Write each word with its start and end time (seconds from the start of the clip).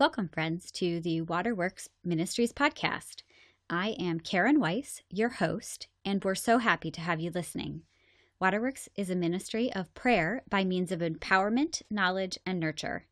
Welcome, 0.00 0.28
friends, 0.28 0.70
to 0.72 1.00
the 1.00 1.22
Waterworks 1.22 1.88
Ministries 2.04 2.52
podcast. 2.52 3.22
I 3.68 3.96
am 3.98 4.20
Karen 4.20 4.60
Weiss, 4.60 5.02
your 5.10 5.30
host, 5.30 5.88
and 6.04 6.22
we're 6.22 6.36
so 6.36 6.58
happy 6.58 6.92
to 6.92 7.00
have 7.00 7.18
you 7.18 7.32
listening. 7.32 7.82
Waterworks 8.38 8.88
is 8.94 9.10
a 9.10 9.16
ministry 9.16 9.72
of 9.72 9.92
prayer 9.94 10.44
by 10.48 10.62
means 10.62 10.92
of 10.92 11.00
empowerment, 11.00 11.82
knowledge, 11.90 12.38
and 12.46 12.60
nurture. 12.60 13.06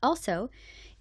Also, 0.01 0.49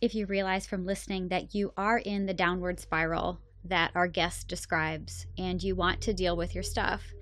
if 0.00 0.14
you 0.14 0.26
realize 0.26 0.66
from 0.66 0.84
listening 0.84 1.28
that 1.28 1.54
you 1.54 1.72
are 1.76 1.98
in 1.98 2.26
the 2.26 2.34
downward 2.34 2.80
spiral 2.80 3.40
that 3.68 3.92
our 3.94 4.08
guest 4.08 4.48
describes 4.48 5.26
and 5.36 5.62
you 5.62 5.74
want 5.74 6.00
to 6.02 6.12
deal 6.12 6.36
with 6.36 6.54
your 6.54 6.62
stuff, 6.62 7.12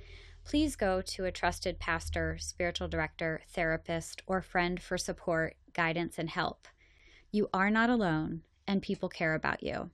please 0.44 0.76
go 0.76 1.00
to 1.00 1.24
a 1.24 1.32
trusted 1.32 1.78
pastor, 1.78 2.36
spiritual 2.38 2.88
director, 2.88 3.40
therapist, 3.48 4.22
or 4.26 4.42
friend 4.42 4.82
for 4.82 4.98
support, 4.98 5.56
guidance, 5.72 6.18
and 6.18 6.30
help. 6.30 6.68
You 7.30 7.48
are 7.52 7.70
not 7.70 7.90
alone, 7.90 8.42
and 8.66 8.82
people 8.82 9.08
care 9.08 9.34
about 9.34 9.62
you. 9.62 9.90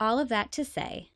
All 0.00 0.18
of 0.18 0.28
that 0.30 0.50
to 0.52 0.64
say, 0.64 1.10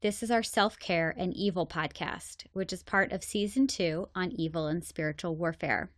this 0.00 0.22
is 0.22 0.30
our 0.30 0.42
self 0.42 0.78
care 0.78 1.14
and 1.16 1.34
evil 1.34 1.66
podcast, 1.66 2.44
which 2.52 2.72
is 2.72 2.82
part 2.82 3.12
of 3.12 3.22
season 3.22 3.66
two 3.66 4.08
on 4.14 4.32
evil 4.32 4.66
and 4.66 4.84
spiritual 4.84 5.36
warfare. 5.36 5.90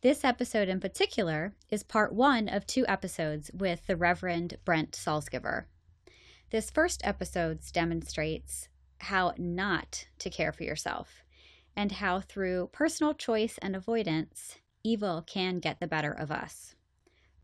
This 0.00 0.24
episode 0.24 0.68
in 0.68 0.78
particular 0.78 1.54
is 1.70 1.82
part 1.82 2.12
one 2.12 2.48
of 2.48 2.68
two 2.68 2.86
episodes 2.86 3.50
with 3.52 3.84
the 3.88 3.96
Reverend 3.96 4.56
Brent 4.64 4.92
Salzgiver. 4.92 5.64
This 6.50 6.70
first 6.70 7.00
episode 7.02 7.58
demonstrates 7.72 8.68
how 9.00 9.34
not 9.36 10.06
to 10.20 10.30
care 10.30 10.52
for 10.52 10.62
yourself 10.62 11.24
and 11.74 11.90
how 11.90 12.20
through 12.20 12.70
personal 12.70 13.12
choice 13.12 13.58
and 13.58 13.74
avoidance, 13.74 14.58
evil 14.84 15.20
can 15.26 15.58
get 15.58 15.80
the 15.80 15.88
better 15.88 16.12
of 16.12 16.30
us. 16.30 16.76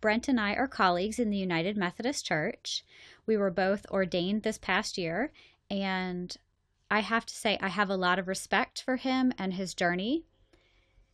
Brent 0.01 0.29
and 0.29 0.39
I 0.39 0.55
are 0.55 0.69
colleagues 0.69 1.19
in 1.19 1.31
the 1.31 1.37
United 1.37 1.77
Methodist 1.77 2.25
Church. 2.25 2.85
We 3.27 3.37
were 3.37 3.51
both 3.51 3.85
ordained 3.91 4.45
this 4.45 4.59
past 4.59 4.97
year, 4.97 5.33
and 5.69 6.37
I 6.89 7.01
have 7.01 7.27
to 7.27 7.35
say, 7.35 7.59
I 7.61 7.69
have 7.69 7.91
a 7.91 7.97
lot 7.97 8.21
of 8.21 8.29
respect 8.29 8.81
for 8.81 8.95
him 8.95 9.33
and 9.37 9.55
his 9.55 9.75
journey. 9.75 10.23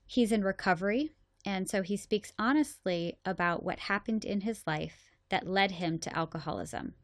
He's 0.06 0.32
in 0.32 0.44
recovery 0.44 1.12
and 1.44 1.68
so 1.68 1.82
he 1.82 1.96
speaks 1.96 2.32
honestly 2.38 3.18
about 3.24 3.62
what 3.62 3.78
happened 3.78 4.24
in 4.24 4.42
his 4.42 4.66
life 4.66 5.10
that 5.30 5.46
led 5.46 5.72
him 5.72 5.98
to 5.98 6.16
alcoholism. 6.16 6.94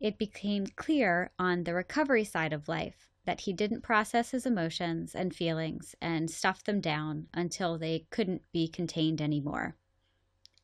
It 0.00 0.18
became 0.18 0.66
clear 0.66 1.30
on 1.38 1.64
the 1.64 1.74
recovery 1.74 2.24
side 2.24 2.52
of 2.52 2.68
life 2.68 3.08
that 3.24 3.42
he 3.42 3.52
didn't 3.52 3.82
process 3.82 4.30
his 4.30 4.46
emotions 4.46 5.14
and 5.14 5.34
feelings 5.34 5.94
and 6.00 6.30
stuff 6.30 6.64
them 6.64 6.80
down 6.80 7.28
until 7.32 7.78
they 7.78 8.06
couldn't 8.10 8.42
be 8.52 8.66
contained 8.66 9.20
anymore. 9.20 9.76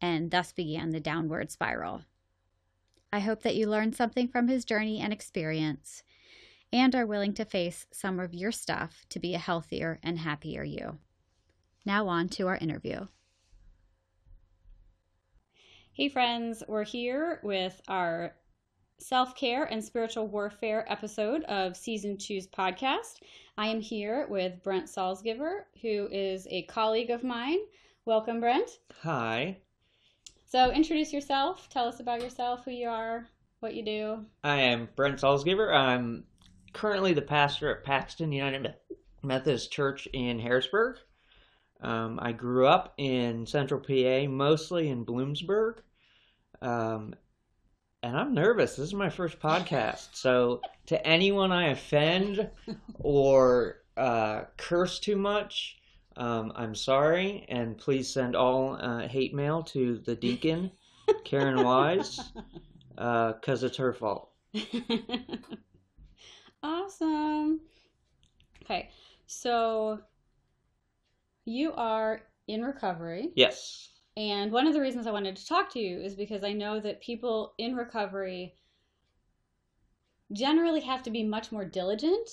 And 0.00 0.30
thus 0.30 0.52
began 0.52 0.90
the 0.90 1.00
downward 1.00 1.50
spiral. 1.50 2.02
I 3.12 3.20
hope 3.20 3.42
that 3.42 3.54
you 3.54 3.68
learned 3.68 3.94
something 3.94 4.28
from 4.28 4.48
his 4.48 4.64
journey 4.64 5.00
and 5.00 5.12
experience 5.12 6.02
and 6.72 6.94
are 6.94 7.06
willing 7.06 7.32
to 7.34 7.44
face 7.44 7.86
some 7.92 8.20
of 8.20 8.34
your 8.34 8.52
stuff 8.52 9.06
to 9.10 9.18
be 9.18 9.34
a 9.34 9.38
healthier 9.38 9.98
and 10.02 10.18
happier 10.18 10.62
you. 10.62 10.98
Now, 11.84 12.08
on 12.08 12.28
to 12.30 12.48
our 12.48 12.56
interview. 12.56 13.06
Hey, 15.92 16.08
friends, 16.08 16.62
we're 16.68 16.84
here 16.84 17.40
with 17.42 17.80
our 17.88 18.34
self 18.98 19.34
care 19.36 19.64
and 19.64 19.82
spiritual 19.82 20.26
warfare 20.28 20.84
episode 20.90 21.44
of 21.44 21.76
season 21.76 22.18
two's 22.18 22.46
podcast. 22.46 23.20
I 23.56 23.68
am 23.68 23.80
here 23.80 24.26
with 24.28 24.62
Brent 24.62 24.86
Salzgiver, 24.86 25.62
who 25.82 26.08
is 26.10 26.46
a 26.50 26.62
colleague 26.64 27.10
of 27.10 27.24
mine. 27.24 27.58
Welcome, 28.04 28.40
Brent. 28.40 28.70
Hi. 29.02 29.58
So, 30.46 30.70
introduce 30.70 31.12
yourself. 31.12 31.68
Tell 31.68 31.86
us 31.86 32.00
about 32.00 32.22
yourself, 32.22 32.64
who 32.64 32.70
you 32.70 32.88
are, 32.88 33.26
what 33.60 33.74
you 33.74 33.84
do. 33.84 34.24
I 34.44 34.56
am 34.56 34.88
Brent 34.96 35.20
Salzgiver. 35.20 35.74
I'm 35.74 36.24
currently 36.72 37.12
the 37.12 37.22
pastor 37.22 37.74
at 37.74 37.84
Paxton 37.84 38.32
United 38.32 38.74
Methodist 39.22 39.72
Church 39.72 40.06
in 40.12 40.38
Harrisburg. 40.38 40.98
Um, 41.80 42.18
I 42.20 42.32
grew 42.32 42.66
up 42.66 42.94
in 42.98 43.46
central 43.46 43.80
PA, 43.80 44.28
mostly 44.28 44.88
in 44.88 45.04
Bloomsburg. 45.04 45.76
Um, 46.60 47.14
and 48.02 48.16
I'm 48.16 48.34
nervous. 48.34 48.76
This 48.76 48.86
is 48.88 48.94
my 48.94 49.10
first 49.10 49.40
podcast. 49.40 50.08
So, 50.12 50.60
to 50.86 51.06
anyone 51.06 51.52
I 51.52 51.68
offend 51.68 52.48
or 52.98 53.82
uh, 53.96 54.42
curse 54.56 54.98
too 54.98 55.16
much, 55.16 55.78
um, 56.16 56.52
I'm 56.54 56.74
sorry. 56.74 57.44
And 57.48 57.76
please 57.76 58.08
send 58.08 58.36
all 58.36 58.76
uh, 58.80 59.08
hate 59.08 59.34
mail 59.34 59.62
to 59.64 59.98
the 59.98 60.14
deacon, 60.14 60.70
Karen 61.24 61.62
Wise, 61.64 62.20
because 62.94 63.62
uh, 63.62 63.66
it's 63.66 63.76
her 63.76 63.92
fault. 63.92 64.30
awesome. 66.62 67.60
Okay. 68.62 68.90
So, 69.26 70.00
you 71.48 71.72
are 71.72 72.22
in 72.46 72.62
recovery. 72.62 73.32
Yes. 73.34 73.88
And 74.16 74.50
one 74.50 74.66
of 74.66 74.74
the 74.74 74.80
reasons 74.80 75.06
I 75.06 75.12
wanted 75.12 75.36
to 75.36 75.46
talk 75.46 75.72
to 75.72 75.80
you 75.80 76.00
is 76.00 76.14
because 76.14 76.42
I 76.42 76.52
know 76.52 76.80
that 76.80 77.00
people 77.00 77.54
in 77.58 77.76
recovery 77.76 78.54
generally 80.32 80.80
have 80.80 81.02
to 81.04 81.10
be 81.10 81.22
much 81.22 81.52
more 81.52 81.64
diligent 81.64 82.28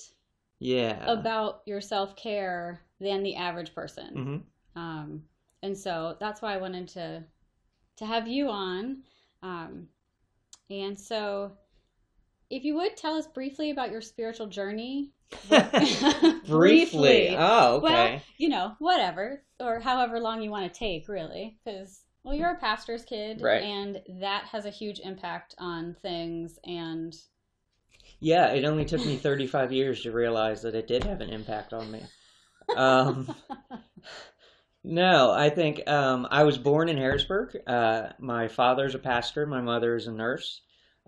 yeah 0.60 1.04
about 1.12 1.62
your 1.66 1.82
self-care 1.82 2.82
than 3.00 3.24
the 3.24 3.36
average 3.36 3.74
person 3.74 4.14
mm-hmm. 4.16 4.80
um, 4.80 5.22
and 5.64 5.78
so 5.78 6.16
that's 6.20 6.42
why 6.42 6.54
i 6.54 6.58
wanted 6.58 6.88
to 6.88 7.24
to 7.98 8.06
have 8.06 8.28
you 8.28 8.50
on 8.50 9.02
um, 9.44 9.88
and 10.70 11.00
so 11.00 11.52
if 12.50 12.64
you 12.64 12.76
would 12.76 12.96
tell 12.96 13.16
us 13.16 13.28
briefly 13.28 13.72
about 13.72 13.92
your 13.92 14.02
spiritual 14.02 14.48
journey 14.48 15.12
briefly. 15.50 16.42
briefly. 16.48 17.36
Oh, 17.38 17.78
okay. 17.78 17.82
Well, 17.84 18.22
you 18.38 18.50
know, 18.50 18.76
whatever, 18.80 19.44
or 19.60 19.80
however 19.80 20.20
long 20.20 20.42
you 20.42 20.52
want 20.52 20.72
to 20.72 20.80
take, 20.80 21.08
really, 21.08 21.58
because 21.64 22.02
well, 22.24 22.34
you're 22.34 22.52
a 22.52 22.56
pastor's 22.56 23.06
kid, 23.06 23.42
right. 23.42 23.62
and 23.62 24.02
that 24.20 24.46
has 24.46 24.66
a 24.66 24.72
huge 24.72 25.00
impact 25.00 25.54
on 25.60 25.96
things. 26.02 26.58
And 26.66 27.16
yeah, 28.20 28.48
it 28.48 28.66
only 28.66 28.86
took 28.86 29.06
me 29.06 29.18
35 29.18 29.72
years 29.72 30.02
to 30.04 30.12
realize 30.12 30.64
that 30.64 30.74
it 30.74 30.88
did 30.88 31.04
have 31.04 31.22
an 31.22 31.30
impact 31.30 31.72
on 31.72 31.92
me. 31.92 32.02
Um, 32.76 33.34
no, 34.84 35.32
I 35.32 35.50
think 35.50 35.88
um, 35.88 36.28
I 36.32 36.44
was 36.44 36.58
born 36.58 36.90
in 36.90 36.98
Harrisburg. 36.98 37.58
Uh, 37.68 38.10
my 38.18 38.48
father's 38.48 38.96
a 38.96 39.00
pastor. 39.00 39.46
My 39.46 39.62
mother 39.62 39.96
is 39.96 40.08
a 40.08 40.12
nurse. 40.12 40.62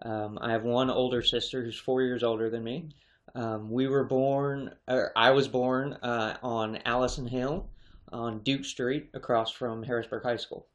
Um, 0.04 0.38
I 0.40 0.52
have 0.52 0.64
one 0.64 0.92
older 0.92 1.24
sister 1.24 1.64
who's 1.64 1.80
four 1.80 2.04
years 2.04 2.22
older 2.22 2.52
than 2.52 2.64
me. 2.64 2.90
Um, 3.38 3.70
we 3.70 3.88
were 3.88 4.04
born, 4.04 4.74
or 4.88 5.12
I 5.16 5.30
was 5.30 5.48
born 5.48 5.94
uh, 6.02 6.38
on 6.42 6.80
Allison 6.86 7.28
Hill 7.28 7.70
on 8.12 8.40
Duke 8.40 8.66
Street 8.66 9.10
across 9.14 9.52
from 9.52 9.84
Harrisburg 9.84 10.24
High 10.24 10.38
School. 10.38 10.66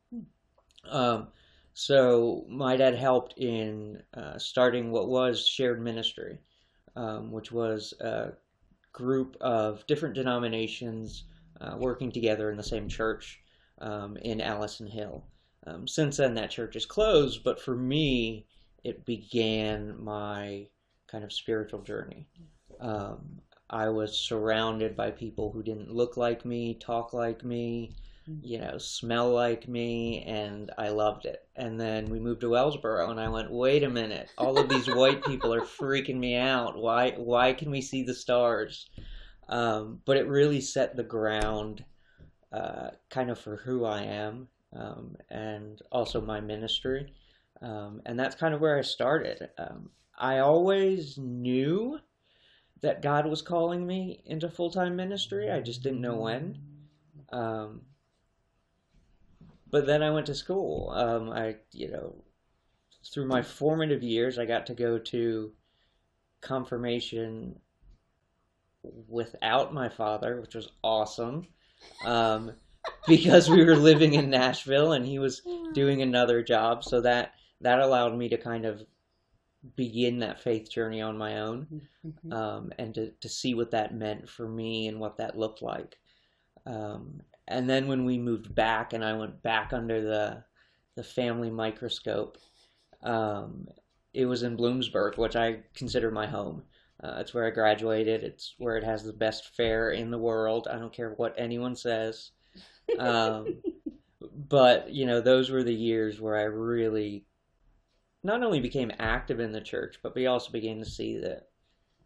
Um, 0.89 1.27
so 1.75 2.47
my 2.49 2.77
dad 2.77 2.95
helped 2.95 3.37
in 3.37 4.01
uh, 4.15 4.39
starting 4.39 4.93
what 4.93 5.09
was 5.09 5.45
shared 5.45 5.83
ministry, 5.83 6.39
um, 6.95 7.33
which 7.33 7.51
was 7.51 7.95
a 8.01 8.35
group 8.93 9.37
of 9.41 9.85
different 9.89 10.15
denominations 10.15 11.25
uh, 11.61 11.75
working 11.77 12.13
together 12.13 12.49
in 12.49 12.57
the 12.57 12.63
same 12.63 12.87
church 12.87 13.41
um, 13.81 14.17
in 14.19 14.41
Allison 14.41 14.87
Hill. 14.87 15.25
Um, 15.67 15.89
since 15.89 16.19
then, 16.19 16.35
that 16.35 16.51
church 16.53 16.77
is 16.77 16.87
closed, 16.87 17.43
but 17.43 17.61
for 17.61 17.75
me, 17.75 18.47
it 18.85 19.05
began 19.05 20.01
my 20.01 20.69
kind 21.09 21.25
of 21.25 21.33
spiritual 21.33 21.83
journey. 21.83 22.29
Um, 22.83 23.41
I 23.71 23.89
was 23.89 24.19
surrounded 24.19 24.97
by 24.97 25.13
people 25.13 25.51
who 25.51 25.63
didn't 25.63 25.95
look 25.95 26.17
like 26.17 26.45
me, 26.45 26.75
talk 26.75 27.15
like 27.15 27.43
me, 27.45 27.93
mm-hmm. 28.29 28.45
you 28.45 28.59
know, 28.59 28.77
smell 28.77 29.31
like 29.31 29.67
me, 29.67 30.23
and 30.25 30.71
I 30.77 30.91
loved 30.91 31.25
it. 31.25 31.47
And 31.57 31.81
then 31.81 32.11
we 32.11 32.19
moved 32.19 32.43
to 32.43 32.49
Wellsboro, 32.49 33.11
and 33.11 33.19
I 33.19 33.29
went, 33.29 33.51
"Wait 33.51 33.83
a 33.83 33.89
minute! 33.89 34.29
All 34.37 34.59
of 34.59 34.69
these 34.69 34.93
white 34.95 35.25
people 35.25 35.55
are 35.55 35.63
freaking 35.63 36.19
me 36.19 36.37
out. 36.37 36.77
Why? 36.77 37.13
Why 37.13 37.55
can 37.55 37.71
we 37.71 37.81
see 37.81 38.03
the 38.03 38.15
stars?" 38.15 38.91
Um, 39.49 40.01
but 40.05 40.17
it 40.17 40.27
really 40.27 40.61
set 40.61 40.97
the 40.97 41.03
ground 41.03 41.85
uh, 42.53 42.91
kind 43.11 43.31
of 43.31 43.39
for 43.39 43.57
who 43.57 43.85
I 43.85 44.03
am 44.03 44.49
um, 44.75 45.17
and 45.31 45.81
also 45.91 46.21
my 46.21 46.41
ministry. 46.41 47.13
Um, 47.61 48.03
and 48.07 48.19
that's 48.19 48.35
kind 48.35 48.55
of 48.55 48.61
where 48.61 48.79
I 48.79 48.83
started. 48.83 49.49
Um, 49.59 49.91
I 50.19 50.39
always 50.39 51.17
knew 51.19 51.99
that 52.83 53.01
God 53.01 53.27
was 53.27 53.43
calling 53.43 53.87
me 53.87 54.23
into 54.27 54.51
full 54.51 54.71
time 54.71 54.97
ministry. 54.97 55.51
I 55.51 55.61
just 55.61 55.83
didn't 55.83 56.01
know 56.01 56.17
when. 56.17 56.59
Um, 57.33 57.83
but 59.71 59.87
then 59.87 60.03
I 60.03 60.11
went 60.11 60.27
to 60.27 60.35
school. 60.35 60.91
Um, 60.91 61.31
I, 61.31 61.57
you 61.73 61.91
know, 61.91 62.15
through 63.13 63.27
my 63.27 63.43
formative 63.43 64.03
years, 64.03 64.39
I 64.39 64.45
got 64.45 64.67
to 64.67 64.75
go 64.75 64.99
to 64.99 65.53
confirmation 66.41 67.59
without 69.09 69.73
my 69.73 69.89
father, 69.89 70.41
which 70.41 70.55
was 70.55 70.71
awesome. 70.83 71.47
Um, 72.05 72.53
because 73.07 73.49
we 73.49 73.65
were 73.65 73.77
living 73.77 74.15
in 74.15 74.29
Nashville 74.29 74.93
and 74.93 75.07
he 75.07 75.21
was 75.21 75.43
doing 75.73 76.03
another 76.03 76.43
job, 76.43 76.83
so 76.83 77.01
that 77.01 77.35
that 77.61 77.79
allowed 77.79 78.17
me 78.17 78.29
to 78.29 78.37
kind 78.37 78.65
of 78.65 78.83
begin 79.77 80.19
that 80.21 80.41
faith 80.41 80.71
journey 80.71 81.01
on 81.01 81.17
my 81.17 81.41
own, 81.41 81.89
Mhm. 82.05 82.33
um, 82.33 82.73
and 82.79 82.95
to 82.95 83.11
to 83.13 83.29
see 83.29 83.55
what 83.55 83.71
that 83.73 83.95
meant 83.95 84.29
for 84.29 84.49
me 84.49 84.89
and 84.89 84.99
what 85.01 85.17
that 85.19 85.39
looked 85.39 85.63
like. 85.63 85.99
Um, 86.67 87.23
and 87.49 87.69
then 87.69 87.89
when 87.89 88.05
we 88.05 88.19
moved 88.19 88.55
back, 88.55 88.93
and 88.93 89.05
I 89.05 89.15
went 89.15 89.43
back 89.43 89.73
under 89.73 90.01
the 90.01 90.45
the 90.95 91.05
family 91.05 91.51
microscope, 91.51 92.39
um, 93.03 93.67
it 94.13 94.27
was 94.27 94.43
in 94.43 94.57
Bloomsburg, 94.57 95.17
which 95.17 95.37
I 95.37 95.63
consider 95.75 96.11
my 96.11 96.27
home. 96.27 96.65
Uh, 97.03 97.17
it's 97.21 97.35
where 97.35 97.47
I 97.47 97.51
graduated. 97.51 98.23
It's 98.23 98.55
where 98.59 98.77
it 98.77 98.85
has 98.85 99.03
the 99.03 99.13
best 99.13 99.49
fair 99.57 99.91
in 99.91 100.11
the 100.11 100.19
world. 100.19 100.69
I 100.69 100.79
don't 100.79 100.93
care 100.93 101.15
what 101.15 101.35
anyone 101.39 101.77
says. 101.77 102.33
Um, 102.99 103.63
but 104.49 104.91
you 104.91 105.07
know, 105.07 105.21
those 105.21 105.51
were 105.51 105.63
the 105.63 105.75
years 105.75 106.21
where 106.21 106.37
I 106.37 106.43
really 106.43 107.25
not 108.23 108.43
only 108.43 108.61
became 108.61 108.93
active 108.99 109.41
in 109.41 109.53
the 109.53 109.61
church, 109.61 109.99
but 110.03 110.15
we 110.15 110.27
also 110.27 110.53
began 110.53 110.79
to 110.79 110.85
see 110.85 111.19
that 111.19 111.49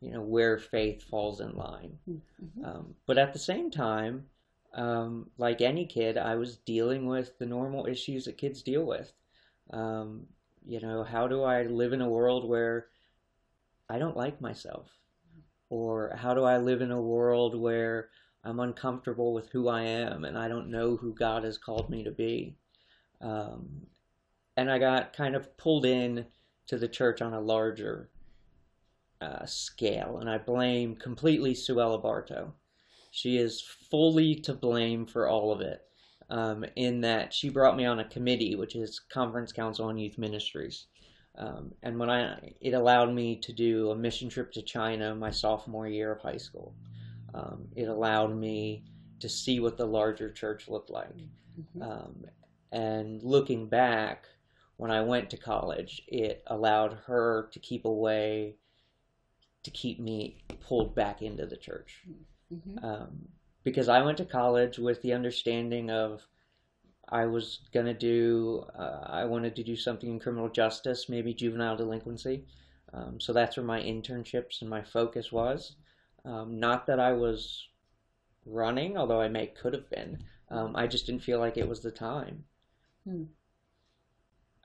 you 0.00 0.10
know 0.10 0.22
where 0.22 0.58
faith 0.58 1.02
falls 1.02 1.40
in 1.40 1.56
line. 1.56 1.98
Mhm. 2.08 2.64
Um, 2.64 2.96
but 3.06 3.18
at 3.18 3.32
the 3.32 3.38
same 3.38 3.70
time, 3.70 4.28
um, 4.72 5.30
like 5.38 5.60
any 5.60 5.86
kid, 5.86 6.18
I 6.18 6.36
was 6.36 6.58
dealing 6.58 7.06
with 7.06 7.38
the 7.38 7.46
normal 7.46 7.86
issues 7.86 8.24
that 8.26 8.38
kids 8.38 8.62
deal 8.62 8.84
with. 8.84 9.12
Um, 9.70 10.26
you 10.64 10.80
know, 10.80 11.02
how 11.02 11.28
do 11.28 11.42
I 11.42 11.62
live 11.64 11.92
in 11.92 12.02
a 12.02 12.08
world 12.08 12.48
where 12.48 12.88
I 13.88 13.98
don't 13.98 14.16
like 14.16 14.40
myself? 14.40 14.90
Or 15.70 16.14
how 16.16 16.34
do 16.34 16.44
I 16.44 16.58
live 16.58 16.82
in 16.82 16.90
a 16.90 17.00
world 17.00 17.58
where 17.58 18.10
I'm 18.44 18.60
uncomfortable 18.60 19.32
with 19.32 19.48
who 19.50 19.68
I 19.68 19.82
am 19.82 20.24
and 20.24 20.38
I 20.38 20.48
don't 20.48 20.70
know 20.70 20.96
who 20.96 21.14
God 21.14 21.44
has 21.44 21.58
called 21.58 21.90
me 21.90 22.04
to 22.04 22.10
be? 22.10 22.56
Um, 23.20 23.86
and 24.56 24.70
I 24.70 24.78
got 24.78 25.12
kind 25.12 25.34
of 25.36 25.56
pulled 25.56 25.84
in 25.84 26.26
to 26.68 26.78
the 26.78 26.88
church 26.88 27.22
on 27.22 27.34
a 27.34 27.40
larger 27.40 28.10
uh, 29.20 29.46
scale, 29.46 30.18
and 30.18 30.28
I 30.28 30.38
blame 30.38 30.96
completely 30.96 31.54
Suella 31.54 32.02
Bartow. 32.02 32.54
She 33.10 33.38
is 33.38 33.60
fully 33.60 34.34
to 34.36 34.52
blame 34.52 35.06
for 35.06 35.28
all 35.28 35.52
of 35.52 35.60
it, 35.60 35.82
um, 36.28 36.64
in 36.74 37.00
that 37.02 37.32
she 37.32 37.48
brought 37.48 37.76
me 37.76 37.86
on 37.86 37.98
a 37.98 38.08
committee, 38.08 38.56
which 38.56 38.76
is 38.76 39.00
Conference 39.00 39.52
Council 39.52 39.86
on 39.86 39.96
Youth 39.98 40.18
Ministries. 40.18 40.86
Um, 41.38 41.72
and 41.82 41.98
when 41.98 42.10
I, 42.10 42.54
it 42.60 42.72
allowed 42.72 43.12
me 43.12 43.36
to 43.40 43.52
do 43.52 43.90
a 43.90 43.96
mission 43.96 44.28
trip 44.28 44.52
to 44.52 44.62
China 44.62 45.14
my 45.14 45.30
sophomore 45.30 45.86
year 45.86 46.12
of 46.12 46.20
high 46.20 46.38
school. 46.38 46.74
Um, 47.34 47.68
it 47.76 47.88
allowed 47.88 48.34
me 48.34 48.84
to 49.20 49.28
see 49.28 49.60
what 49.60 49.76
the 49.76 49.86
larger 49.86 50.30
church 50.30 50.68
looked 50.68 50.90
like. 50.90 51.14
Mhm. 51.58 51.82
Um, 51.82 52.24
and 52.72 53.22
looking 53.22 53.68
back, 53.68 54.26
when 54.76 54.90
I 54.90 55.00
went 55.00 55.30
to 55.30 55.36
college, 55.36 56.02
it 56.06 56.42
allowed 56.46 56.92
her 57.06 57.48
to 57.52 57.58
keep 57.58 57.84
away, 57.84 58.56
to 59.62 59.70
keep 59.70 59.98
me 59.98 60.42
pulled 60.60 60.94
back 60.94 61.22
into 61.22 61.46
the 61.46 61.56
church. 61.56 62.06
Mhm. 62.52 62.84
Um, 62.84 63.28
because 63.64 63.88
I 63.88 64.02
went 64.02 64.18
to 64.18 64.24
college 64.24 64.78
with 64.78 65.02
the 65.02 65.12
understanding 65.12 65.90
of 65.90 66.26
I 67.08 67.26
was 67.26 67.60
gonna 67.72 67.94
do, 67.94 68.64
uh, 68.74 69.04
I 69.04 69.24
wanted 69.24 69.54
to 69.56 69.62
do 69.62 69.76
something 69.76 70.10
in 70.10 70.18
criminal 70.18 70.48
justice, 70.48 71.08
maybe 71.08 71.32
juvenile 71.34 71.76
delinquency. 71.76 72.44
Um, 72.92 73.20
so 73.20 73.32
that's 73.32 73.56
where 73.56 73.66
my 73.66 73.80
internships 73.80 74.60
and 74.60 74.70
my 74.70 74.82
focus 74.82 75.32
was. 75.32 75.76
Um, 76.24 76.58
not 76.58 76.86
that 76.86 76.98
I 76.98 77.12
was 77.12 77.68
running, 78.44 78.96
although 78.96 79.20
I 79.20 79.28
may 79.28 79.46
could 79.46 79.72
have 79.72 79.88
been. 79.90 80.24
Um, 80.48 80.74
I 80.76 80.86
just 80.86 81.06
didn't 81.06 81.22
feel 81.22 81.38
like 81.38 81.56
it 81.56 81.68
was 81.68 81.80
the 81.80 81.90
time. 81.90 82.44
Hmm. 83.04 83.24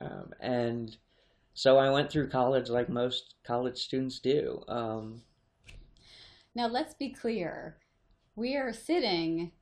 Um, 0.02 0.32
and 0.40 0.96
so 1.54 1.78
I 1.78 1.90
went 1.90 2.10
through 2.10 2.28
college 2.30 2.68
like 2.68 2.88
most 2.88 3.34
college 3.44 3.78
students 3.78 4.18
do. 4.18 4.62
Um, 4.68 5.22
Now, 6.54 6.66
let's 6.66 6.94
be 6.94 7.10
clear. 7.10 7.78
We 8.36 8.56
are 8.56 8.72
sitting 8.72 9.52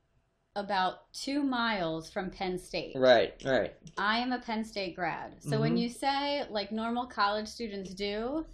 about 0.55 1.11
two 1.13 1.43
miles 1.43 2.09
from 2.09 2.29
Penn 2.29 2.57
State. 2.57 2.93
right, 2.95 3.33
right. 3.45 3.73
I 3.97 4.19
am 4.19 4.31
a 4.31 4.39
Penn 4.39 4.63
State 4.65 4.95
grad. 4.95 5.41
So 5.41 5.59
when 5.59 5.75
Mhm. 5.75 5.81
you 5.81 5.89
say, 5.89 6.45
like 6.49 6.71
normal 6.71 7.05
college 7.05 7.47
students 7.47 7.93
do, 7.93 8.45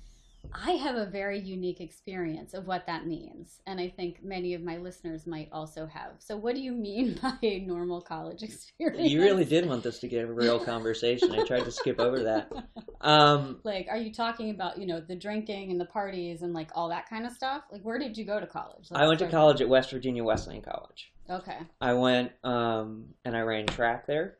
I 0.53 0.71
have 0.71 0.95
a 0.95 1.05
very 1.05 1.39
unique 1.39 1.81
experience 1.81 2.53
of 2.53 2.67
what 2.67 2.85
that 2.87 3.05
means. 3.05 3.61
And 3.67 3.79
I 3.79 3.89
think 3.89 4.23
many 4.23 4.53
of 4.53 4.61
my 4.61 4.77
listeners 4.77 5.27
might 5.27 5.49
also 5.51 5.85
have. 5.85 6.11
So, 6.19 6.37
what 6.37 6.55
do 6.55 6.61
you 6.61 6.71
mean 6.71 7.19
by 7.21 7.37
a 7.41 7.59
normal 7.59 8.01
college 8.01 8.43
experience? 8.43 9.09
You 9.11 9.21
really 9.21 9.45
did 9.45 9.67
want 9.67 9.83
this 9.83 9.99
to 9.99 10.07
get 10.07 10.23
a 10.23 10.33
real 10.33 10.59
conversation. 10.59 11.31
I 11.31 11.43
tried 11.43 11.65
to 11.65 11.71
skip 11.71 11.99
over 11.99 12.23
that. 12.23 12.51
Um, 12.99 13.59
Like, 13.63 13.87
are 13.91 13.97
you 13.97 14.11
talking 14.11 14.49
about, 14.49 14.79
you 14.79 14.87
know, 14.87 14.99
the 14.99 15.15
drinking 15.15 15.69
and 15.69 15.79
the 15.79 15.85
parties 15.85 16.41
and 16.41 16.51
like 16.51 16.71
all 16.73 16.89
that 16.89 17.07
kind 17.07 17.27
of 17.27 17.31
stuff? 17.31 17.61
Like, 17.71 17.83
where 17.83 17.99
did 17.99 18.17
you 18.17 18.25
go 18.25 18.39
to 18.39 18.47
college? 18.47 18.87
I 18.91 19.07
went 19.07 19.19
to 19.19 19.25
Let's 19.25 19.35
college 19.35 19.61
at 19.61 19.69
West 19.69 19.91
Virginia 19.91 20.23
Wesleyan 20.23 20.63
College. 20.63 21.11
Okay. 21.29 21.59
I 21.79 21.93
went 21.93 22.31
um, 22.43 23.13
and 23.23 23.37
I 23.37 23.41
ran 23.41 23.67
track 23.67 24.07
there, 24.07 24.37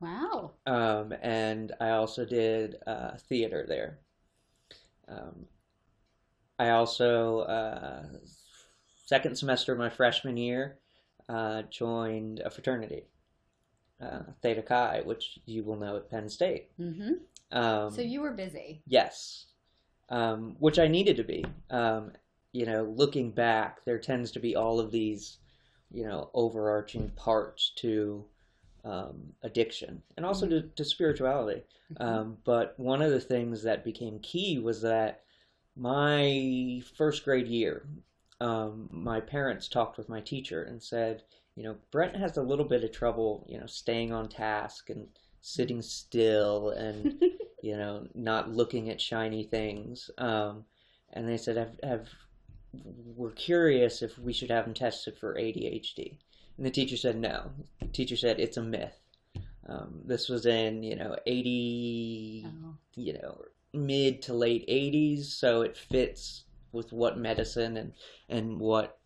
Wow. 0.00 0.52
um, 0.66 1.14
and 1.22 1.72
I 1.80 1.90
also 1.92 2.26
did 2.26 2.76
uh, 2.86 3.12
theater 3.28 3.64
there. 3.66 4.00
Um, 5.08 5.46
I 6.58 6.70
also, 6.70 7.40
uh, 7.40 8.04
second 9.04 9.36
semester 9.36 9.72
of 9.72 9.78
my 9.78 9.88
freshman 9.90 10.36
year, 10.36 10.78
uh, 11.28 11.62
joined 11.62 12.40
a 12.40 12.50
fraternity, 12.50 13.04
uh, 14.00 14.20
Theta 14.42 14.62
Chi, 14.62 15.02
which 15.04 15.38
you 15.44 15.64
will 15.64 15.76
know 15.76 15.96
at 15.96 16.10
Penn 16.10 16.28
State. 16.28 16.70
hmm 16.76 17.12
Um, 17.52 17.90
So 17.90 18.00
you 18.02 18.20
were 18.20 18.32
busy. 18.32 18.82
Yes, 18.86 19.46
um, 20.08 20.56
which 20.58 20.78
I 20.78 20.88
needed 20.88 21.16
to 21.18 21.24
be. 21.24 21.44
Um, 21.70 22.12
you 22.52 22.64
know, 22.64 22.84
looking 22.84 23.32
back, 23.32 23.84
there 23.84 23.98
tends 23.98 24.30
to 24.32 24.40
be 24.40 24.56
all 24.56 24.80
of 24.80 24.90
these, 24.90 25.38
you 25.90 26.04
know, 26.04 26.30
overarching 26.32 27.10
parts 27.10 27.70
to 27.76 28.24
um, 28.86 29.32
addiction 29.42 30.02
and 30.16 30.24
also 30.24 30.48
to, 30.48 30.62
to 30.62 30.84
spirituality. 30.84 31.62
Um, 31.98 32.38
but 32.44 32.74
one 32.78 33.02
of 33.02 33.10
the 33.10 33.20
things 33.20 33.62
that 33.64 33.84
became 33.84 34.18
key 34.20 34.58
was 34.58 34.80
that 34.82 35.22
my 35.76 36.80
first 36.96 37.24
grade 37.24 37.48
year, 37.48 37.86
um, 38.40 38.88
my 38.90 39.20
parents 39.20 39.68
talked 39.68 39.98
with 39.98 40.08
my 40.08 40.20
teacher 40.20 40.62
and 40.62 40.82
said, 40.82 41.22
you 41.56 41.62
know, 41.62 41.76
Brent 41.90 42.16
has 42.16 42.36
a 42.36 42.42
little 42.42 42.64
bit 42.64 42.84
of 42.84 42.92
trouble, 42.92 43.46
you 43.48 43.58
know, 43.58 43.66
staying 43.66 44.12
on 44.12 44.28
task 44.28 44.90
and 44.90 45.08
sitting 45.40 45.82
still 45.82 46.70
and 46.70 47.20
you 47.62 47.76
know, 47.76 48.06
not 48.14 48.50
looking 48.50 48.90
at 48.90 49.00
shiny 49.00 49.42
things. 49.42 50.10
Um, 50.18 50.64
and 51.12 51.28
they 51.28 51.36
said, 51.36 51.56
have, 51.56 51.76
have, 51.82 52.08
we're 52.72 53.32
curious 53.32 54.02
if 54.02 54.18
we 54.18 54.32
should 54.32 54.50
have 54.50 54.66
him 54.66 54.74
tested 54.74 55.16
for 55.18 55.34
ADHD. 55.34 56.18
And 56.56 56.64
the 56.66 56.70
teacher 56.70 56.96
said, 56.96 57.16
no. 57.16 57.50
The 57.80 57.88
teacher 57.88 58.16
said, 58.16 58.40
it's 58.40 58.56
a 58.56 58.62
myth. 58.62 58.98
Um, 59.68 60.00
this 60.04 60.28
was 60.28 60.46
in, 60.46 60.82
you 60.82 60.96
know, 60.96 61.16
80, 61.26 62.46
Oh. 62.46 62.74
you 62.94 63.12
know, 63.14 63.42
mid 63.72 64.22
to 64.22 64.32
late 64.32 64.66
80s, 64.68 65.24
so 65.24 65.62
it 65.62 65.76
fits 65.76 66.44
with 66.72 66.92
what 66.92 67.18
medicine 67.18 67.76
and, 67.76 67.92
and 68.28 68.58
what 68.60 68.98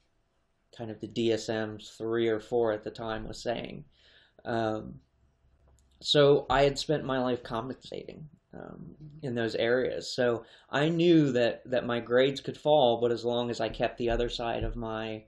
kind 0.77 0.91
of 0.91 1.01
the 1.01 1.09
DSM 1.09 1.83
3 1.97 2.29
or 2.29 2.41
4 2.41 2.73
at 2.73 2.85
the 2.85 2.91
time 2.91 3.27
was 3.27 3.43
saying. 3.43 3.85
Um, 4.45 5.01
so 6.01 6.47
I 6.49 6.63
had 6.63 6.79
spent 6.79 7.05
my 7.05 7.19
life 7.21 7.43
compensating 7.43 8.29
um, 8.55 8.95
in 9.23 9.35
those 9.35 9.55
areas. 9.55 10.11
So 10.11 10.45
I 10.71 10.89
knew 10.89 11.33
that 11.33 11.63
that 11.71 11.87
my 11.87 12.01
grades 12.01 12.41
could 12.41 12.57
fall, 12.57 13.01
but 13.01 13.13
as 13.13 13.25
long 13.25 13.51
as 13.51 13.61
I 13.61 13.69
kept 13.69 13.99
the 13.99 14.11
other 14.11 14.29
side 14.29 14.65
of 14.65 14.77
my 14.77 15.25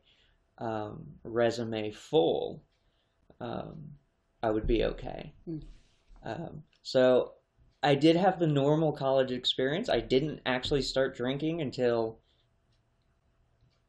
um, 0.59 1.06
resume 1.25 1.90
full, 1.92 2.62
um, 3.40 3.92
I 4.42 4.50
would 4.50 4.66
be 4.66 4.85
okay. 4.85 5.32
Hmm. 5.44 5.59
Um, 6.25 6.62
so 6.82 7.32
I 7.82 7.94
did 7.94 8.16
have 8.16 8.38
the 8.38 8.47
normal 8.47 8.92
college 8.92 9.32
experience. 9.32 9.88
I 9.88 10.00
didn't 10.00 10.40
actually 10.47 10.82
start 10.82 11.16
drinking 11.16 11.61
until 11.61 12.18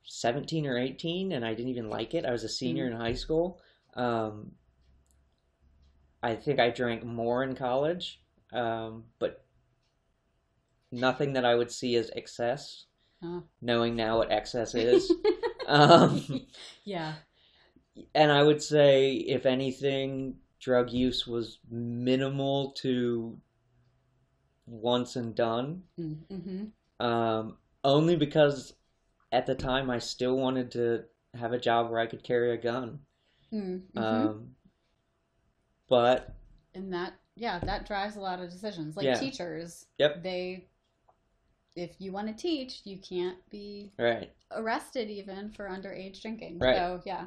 17 0.05 0.65
or 0.65 0.77
18 0.77 1.31
and 1.31 1.45
I 1.45 1.53
didn't 1.53 1.71
even 1.71 1.89
like 1.89 2.13
it. 2.13 2.25
I 2.25 2.31
was 2.31 2.43
a 2.43 2.49
senior 2.49 2.87
in 2.87 2.93
high 2.93 3.13
school. 3.13 3.59
Um, 3.95 4.53
I 6.21 6.35
think 6.35 6.59
I 6.59 6.69
drank 6.69 7.03
more 7.03 7.43
in 7.43 7.55
college, 7.55 8.21
um, 8.51 9.03
but 9.19 9.45
nothing 10.91 11.33
that 11.33 11.45
I 11.45 11.55
would 11.55 11.71
see 11.71 11.95
as 11.95 12.09
excess, 12.15 12.85
Oh. 13.21 13.43
knowing 13.61 13.95
now 13.95 14.17
what 14.17 14.31
excess 14.31 14.73
is. 14.75 15.11
um, 15.67 16.41
yeah. 16.83 17.13
and 18.15 18.31
I 18.31 18.43
would 18.43 18.61
say, 18.61 19.13
if 19.13 19.45
anything, 19.45 20.35
drug 20.59 20.91
use 20.91 21.27
was 21.27 21.59
minimal 21.69 22.71
to 22.81 23.37
once 24.65 25.15
and 25.15 25.35
done. 25.35 25.83
Mm-hmm. 25.99 27.05
Um, 27.05 27.57
only 27.83 28.15
because 28.15 28.73
at 29.31 29.45
the 29.45 29.55
time 29.55 29.89
I 29.89 29.99
still 29.99 30.37
wanted 30.37 30.71
to 30.71 31.03
have 31.33 31.51
a 31.53 31.59
job 31.59 31.89
where 31.89 31.99
I 31.99 32.05
could 32.05 32.23
carry 32.23 32.51
a 32.53 32.57
gun. 32.57 32.99
Mm-hmm. 33.51 33.97
Um, 33.97 34.55
but 35.89 36.35
and 36.73 36.93
that 36.93 37.13
yeah 37.35 37.59
that 37.59 37.85
drives 37.85 38.15
a 38.15 38.19
lot 38.19 38.39
of 38.39 38.49
decisions 38.49 38.95
like 38.95 39.05
Yeah. 39.05 39.15
teachers 39.15 39.85
Yep. 39.99 40.23
they 40.23 40.67
if 41.75 41.91
you 41.99 42.11
want 42.11 42.27
to 42.27 42.33
teach 42.33 42.81
you 42.83 42.97
can't 42.97 43.37
be 43.49 43.91
right. 43.99 44.31
Arrested 44.55 45.09
even 45.09 45.51
for 45.51 45.67
underage 45.67 46.21
drinking. 46.21 46.59
Right. 46.59 46.75
so 46.75 47.01
yeah. 47.05 47.25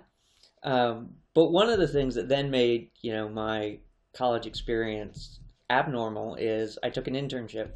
Um, 0.62 1.10
but 1.34 1.52
one 1.52 1.68
of 1.68 1.78
the 1.78 1.88
things 1.88 2.14
that 2.14 2.28
then 2.28 2.50
made 2.50 2.90
you 3.02 3.12
know 3.12 3.28
my 3.28 3.78
college 4.14 4.46
experience 4.46 5.40
abnormal 5.70 6.36
is 6.36 6.78
I 6.82 6.90
took 6.90 7.08
an 7.08 7.14
internship 7.14 7.70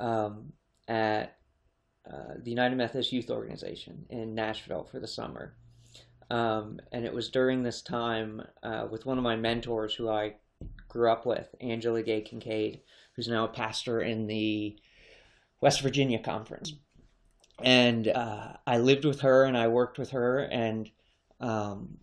um, 0.00 0.52
at 0.88 1.36
uh, 2.10 2.34
the 2.42 2.50
United 2.50 2.76
Methodist 2.76 3.12
Youth 3.12 3.30
Organization 3.30 4.06
in 4.10 4.34
Nashville 4.34 4.84
for 4.84 5.00
the 5.00 5.06
summer, 5.06 5.54
um, 6.30 6.80
and 6.92 7.04
it 7.04 7.14
was 7.14 7.30
during 7.30 7.62
this 7.62 7.82
time 7.82 8.42
uh, 8.62 8.86
with 8.90 9.06
one 9.06 9.18
of 9.18 9.24
my 9.24 9.36
mentors 9.36 9.94
who 9.94 10.08
I 10.08 10.34
grew 10.88 11.10
up 11.10 11.26
with, 11.26 11.54
Angela 11.60 12.02
Gay 12.02 12.20
Kincaid, 12.20 12.80
who's 13.14 13.28
now 13.28 13.44
a 13.44 13.48
pastor 13.48 14.00
in 14.00 14.26
the 14.26 14.76
West 15.60 15.80
Virginia 15.80 16.18
Conference, 16.18 16.74
and 17.62 18.08
uh, 18.08 18.54
I 18.66 18.78
lived 18.78 19.04
with 19.04 19.20
her 19.20 19.44
and 19.44 19.56
I 19.56 19.68
worked 19.68 19.98
with 19.98 20.10
her 20.10 20.40
and. 20.40 20.90
Um, 21.40 21.98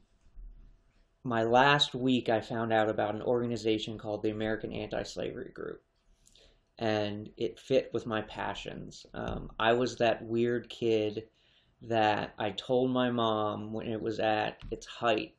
my 1.23 1.43
last 1.43 1.93
week, 1.93 2.29
I 2.29 2.41
found 2.41 2.73
out 2.73 2.89
about 2.89 3.15
an 3.15 3.21
organization 3.21 3.97
called 3.97 4.23
the 4.23 4.31
American 4.31 4.73
Anti 4.73 5.03
Slavery 5.03 5.51
Group. 5.53 5.83
And 6.79 7.29
it 7.37 7.59
fit 7.59 7.91
with 7.93 8.07
my 8.07 8.21
passions. 8.23 9.05
Um, 9.13 9.51
I 9.59 9.73
was 9.73 9.97
that 9.97 10.23
weird 10.23 10.67
kid 10.69 11.27
that 11.83 12.33
I 12.39 12.51
told 12.51 12.89
my 12.91 13.11
mom 13.11 13.71
when 13.71 13.87
it 13.87 14.01
was 14.01 14.19
at 14.19 14.57
its 14.71 14.87
height 14.87 15.35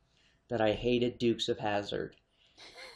that 0.49 0.61
I 0.61 0.71
hated 0.71 1.17
Dukes 1.17 1.49
of 1.49 1.59
Hazzard 1.59 2.15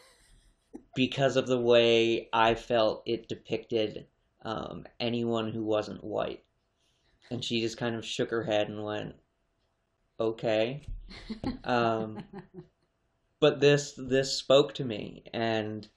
because 0.96 1.36
of 1.36 1.48
the 1.48 1.60
way 1.60 2.30
I 2.32 2.56
felt 2.56 3.04
it 3.06 3.28
depicted 3.28 4.08
um, 4.44 4.86
anyone 5.00 5.52
who 5.52 5.64
wasn't 5.64 6.04
white. 6.04 6.44
And 7.30 7.44
she 7.44 7.62
just 7.62 7.78
kind 7.78 7.96
of 7.96 8.06
shook 8.06 8.32
her 8.32 8.44
head 8.44 8.70
and 8.70 8.84
went, 8.84 9.16
okay. 10.20 10.82
Um, 11.64 12.20
but 13.40 13.60
this 13.60 13.94
this 13.98 14.34
spoke 14.34 14.74
to 14.76 14.84
me 14.84 15.24
and 15.34 15.88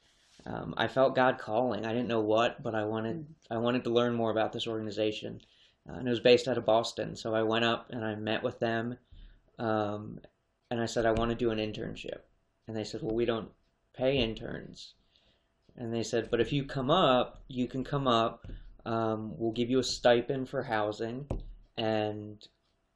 um, 0.47 0.75
I 0.77 0.89
felt 0.89 1.15
God 1.15 1.39
calling. 1.39 1.85
I 1.85 1.93
didn't 1.93 2.09
know 2.09 2.21
what, 2.21 2.63
but 2.63 2.75
I 2.75 2.85
wanted 2.85 3.27
I 3.51 3.59
wanted 3.59 3.85
to 3.85 3.91
learn 3.91 4.15
more 4.15 4.31
about 4.31 4.53
this 4.53 4.67
organization, 4.67 5.41
uh, 5.89 5.95
and 5.95 6.07
it 6.07 6.11
was 6.11 6.21
based 6.21 6.49
out 6.49 6.59
of 6.59 6.65
Boston. 6.65 7.17
So 7.17 7.35
I 7.35 7.43
went 7.43 7.65
up 7.65 7.89
and 7.91 8.05
I 8.05 8.15
met 8.15 8.43
with 8.43 8.59
them, 8.59 8.97
um, 9.59 10.21
and 10.71 10.81
I 10.81 10.87
said 10.87 11.07
I 11.07 11.13
want 11.13 11.31
to 11.31 11.37
do 11.37 11.51
an 11.51 11.59
internship, 11.59 12.21
and 12.67 12.77
they 12.77 12.85
said, 12.85 13.03
well, 13.03 13.15
we 13.15 13.25
don't 13.25 13.51
pay 13.95 14.17
interns, 14.17 14.95
and 15.77 15.93
they 15.93 16.03
said, 16.03 16.31
but 16.31 16.41
if 16.41 16.53
you 16.53 16.65
come 16.65 16.91
up, 16.91 17.43
you 17.49 17.67
can 17.67 17.85
come 17.85 18.09
up. 18.09 18.47
Um, 18.87 19.35
we'll 19.37 19.53
give 19.53 19.71
you 19.71 19.79
a 19.79 19.85
stipend 19.85 20.49
for 20.49 20.63
housing, 20.63 21.27
and 21.77 22.43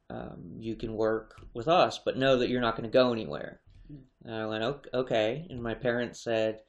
um, 0.09 0.55
you 0.59 0.75
can 0.75 0.95
work 0.95 1.35
with 1.53 1.67
us, 1.67 1.99
but 2.03 2.17
know 2.17 2.37
that 2.37 2.49
you're 2.49 2.61
not 2.61 2.75
going 2.75 2.89
to 2.89 2.93
go 2.93 3.11
anywhere. 3.11 3.59
And 4.23 4.33
I 4.33 4.45
went, 4.47 4.63
"Ok- 4.63 4.89
okay. 4.93 5.45
And 5.49 5.61
my 5.61 5.75
parents 5.75 6.19
said, 6.23 6.61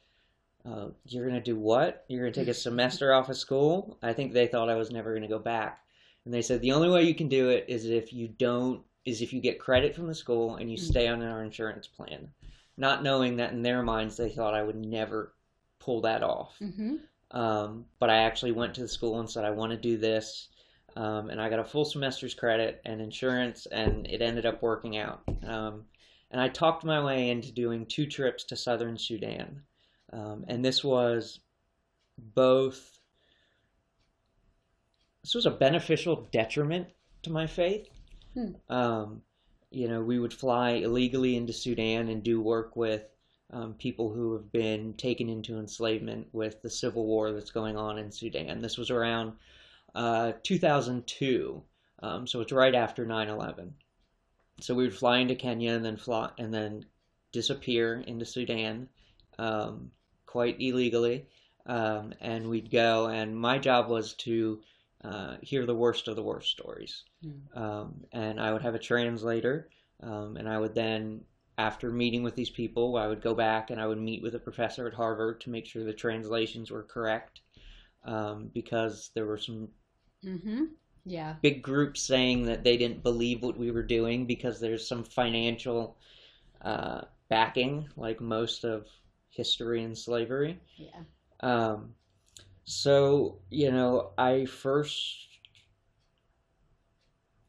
uh, 0.66 0.88
You're 1.06 1.26
going 1.28 1.40
to 1.42 1.50
do 1.52 1.56
what? 1.58 2.04
You're 2.08 2.22
going 2.22 2.32
to 2.32 2.40
take 2.40 2.48
a 2.48 2.54
semester 2.54 3.14
off 3.14 3.30
of 3.30 3.36
school? 3.38 3.98
I 4.02 4.12
think 4.12 4.32
they 4.32 4.46
thought 4.46 4.68
I 4.68 4.74
was 4.74 4.90
never 4.90 5.12
going 5.12 5.22
to 5.22 5.28
go 5.28 5.38
back. 5.38 5.80
And 6.24 6.34
they 6.34 6.42
said, 6.42 6.60
The 6.60 6.72
only 6.72 6.90
way 6.90 7.04
you 7.04 7.14
can 7.14 7.28
do 7.28 7.48
it 7.48 7.64
is 7.68 7.86
if 7.86 8.12
you 8.12 8.28
don't, 8.28 8.82
is 9.06 9.22
if 9.22 9.32
you 9.32 9.40
get 9.40 9.58
credit 9.60 9.94
from 9.94 10.06
the 10.08 10.14
school 10.14 10.56
and 10.56 10.70
you 10.70 10.76
Mm. 10.76 10.80
stay 10.80 11.08
on 11.08 11.22
our 11.22 11.42
insurance 11.42 11.86
plan. 11.86 12.28
Not 12.76 13.02
knowing 13.02 13.36
that 13.36 13.52
in 13.52 13.62
their 13.62 13.82
minds 13.82 14.16
they 14.18 14.28
thought 14.28 14.52
I 14.54 14.62
would 14.62 14.76
never 14.76 15.32
pull 15.78 16.02
that 16.02 16.22
off. 16.22 16.56
mm-hmm. 16.60 16.96
Um, 17.30 17.86
but 17.98 18.10
I 18.10 18.18
actually 18.18 18.52
went 18.52 18.74
to 18.74 18.82
the 18.82 18.88
school 18.88 19.18
and 19.20 19.28
said, 19.28 19.44
I 19.44 19.50
want 19.50 19.72
to 19.72 19.78
do 19.78 19.96
this. 19.96 20.48
Um, 20.96 21.28
and 21.28 21.40
I 21.40 21.50
got 21.50 21.58
a 21.58 21.64
full 21.64 21.84
semester's 21.84 22.34
credit 22.34 22.80
and 22.86 23.02
insurance, 23.02 23.66
and 23.66 24.06
it 24.06 24.22
ended 24.22 24.46
up 24.46 24.62
working 24.62 24.96
out. 24.96 25.22
Um, 25.46 25.84
and 26.30 26.40
I 26.40 26.48
talked 26.48 26.84
my 26.84 27.04
way 27.04 27.28
into 27.28 27.52
doing 27.52 27.84
two 27.84 28.06
trips 28.06 28.44
to 28.44 28.56
southern 28.56 28.96
Sudan. 28.96 29.62
Um, 30.12 30.44
and 30.48 30.64
this 30.64 30.82
was 30.82 31.40
both, 32.18 32.98
this 35.22 35.34
was 35.34 35.46
a 35.46 35.50
beneficial 35.50 36.26
detriment 36.32 36.88
to 37.22 37.30
my 37.30 37.46
faith. 37.46 37.88
Hmm. 38.34 38.52
Um, 38.70 39.22
you 39.70 39.88
know, 39.88 40.00
we 40.00 40.18
would 40.18 40.32
fly 40.32 40.70
illegally 40.70 41.36
into 41.36 41.52
Sudan 41.52 42.08
and 42.08 42.22
do 42.22 42.40
work 42.40 42.76
with 42.76 43.02
um, 43.50 43.74
people 43.74 44.12
who 44.12 44.32
have 44.34 44.50
been 44.52 44.94
taken 44.94 45.28
into 45.28 45.58
enslavement 45.58 46.26
with 46.32 46.60
the 46.62 46.70
civil 46.70 47.06
war 47.06 47.32
that's 47.32 47.50
going 47.50 47.76
on 47.76 47.98
in 47.98 48.10
Sudan. 48.10 48.60
This 48.60 48.76
was 48.78 48.90
around 48.90 49.32
uh, 49.94 50.32
2002, 50.42 51.62
um, 52.02 52.26
so 52.26 52.40
it's 52.40 52.52
right 52.52 52.74
after 52.74 53.06
9/11. 53.06 53.70
So 54.60 54.74
we 54.74 54.84
would 54.84 54.94
fly 54.96 55.18
into 55.18 55.34
Kenya 55.34 55.72
and 55.72 55.84
then 55.84 55.96
fly 55.96 56.30
and 56.38 56.52
then 56.52 56.86
disappear 57.32 58.00
into 58.06 58.24
Sudan, 58.24 58.88
um, 59.38 59.90
quite 60.26 60.56
illegally, 60.60 61.26
um, 61.66 62.12
and 62.20 62.48
we'd 62.48 62.70
go. 62.70 63.06
And 63.06 63.36
my 63.36 63.58
job 63.58 63.88
was 63.88 64.14
to 64.14 64.60
uh, 65.04 65.36
hear 65.42 65.66
the 65.66 65.74
worst 65.74 66.08
of 66.08 66.16
the 66.16 66.22
worst 66.22 66.50
stories, 66.50 67.04
Mm. 67.24 67.56
um, 67.56 68.04
and 68.12 68.40
I 68.40 68.52
would 68.52 68.62
have 68.62 68.74
a 68.74 68.78
translator, 68.78 69.68
um, 70.02 70.36
and 70.36 70.48
I 70.48 70.58
would 70.58 70.74
then 70.74 71.24
after 71.58 71.90
meeting 71.92 72.22
with 72.22 72.34
these 72.36 72.50
people, 72.50 72.96
I 72.96 73.06
would 73.08 73.22
go 73.22 73.34
back 73.34 73.70
and 73.70 73.80
I 73.80 73.86
would 73.86 74.00
meet 74.00 74.22
with 74.22 74.34
a 74.34 74.38
professor 74.40 74.86
at 74.86 74.94
Harvard 74.94 75.40
to 75.42 75.50
make 75.50 75.66
sure 75.66 75.84
the 75.84 75.92
translations 75.94 76.70
were 76.70 76.82
correct, 76.84 77.40
um, 78.04 78.50
because 78.54 79.10
there 79.14 79.26
were 79.26 79.38
some 79.38 79.68
Mm-hmm. 80.24 80.64
yeah 81.04 81.36
big 81.42 81.62
groups 81.62 82.02
saying 82.02 82.44
that 82.44 82.64
they 82.64 82.76
didn't 82.76 83.02
believe 83.02 83.42
what 83.42 83.56
we 83.58 83.70
were 83.70 83.82
doing 83.82 84.26
because 84.26 84.60
there's 84.60 84.86
some 84.86 85.04
financial 85.04 85.96
uh, 86.62 87.02
backing, 87.28 87.88
like 87.96 88.20
most 88.20 88.64
of 88.64 88.86
history 89.30 89.82
and 89.82 89.96
slavery. 89.96 90.60
yeah 90.78 91.02
Um, 91.40 91.94
so, 92.64 93.38
you 93.50 93.70
know, 93.70 94.10
I 94.18 94.46
first 94.46 95.28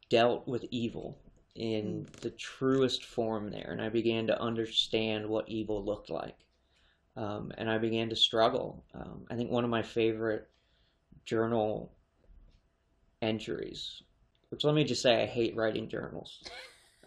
dealt 0.09 0.47
with 0.47 0.65
evil 0.71 1.17
in 1.57 2.07
the 2.21 2.29
truest 2.31 3.03
form 3.03 3.49
there, 3.49 3.69
and 3.71 3.81
I 3.81 3.89
began 3.89 4.27
to 4.27 4.39
understand 4.41 5.27
what 5.27 5.49
evil 5.49 5.83
looked 5.83 6.09
like. 6.09 6.37
Um, 7.15 7.51
and 7.57 7.69
I 7.69 7.79
began 7.79 8.09
to 8.09 8.15
struggle. 8.15 8.85
Um, 8.93 9.25
I 9.29 9.35
think 9.35 9.49
one 9.49 9.63
of 9.63 9.69
my 9.71 9.81
favorite 9.81 10.47
journal 11.25 11.91
entries, 13.21 14.03
which 14.49 14.63
let 14.63 14.75
me 14.75 14.83
just 14.83 15.01
say, 15.01 15.23
I 15.23 15.25
hate 15.25 15.55
writing 15.55 15.89
journals. 15.89 16.43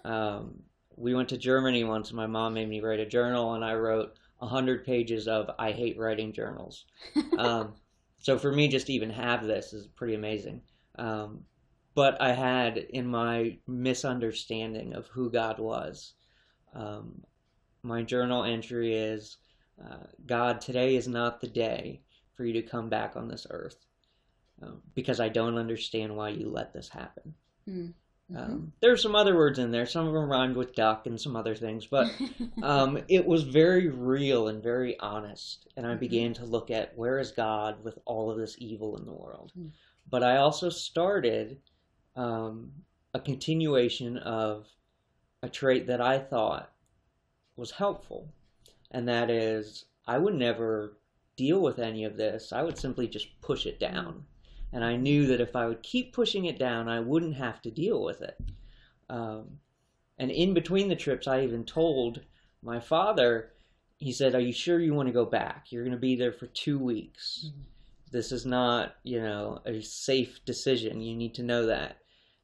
Um, 0.02 0.62
we 0.96 1.14
went 1.14 1.28
to 1.28 1.36
Germany 1.36 1.84
once, 1.84 2.08
and 2.08 2.16
my 2.16 2.26
mom 2.26 2.54
made 2.54 2.70
me 2.70 2.80
write 2.80 3.00
a 3.00 3.04
journal, 3.04 3.52
and 3.52 3.62
I 3.62 3.74
wrote 3.74 4.14
a 4.40 4.46
hundred 4.46 4.86
pages 4.86 5.28
of 5.28 5.50
I 5.58 5.72
hate 5.72 5.98
writing 5.98 6.32
journals. 6.32 6.86
Um, 7.36 7.74
so 8.18 8.38
for 8.38 8.50
me, 8.50 8.68
just 8.68 8.86
to 8.86 8.94
even 8.94 9.10
have 9.10 9.46
this 9.46 9.74
is 9.74 9.86
pretty 9.88 10.14
amazing. 10.14 10.62
Um, 10.96 11.44
but 12.00 12.18
I 12.18 12.32
had 12.32 12.78
in 12.78 13.06
my 13.06 13.58
misunderstanding 13.66 14.94
of 14.94 15.08
who 15.08 15.30
God 15.30 15.58
was. 15.58 16.14
Um, 16.72 17.20
my 17.82 18.02
journal 18.02 18.42
entry 18.42 18.94
is 18.94 19.36
uh, 19.78 20.06
God, 20.24 20.62
today 20.62 20.96
is 20.96 21.06
not 21.06 21.42
the 21.42 21.46
day 21.46 22.00
for 22.32 22.46
you 22.46 22.54
to 22.54 22.62
come 22.62 22.88
back 22.88 23.16
on 23.16 23.28
this 23.28 23.46
earth 23.50 23.84
um, 24.62 24.80
because 24.94 25.20
I 25.20 25.28
don't 25.28 25.58
understand 25.58 26.16
why 26.16 26.30
you 26.30 26.48
let 26.48 26.72
this 26.72 26.88
happen. 26.88 27.34
Mm. 27.68 27.92
Um, 28.34 28.72
there 28.80 28.92
are 28.92 28.96
some 28.96 29.14
other 29.14 29.36
words 29.36 29.58
in 29.58 29.70
there. 29.70 29.84
Some 29.84 30.06
of 30.06 30.14
them 30.14 30.30
rhymed 30.30 30.56
with 30.56 30.74
duck 30.74 31.06
and 31.06 31.20
some 31.20 31.36
other 31.36 31.54
things, 31.54 31.86
but 31.86 32.10
um, 32.62 32.98
it 33.08 33.26
was 33.26 33.42
very 33.42 33.88
real 33.88 34.48
and 34.48 34.62
very 34.62 34.98
honest. 35.00 35.68
And 35.76 35.86
I 35.86 35.96
Mhm. 35.96 36.00
began 36.00 36.32
to 36.34 36.46
look 36.46 36.70
at 36.70 36.96
where 36.96 37.18
is 37.18 37.30
God 37.30 37.84
with 37.84 37.98
all 38.06 38.30
of 38.30 38.38
this 38.38 38.56
evil 38.58 38.96
in 38.96 39.04
the 39.04 39.12
world. 39.12 39.52
Mm. 39.58 39.72
But 40.08 40.22
I 40.22 40.38
also 40.38 40.70
started 40.70 41.60
um, 42.16 42.72
a 43.14 43.20
continuation 43.20 44.18
of 44.18 44.66
a 45.42 45.48
trait 45.48 45.86
that 45.86 46.00
I 46.00 46.18
thought 46.18 46.72
was 47.56 47.70
helpful, 47.72 48.32
and 48.90 49.08
that 49.08 49.30
is 49.30 49.84
I 50.06 50.18
would 50.18 50.34
never 50.34 50.96
deal 51.36 51.60
with 51.60 51.78
any 51.78 52.04
of 52.04 52.16
this. 52.16 52.52
I 52.52 52.62
would 52.62 52.76
simply 52.76 53.08
just 53.08 53.40
push 53.40 53.64
it 53.64 53.80
down. 53.80 54.24
And 54.72 54.84
I 54.84 54.96
knew 54.96 55.26
that 55.26 55.40
if 55.40 55.56
I 55.56 55.66
would 55.66 55.82
keep 55.82 56.12
pushing 56.12 56.44
it 56.44 56.58
down, 56.58 56.88
I 56.88 57.00
wouldn't 57.00 57.36
have 57.36 57.60
to 57.62 57.70
deal 57.70 58.02
with 58.02 58.22
it. 58.22 58.38
Um, 59.08 59.58
and 60.18 60.30
in 60.30 60.54
between 60.54 60.88
the 60.88 60.96
trips, 60.96 61.26
I 61.26 61.42
even 61.42 61.64
told 61.64 62.20
my 62.62 62.78
father, 62.78 63.52
he 63.96 64.12
said, 64.12 64.34
Are 64.34 64.40
you 64.40 64.52
sure 64.52 64.78
you 64.78 64.94
want 64.94 65.08
to 65.08 65.12
go 65.14 65.24
back? 65.24 65.66
You're 65.70 65.84
going 65.84 65.96
to 65.96 65.98
be 65.98 66.14
there 66.14 66.32
for 66.32 66.46
two 66.46 66.78
weeks. 66.78 67.46
Mm-hmm. 67.46 67.62
This 68.12 68.32
is 68.32 68.44
not, 68.44 68.96
you 69.02 69.20
know, 69.20 69.62
a 69.64 69.80
safe 69.80 70.44
decision. 70.44 71.00
You 71.00 71.16
need 71.16 71.34
to 71.36 71.42
know 71.42 71.66
that. 71.66 71.96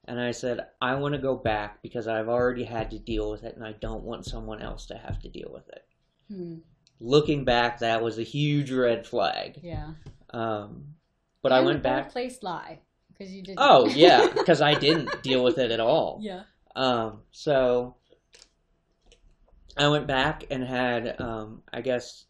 And 0.09 0.21
I 0.21 0.31
said, 0.31 0.67
I 0.81 0.95
want 0.95 1.15
to 1.15 1.21
go 1.21 1.35
back 1.35 1.83
because 1.83 2.07
I've 2.07 2.29
already 2.29 2.65
had 2.65 2.91
to 2.93 2.99
deal 2.99 3.31
with 3.31 3.43
it 3.45 3.57
and 3.57 3.65
I 3.65 3.73
don't 3.73 4.05
want 4.05 4.25
someone 4.25 4.63
else 4.63 4.87
to 4.87 4.97
have 4.97 5.21
to 5.23 5.29
deal 5.29 5.51
with 5.53 5.69
it. 5.69 5.85
Hmm. 6.29 6.57
Looking 7.01 7.45
back, 7.45 7.81
that 7.81 8.03
was 8.03 8.19
a 8.19 8.23
huge 8.23 8.71
red 8.71 9.07
flag. 9.07 9.59
Yeah. 9.63 9.91
Um, 10.31 10.95
but 11.43 11.53
and 11.53 11.61
I 11.61 11.65
went 11.65 11.83
back. 11.83 12.11
Place 12.13 12.43
lie 12.43 12.79
because 13.13 13.33
you 13.33 13.43
did. 13.43 13.57
Oh 13.59 13.87
yeah, 13.89 14.29
because 14.35 14.61
I 14.61 14.75
didn't 14.75 15.23
deal 15.23 15.45
with 15.45 15.59
it 15.59 15.71
at 15.71 15.81
all. 15.81 16.21
Yeah. 16.23 16.43
Um. 16.75 17.21
So 17.31 17.97
I 19.77 19.89
went 19.89 20.07
back 20.07 20.45
and 20.51 20.65
had, 20.65 21.21
um, 21.21 21.63
I 21.73 21.81
guess, 21.81 22.25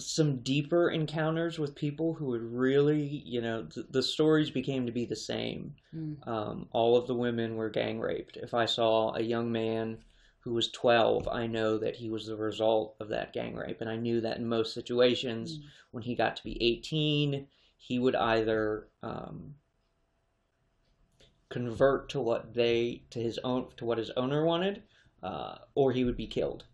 some 0.00 0.38
deeper 0.42 0.90
encounters 0.90 1.58
with 1.58 1.74
people 1.74 2.14
who 2.14 2.26
would 2.26 2.42
really, 2.42 3.02
you 3.02 3.40
know, 3.40 3.64
th- 3.64 3.86
the 3.90 4.02
stories 4.02 4.50
became 4.50 4.86
to 4.86 4.92
be 4.92 5.04
the 5.04 5.16
same. 5.16 5.74
Mm. 5.94 6.26
Um, 6.26 6.68
all 6.70 6.96
of 6.96 7.08
the 7.08 7.14
women 7.14 7.56
were 7.56 7.68
gang 7.68 7.98
raped. 7.98 8.36
If 8.36 8.54
I 8.54 8.66
saw 8.66 9.14
a 9.14 9.20
young 9.20 9.50
man 9.50 9.98
who 10.40 10.54
was 10.54 10.70
12, 10.70 11.28
I 11.28 11.48
know 11.48 11.78
that 11.78 11.96
he 11.96 12.10
was 12.10 12.26
the 12.26 12.36
result 12.36 12.94
of 13.00 13.08
that 13.08 13.32
gang 13.32 13.56
rape. 13.56 13.80
And 13.80 13.90
I 13.90 13.96
knew 13.96 14.20
that 14.20 14.36
in 14.36 14.48
most 14.48 14.72
situations, 14.72 15.58
mm. 15.58 15.62
when 15.90 16.04
he 16.04 16.14
got 16.14 16.36
to 16.36 16.44
be 16.44 16.62
18, 16.62 17.48
he 17.76 17.98
would 17.98 18.14
either 18.14 18.86
um, 19.02 19.54
convert 21.48 22.08
to 22.10 22.20
what 22.20 22.54
they, 22.54 23.02
to 23.10 23.20
his 23.20 23.38
own, 23.42 23.66
to 23.78 23.84
what 23.84 23.98
his 23.98 24.10
owner 24.10 24.44
wanted, 24.44 24.84
uh, 25.24 25.56
or 25.74 25.90
he 25.90 26.04
would 26.04 26.16
be 26.16 26.28
killed 26.28 26.64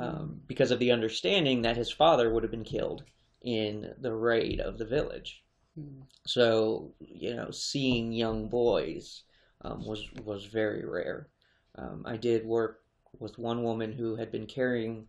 um, 0.00 0.40
because 0.46 0.70
of 0.70 0.78
the 0.78 0.90
understanding 0.90 1.62
that 1.62 1.76
his 1.76 1.90
father 1.90 2.32
would 2.32 2.42
have 2.42 2.50
been 2.50 2.64
killed 2.64 3.04
in 3.42 3.92
the 4.00 4.12
raid 4.12 4.60
of 4.60 4.78
the 4.78 4.84
village. 4.84 5.42
Mm. 5.78 6.02
So 6.26 6.92
you 7.00 7.34
know, 7.34 7.50
seeing 7.50 8.12
young 8.12 8.48
boys 8.48 9.22
um, 9.62 9.84
was 9.84 10.10
was 10.24 10.46
very 10.46 10.84
rare. 10.84 11.28
Um, 11.76 12.02
I 12.06 12.16
did 12.16 12.44
work 12.44 12.82
with 13.18 13.38
one 13.38 13.62
woman 13.62 13.92
who 13.92 14.16
had 14.16 14.32
been 14.32 14.46
carrying 14.46 15.06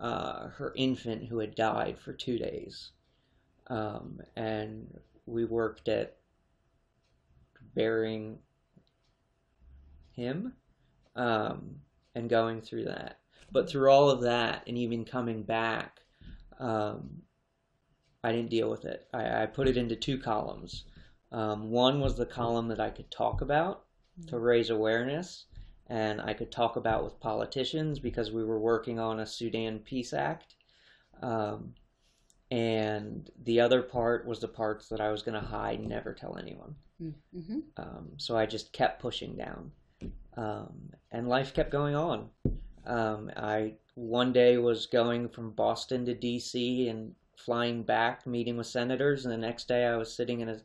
uh, 0.00 0.48
her 0.48 0.72
infant 0.76 1.26
who 1.26 1.38
had 1.38 1.54
died 1.54 1.98
for 1.98 2.12
two 2.12 2.38
days, 2.38 2.90
um, 3.66 4.20
and 4.36 5.00
we 5.26 5.44
worked 5.44 5.88
at 5.88 6.16
burying 7.74 8.38
him 10.12 10.52
um, 11.16 11.76
and 12.14 12.30
going 12.30 12.60
through 12.60 12.84
that. 12.84 13.18
But 13.50 13.68
through 13.68 13.90
all 13.90 14.10
of 14.10 14.22
that 14.22 14.62
and 14.66 14.76
even 14.76 15.04
coming 15.04 15.42
back, 15.42 16.00
um, 16.58 17.22
I 18.22 18.32
didn't 18.32 18.50
deal 18.50 18.68
with 18.68 18.84
it. 18.84 19.06
I, 19.12 19.42
I, 19.42 19.46
put 19.46 19.68
it 19.68 19.76
into 19.76 19.96
two 19.96 20.18
columns. 20.18 20.84
Um, 21.30 21.70
one 21.70 22.00
was 22.00 22.16
the 22.16 22.26
column 22.26 22.68
that 22.68 22.80
I 22.80 22.90
could 22.90 23.10
talk 23.10 23.40
about 23.40 23.84
to 24.26 24.34
mm-hmm. 24.34 24.44
raise 24.44 24.70
awareness, 24.70 25.46
and 25.86 26.20
I 26.20 26.34
could 26.34 26.50
talk 26.50 26.76
about 26.76 27.04
with 27.04 27.20
politicians 27.20 27.98
because 27.98 28.32
we 28.32 28.44
were 28.44 28.58
working 28.58 28.98
on 28.98 29.20
a 29.20 29.26
Sudan 29.26 29.78
Peace 29.78 30.12
Act. 30.12 30.56
Um, 31.22 31.74
and 32.50 33.30
the 33.44 33.60
other 33.60 33.82
part 33.82 34.26
was 34.26 34.40
the 34.40 34.48
parts 34.48 34.88
that 34.88 35.00
I 35.00 35.10
was 35.10 35.22
going 35.22 35.40
to 35.40 35.46
hide 35.46 35.78
and 35.78 35.88
never 35.88 36.12
tell 36.12 36.38
anyone. 36.38 36.74
Mm-hmm. 37.02 37.58
Um, 37.76 38.08
so 38.16 38.36
I 38.36 38.46
just 38.46 38.72
kept 38.72 39.00
pushing 39.00 39.36
down, 39.36 39.70
um, 40.36 40.90
and 41.12 41.28
life 41.28 41.54
kept 41.54 41.70
going 41.70 41.94
on. 41.94 42.28
Um, 42.88 43.30
I 43.36 43.74
one 43.94 44.32
day 44.32 44.56
was 44.56 44.86
going 44.86 45.28
from 45.28 45.50
Boston 45.50 46.06
to 46.06 46.14
D.C. 46.14 46.88
and 46.88 47.14
flying 47.36 47.82
back, 47.82 48.26
meeting 48.26 48.56
with 48.56 48.66
senators, 48.66 49.24
and 49.24 49.32
the 49.32 49.38
next 49.38 49.68
day 49.68 49.84
I 49.84 49.96
was 49.96 50.12
sitting 50.12 50.40
in 50.40 50.48
a 50.48 50.60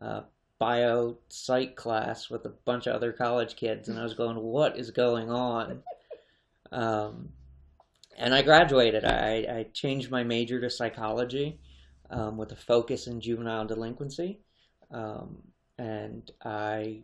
uh, 0.00 0.22
bio 0.58 1.16
psych 1.28 1.74
class 1.74 2.28
with 2.28 2.44
a 2.44 2.54
bunch 2.64 2.86
of 2.86 2.94
other 2.94 3.12
college 3.12 3.56
kids, 3.56 3.88
and 3.88 3.98
I 3.98 4.02
was 4.02 4.14
going, 4.14 4.36
"What 4.36 4.76
is 4.76 4.90
going 4.90 5.30
on?" 5.30 5.82
Um, 6.70 7.30
and 8.16 8.34
I 8.34 8.42
graduated. 8.42 9.04
I, 9.04 9.46
I 9.48 9.66
changed 9.72 10.10
my 10.10 10.22
major 10.22 10.60
to 10.60 10.70
psychology 10.70 11.58
um, 12.10 12.36
with 12.36 12.52
a 12.52 12.56
focus 12.56 13.06
in 13.06 13.20
juvenile 13.20 13.66
delinquency, 13.66 14.40
um, 14.90 15.38
and 15.78 16.30
I 16.44 17.02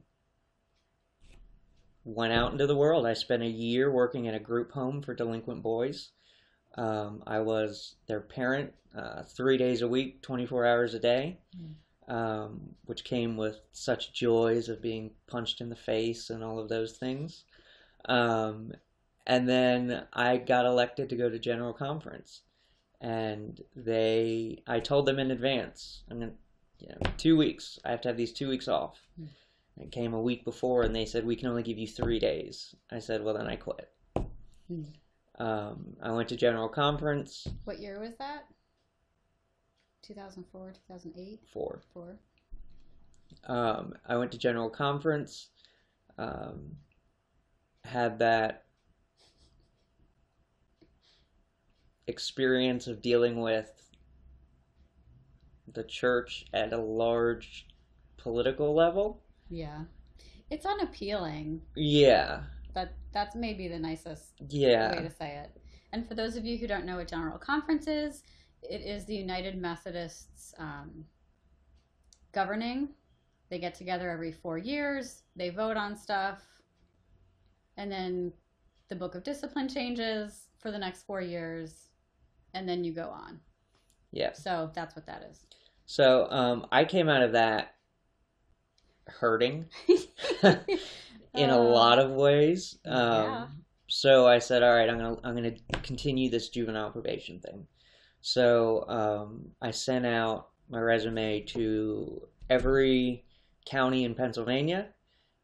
went 2.15 2.33
out 2.33 2.53
into 2.53 2.67
the 2.67 2.77
world. 2.77 3.07
I 3.07 3.15
spent 3.15 3.43
a 3.43 3.49
year 3.49 3.91
working 3.91 4.27
in 4.27 4.35
a 4.35 4.41
group 4.41 4.73
home 4.73 5.03
for 5.03 5.15
delinquent 5.15 5.63
boys. 5.63 6.11
Um, 6.77 7.23
I 7.27 7.41
was 7.41 7.97
their 8.07 8.21
parent 8.21 8.73
uh, 8.97 9.23
three 9.23 9.57
days 9.57 9.83
a 9.83 9.89
week, 9.89 10.23
24 10.23 10.67
hours 10.67 10.95
a 10.95 10.99
day, 10.99 11.39
mm. 11.57 12.13
um, 12.13 12.75
which 12.85 13.05
came 13.05 13.37
with 13.37 13.61
such 13.73 14.13
joys 14.13 14.69
of 14.69 14.83
being 14.83 15.11
punched 15.27 15.61
in 15.61 15.69
the 15.69 15.77
face 15.77 16.31
and 16.31 16.43
all 16.43 16.59
of 16.59 16.69
those 16.69 16.93
things. 16.93 17.45
Um, 18.07 18.73
and 19.27 19.49
then 19.49 20.07
I 20.13 20.39
got 20.39 20.67
elected 20.67 21.09
to 21.11 21.17
go 21.17 21.29
to 21.29 21.39
general 21.39 21.73
conference. 21.73 22.41
And 23.01 23.61
they, 23.75 24.63
I 24.67 24.81
told 24.81 25.07
them 25.07 25.19
in 25.19 25.31
advance, 25.31 26.03
I'm 26.11 26.19
going 26.19 26.31
to, 26.31 26.37
you 26.85 26.89
know, 26.89 27.11
two 27.17 27.37
weeks, 27.37 27.79
I 27.85 27.91
have 27.91 28.01
to 28.03 28.09
have 28.09 28.17
these 28.17 28.33
two 28.33 28.49
weeks 28.49 28.69
off. 28.69 28.99
Mm. 29.21 29.29
It 29.81 29.91
came 29.91 30.13
a 30.13 30.21
week 30.21 30.45
before, 30.45 30.83
and 30.83 30.95
they 30.95 31.07
said 31.07 31.25
we 31.25 31.37
can 31.37 31.49
only 31.49 31.63
give 31.63 31.79
you 31.79 31.87
three 31.87 32.19
days. 32.19 32.75
I 32.91 32.99
said, 32.99 33.25
well, 33.25 33.35
then 33.35 33.47
I 33.47 33.57
quit. 33.57 33.91
Hmm. 34.69 34.83
Um, 35.39 35.97
I 36.03 36.13
went 36.13 36.29
to 36.29 36.37
general 36.37 36.69
conference. 36.69 37.49
What 37.65 37.81
year 37.81 37.99
was 37.99 38.13
that? 38.19 38.45
2004, 40.03 40.75
2008? 40.89 41.41
Four. 41.53 41.81
Four. 41.95 42.19
Um, 43.47 43.95
I 44.07 44.17
went 44.17 44.33
to 44.33 44.39
general 44.39 44.69
conference. 44.69 45.49
Um, 46.19 46.77
had 47.85 48.19
that 48.19 48.65
experience 52.07 52.87
of 52.87 53.01
dealing 53.01 53.41
with 53.41 53.71
the 55.73 55.85
church 55.85 56.45
at 56.53 56.73
a 56.73 56.79
large 56.79 57.67
political 58.19 58.75
level. 58.75 59.23
Yeah. 59.51 59.83
It's 60.49 60.65
unappealing. 60.65 61.61
Yeah. 61.77 62.41
That 62.75 62.95
that's 63.13 63.35
maybe 63.35 63.69
the 63.69 63.79
nicest 63.79 64.41
yeah. 64.49 64.97
way 64.97 65.03
to 65.03 65.11
say 65.11 65.43
it. 65.45 65.61
And 65.93 66.07
for 66.07 66.15
those 66.15 66.37
of 66.37 66.45
you 66.45 66.57
who 66.57 66.67
don't 66.67 66.87
know 66.87 66.97
what 66.97 67.09
General 67.09 67.39
Conference 67.39 67.87
is, 67.89 68.23
it 68.63 68.81
is 68.81 69.05
the 69.05 69.15
United 69.15 69.61
Methodists 69.61 70.55
um, 70.59 71.05
governing. 72.33 72.91
They 73.49 73.59
get 73.59 73.75
together 73.75 74.09
every 74.09 74.31
four 74.31 74.59
years. 74.59 75.23
They 75.35 75.51
vote 75.51 75.77
on 75.77 75.97
stuff, 75.97 76.41
and 77.77 77.91
then 77.91 78.33
the 78.89 78.95
Book 78.95 79.17
of 79.17 79.25
Discipline 79.25 79.69
changes 79.69 80.47
for 80.59 80.71
the 80.71 80.79
next 80.79 81.03
four 81.03 81.21
years, 81.21 81.89
and 82.55 82.69
then 82.69 82.85
you 82.85 82.93
go 82.93 83.09
on. 83.09 83.41
Yeah. 84.13 84.33
So 84.35 84.71
that's 84.75 84.95
what 84.95 85.07
that 85.07 85.27
is. 85.29 85.47
So 85.87 86.29
um, 86.31 86.67
I 86.71 86.85
came 86.85 87.09
out 87.09 87.23
of 87.23 87.33
that 87.33 87.75
hurting 89.19 89.67
in 90.43 91.51
uh, 91.51 91.57
a 91.57 91.59
lot 91.59 91.99
of 91.99 92.11
ways. 92.11 92.79
Um, 92.85 92.95
yeah. 92.95 93.47
So 93.89 94.29
I 94.29 94.39
said, 94.39 94.63
all 94.63 94.73
right, 94.73 94.89
I'm 94.89 94.99
gonna 94.99 95.17
I'm 95.25 95.35
gonna 95.35 95.55
continue 95.83 96.31
this 96.31 96.49
juvenile 96.49 96.91
probation 96.91 97.41
thing. 97.41 97.67
So 98.21 98.89
um, 98.89 99.51
I 99.61 99.71
sent 99.73 100.07
out 100.07 100.49
my 100.69 100.81
resume 100.81 101.41
to 101.41 102.29
every 102.49 103.25
county 103.65 104.05
in 104.05 104.15
Pennsylvania 104.15 104.89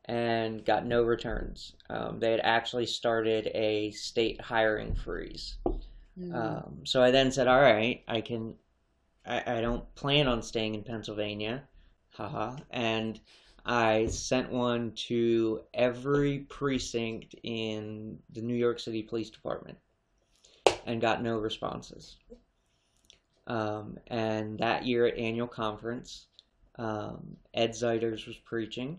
and 0.04 0.64
got 0.64 0.86
no 0.86 1.02
returns. 1.02 1.74
Um, 1.90 2.20
they 2.20 2.30
had 2.30 2.40
actually 2.44 2.86
started 2.86 3.50
a 3.54 3.90
state 3.90 4.40
hiring 4.40 4.94
freeze. 4.94 5.58
Mm. 6.18 6.34
Um, 6.34 6.78
so 6.84 7.02
I 7.02 7.10
then 7.10 7.32
said, 7.32 7.48
all 7.48 7.60
right, 7.60 8.02
I 8.08 8.20
can. 8.20 8.54
I, 9.26 9.58
I 9.58 9.60
don't 9.60 9.92
plan 9.96 10.28
on 10.28 10.40
staying 10.40 10.76
in 10.76 10.84
Pennsylvania, 10.84 11.64
haha, 12.10 12.56
and 12.70 13.18
I 13.66 14.06
sent 14.06 14.52
one 14.52 14.92
to 15.08 15.62
every 15.74 16.40
precinct 16.48 17.34
in 17.42 18.16
the 18.32 18.40
New 18.40 18.54
York 18.54 18.78
City 18.78 19.02
Police 19.02 19.28
Department 19.28 19.76
and 20.86 21.00
got 21.00 21.20
no 21.20 21.36
responses. 21.36 22.16
Um, 23.48 23.98
and 24.06 24.58
that 24.60 24.86
year 24.86 25.06
at 25.06 25.18
annual 25.18 25.48
conference, 25.48 26.26
um, 26.78 27.36
Ed 27.54 27.72
Zeiters 27.72 28.26
was 28.26 28.36
preaching, 28.44 28.98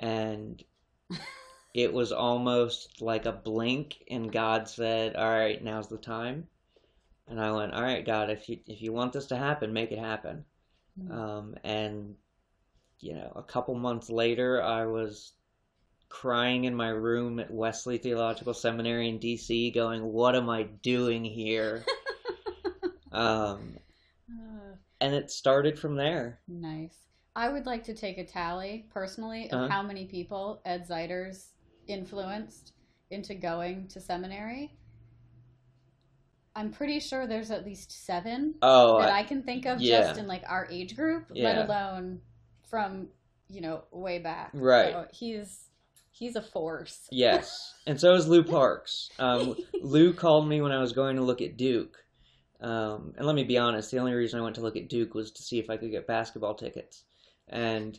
and 0.00 0.62
it 1.74 1.92
was 1.92 2.10
almost 2.10 3.02
like 3.02 3.26
a 3.26 3.32
blink, 3.32 4.02
and 4.10 4.32
God 4.32 4.68
said, 4.68 5.16
"All 5.16 5.28
right, 5.28 5.62
now's 5.62 5.88
the 5.88 5.98
time." 5.98 6.46
And 7.26 7.40
I 7.40 7.52
went, 7.52 7.74
"All 7.74 7.82
right, 7.82 8.04
God, 8.04 8.30
if 8.30 8.48
you 8.48 8.58
if 8.66 8.80
you 8.80 8.92
want 8.92 9.12
this 9.12 9.26
to 9.26 9.36
happen, 9.36 9.72
make 9.72 9.92
it 9.92 9.98
happen." 9.98 10.44
Mm. 10.98 11.12
Um, 11.12 11.54
and 11.64 12.14
you 13.00 13.14
know, 13.14 13.32
a 13.36 13.42
couple 13.42 13.74
months 13.74 14.10
later, 14.10 14.62
I 14.62 14.86
was 14.86 15.32
crying 16.08 16.64
in 16.64 16.74
my 16.74 16.88
room 16.88 17.38
at 17.38 17.50
Wesley 17.50 17.98
Theological 17.98 18.54
Seminary 18.54 19.08
in 19.08 19.18
D.C., 19.18 19.70
going, 19.72 20.02
"What 20.04 20.34
am 20.34 20.48
I 20.48 20.64
doing 20.64 21.24
here?" 21.24 21.84
um, 23.12 23.76
Uh, 24.30 24.74
and 25.00 25.14
it 25.14 25.30
started 25.30 25.78
from 25.78 25.96
there. 25.96 26.40
nice. 26.48 26.96
I 27.36 27.48
would 27.50 27.66
like 27.66 27.84
to 27.84 27.94
take 27.94 28.18
a 28.18 28.24
tally 28.24 28.86
personally 28.90 29.48
of 29.50 29.60
Uh-huh. 29.60 29.68
how 29.68 29.82
many 29.82 30.06
people 30.06 30.60
Ed 30.64 30.88
Zeiters 30.88 31.52
influenced 31.86 32.72
into 33.10 33.34
going 33.34 33.86
to 33.88 34.00
seminary. 34.00 34.76
I'm 36.56 36.72
pretty 36.72 36.98
sure 36.98 37.26
there's 37.28 37.52
at 37.52 37.64
least 37.64 37.92
seven 37.92 38.56
Oh, 38.60 38.98
that 38.98 39.12
I- 39.12 39.20
I 39.20 39.22
can 39.22 39.42
think 39.44 39.66
of 39.66 39.80
yeah. 39.80 40.00
just 40.00 40.18
in 40.18 40.26
like 40.26 40.42
our 40.48 40.66
age 40.68 40.96
group, 40.96 41.30
Yeah. 41.32 41.44
let 41.44 41.64
alone 41.66 42.20
from 42.68 43.08
you 43.48 43.60
know 43.60 43.84
way 43.90 44.18
back. 44.18 44.50
Right. 44.54 44.92
So 44.92 45.06
he's 45.12 45.68
he's 46.10 46.36
a 46.36 46.42
force. 46.42 47.08
yes, 47.10 47.74
and 47.86 48.00
so 48.00 48.14
is 48.14 48.28
Lou 48.28 48.42
Parks. 48.42 49.10
Um, 49.18 49.56
Lou 49.82 50.12
called 50.12 50.48
me 50.48 50.60
when 50.60 50.72
I 50.72 50.80
was 50.80 50.92
going 50.92 51.16
to 51.16 51.22
look 51.22 51.40
at 51.40 51.56
Duke. 51.56 51.96
Um, 52.60 53.14
and 53.16 53.24
let 53.24 53.36
me 53.36 53.44
be 53.44 53.56
honest, 53.56 53.90
the 53.90 53.98
only 53.98 54.14
reason 54.14 54.40
I 54.40 54.42
went 54.42 54.56
to 54.56 54.62
look 54.62 54.76
at 54.76 54.88
Duke 54.88 55.14
was 55.14 55.30
to 55.32 55.42
see 55.42 55.58
if 55.58 55.70
I 55.70 55.76
could 55.76 55.92
get 55.92 56.08
basketball 56.08 56.54
tickets. 56.54 57.04
And 57.48 57.98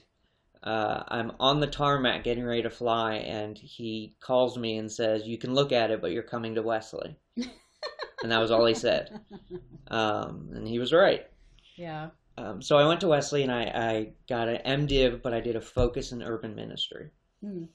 uh, 0.61 1.03
I'm 1.07 1.31
on 1.39 1.61
the 1.61 1.67
tarmac 1.67 2.23
getting 2.23 2.43
ready 2.43 2.63
to 2.63 2.69
fly, 2.69 3.15
and 3.15 3.57
he 3.57 4.15
calls 4.19 4.57
me 4.57 4.77
and 4.77 4.91
says, 4.91 5.25
You 5.25 5.37
can 5.37 5.53
look 5.53 5.71
at 5.71 5.91
it, 5.91 6.01
but 6.01 6.11
you're 6.11 6.23
coming 6.23 6.55
to 6.55 6.61
Wesley. 6.61 7.17
and 7.37 8.31
that 8.31 8.39
was 8.39 8.51
all 8.51 8.65
he 8.65 8.73
said. 8.73 9.21
Um, 9.87 10.49
and 10.53 10.67
he 10.67 10.79
was 10.79 10.91
right. 10.91 11.25
Yeah. 11.77 12.09
Um, 12.37 12.61
so 12.61 12.77
I 12.77 12.87
went 12.87 13.01
to 13.01 13.07
Wesley 13.07 13.43
and 13.43 13.51
I, 13.51 13.63
I 13.63 14.13
got 14.27 14.47
an 14.47 14.87
MDiv, 14.87 15.21
but 15.21 15.33
I 15.33 15.41
did 15.41 15.55
a 15.55 15.61
focus 15.61 16.11
in 16.11 16.23
urban 16.23 16.55
ministry. 16.55 17.09
Hmm. 17.41 17.65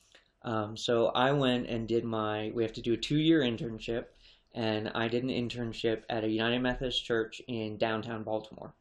Um, 0.42 0.76
so 0.76 1.06
I 1.08 1.32
went 1.32 1.68
and 1.68 1.88
did 1.88 2.04
my, 2.04 2.50
we 2.54 2.62
have 2.62 2.72
to 2.74 2.82
do 2.82 2.92
a 2.92 2.98
two 2.98 3.18
year 3.18 3.40
internship, 3.40 4.06
and 4.54 4.90
I 4.94 5.08
did 5.08 5.24
an 5.24 5.30
internship 5.30 6.02
at 6.08 6.24
a 6.24 6.28
United 6.28 6.60
Methodist 6.60 7.04
Church 7.04 7.40
in 7.48 7.78
downtown 7.78 8.22
Baltimore. 8.22 8.74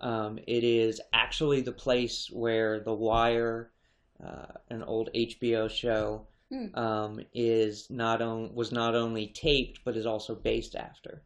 Um, 0.00 0.38
it 0.46 0.64
is 0.64 1.00
actually 1.12 1.60
the 1.60 1.72
place 1.72 2.28
where 2.32 2.80
The 2.80 2.94
Wire, 2.94 3.70
uh, 4.24 4.46
an 4.70 4.82
old 4.82 5.10
HBO 5.14 5.70
show, 5.70 6.26
um, 6.74 7.20
is 7.32 7.88
not 7.90 8.20
on, 8.20 8.54
was 8.54 8.72
not 8.72 8.94
only 8.94 9.28
taped 9.28 9.80
but 9.84 9.96
is 9.96 10.06
also 10.06 10.34
based 10.34 10.74
after. 10.74 11.22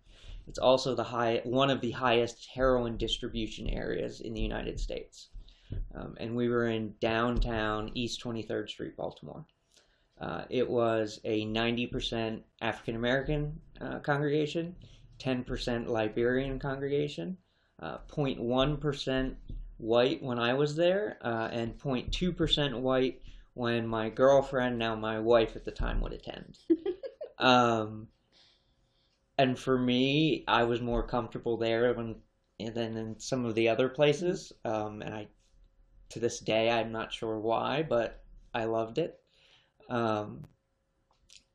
It's 0.47 0.59
also 0.59 0.95
the 0.95 1.05
high 1.05 1.41
one 1.45 1.71
of 1.71 1.81
the 1.81 1.93
highest 1.93 2.47
heroin 2.47 2.97
distribution 2.97 3.69
areas 3.69 4.21
in 4.21 4.35
the 4.35 4.41
United 4.41 4.79
States. 4.79 5.29
Um, 5.95 6.17
and 6.19 6.37
we 6.37 6.49
were 6.49 6.69
in 6.69 6.95
downtown 7.01 7.91
East 7.95 8.23
23rd 8.23 8.69
Street, 8.69 8.97
Baltimore. 8.97 9.45
Uh, 10.21 10.45
it 10.49 10.69
was 10.69 11.21
a 11.25 11.45
90% 11.47 12.41
African 12.61 12.97
American 12.97 13.61
uh, 13.81 13.99
congregation, 13.99 14.77
10% 15.19 15.89
Liberian 15.89 16.59
congregation, 16.59 17.37
uh, 17.81 17.99
0.1% 18.09 19.35
white 19.79 20.23
when 20.23 20.39
I 20.39 20.55
was 20.55 20.77
there, 20.77 21.19
uh, 21.23 21.49
and 21.51 21.77
0.2% 21.79 22.81
white 22.81 23.21
when 23.55 23.87
my 23.87 24.09
girlfriend, 24.09 24.79
now 24.79 24.95
my 24.95 25.19
wife 25.19 25.57
at 25.57 25.65
the 25.65 25.71
time, 25.71 26.01
would 26.01 26.13
attend. 26.13 26.59
um, 27.39 28.09
and 29.39 29.59
for 29.59 29.79
me, 29.79 30.45
I 30.47 30.65
was 30.65 30.81
more 30.81 31.03
comfortable 31.03 31.57
there 31.57 31.93
when, 31.95 32.17
than 32.59 32.97
in 32.97 33.19
some 33.19 33.45
of 33.45 33.55
the 33.55 33.69
other 33.69 33.89
places. 33.89 34.53
Um, 34.65 35.03
and 35.03 35.15
I, 35.15 35.27
to 36.11 36.21
this 36.21 36.39
day, 36.39 36.71
I'm 36.71 36.93
not 36.93 37.13
sure 37.13 37.39
why, 37.39 37.83
but 37.83 38.23
I 38.53 38.65
loved 38.65 38.99
it. 38.99 39.19
Um, 39.91 40.45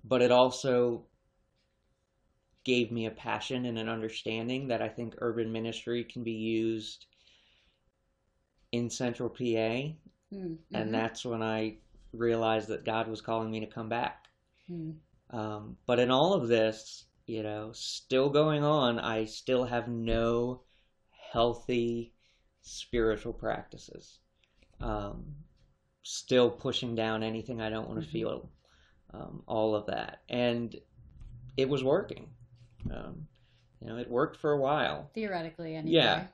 but 0.03 0.21
it 0.21 0.31
also 0.31 1.05
gave 2.65 2.91
me 2.91 3.05
a 3.05 3.11
passion 3.11 3.65
and 3.65 3.77
an 3.77 3.87
understanding 3.87 4.67
that 4.67 4.81
I 4.81 4.89
think 4.89 5.15
urban 5.19 5.51
ministry 5.51 6.03
can 6.03 6.23
be 6.23 6.33
used 6.33 7.05
in 8.71 8.89
central 8.89 9.29
PA. 9.29 9.93
Hmm. 10.31 10.55
And 10.73 10.93
that's 10.93 11.25
when 11.25 11.41
I 11.41 11.77
realized 12.11 12.67
that 12.67 12.85
God 12.85 13.07
was 13.07 13.21
calling 13.21 13.49
me 13.49 13.61
to 13.61 13.65
come 13.65 13.89
back. 13.89 14.25
Hmm. 14.67 14.91
Um, 15.31 15.77
but 15.85 15.99
in 15.99 16.11
all 16.11 16.33
of 16.33 16.47
this, 16.47 17.05
you 17.29 17.43
know, 17.43 17.71
still 17.73 18.29
going 18.29 18.63
on, 18.63 18.99
I 18.99 19.25
still 19.25 19.65
have 19.65 19.87
no 19.87 20.61
healthy 21.31 22.13
spiritual 22.61 23.33
practices. 23.33 24.17
Um, 24.81 25.35
still 26.01 26.49
pushing 26.49 26.95
down 26.95 27.21
anything 27.21 27.61
I 27.61 27.69
don't 27.69 27.87
want 27.87 28.01
to 28.01 28.07
Mhm. 28.07 28.11
feel, 28.11 28.49
um, 29.13 29.43
all 29.47 29.75
of 29.75 29.85
that. 29.87 30.23
And 30.27 30.75
it 31.55 31.69
was 31.69 31.83
working. 31.83 32.29
Um, 32.89 33.27
you 33.79 33.87
know, 33.87 33.97
it 33.97 34.09
worked 34.09 34.35
for 34.37 34.51
a 34.51 34.59
while. 34.59 35.11
theoretically 35.13 35.75
anyway. 35.75 35.93
Yeah. 35.93 36.27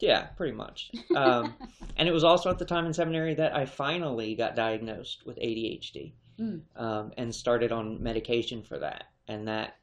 Yeah, 0.00 0.26
pretty 0.36 0.54
much. 0.54 0.90
Um, 1.14 1.54
and 1.96 2.06
it 2.08 2.12
was 2.12 2.24
also 2.24 2.50
at 2.50 2.58
the 2.58 2.64
time 2.66 2.84
in 2.84 2.92
seminary 2.92 3.34
that 3.34 3.56
I 3.56 3.64
finally 3.64 4.34
got 4.34 4.56
diagnosed 4.56 5.24
with 5.24 5.38
ADHD 5.38 6.12
Mm. 6.38 6.62
um, 6.76 7.12
and 7.16 7.32
started 7.34 7.70
on 7.72 8.02
medication 8.02 8.62
for 8.62 8.78
that. 8.80 9.04
And 9.28 9.48
that 9.48 9.78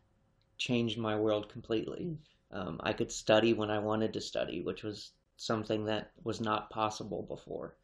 changed 0.62 0.98
my 1.00 1.16
world 1.18 1.50
completely. 1.50 2.18
Um, 2.52 2.80
I 2.84 2.94
could 2.94 3.12
study 3.12 3.54
when 3.54 3.72
I 3.72 3.80
wanted 3.80 4.14
to 4.14 4.22
study, 4.22 4.62
which 4.62 4.84
was 4.84 5.12
something 5.38 5.86
that 5.86 6.12
was 6.24 6.40
not 6.40 6.70
possible 6.70 7.24
before. 7.24 7.78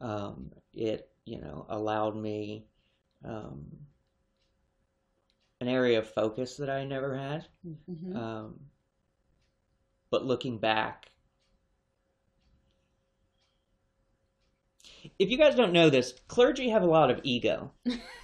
Um, 0.00 0.52
it, 0.74 1.10
you 1.24 1.40
know, 1.40 1.66
allowed 1.70 2.16
me 2.16 2.66
um, 3.24 3.64
an 5.60 5.68
area 5.68 5.98
of 5.98 6.08
focus 6.12 6.56
that 6.58 6.68
I 6.68 6.84
never 6.84 7.16
had. 7.16 7.46
Mhm. 7.66 8.14
Um, 8.16 8.60
but 10.10 10.24
looking 10.26 10.58
back, 10.58 11.10
if 15.18 15.30
you 15.30 15.38
guys 15.38 15.54
don't 15.54 15.72
know 15.72 15.90
this, 15.90 16.14
clergy 16.28 16.68
have 16.70 16.82
a 16.82 16.86
lot 16.86 17.10
of 17.10 17.20
ego. 17.22 17.72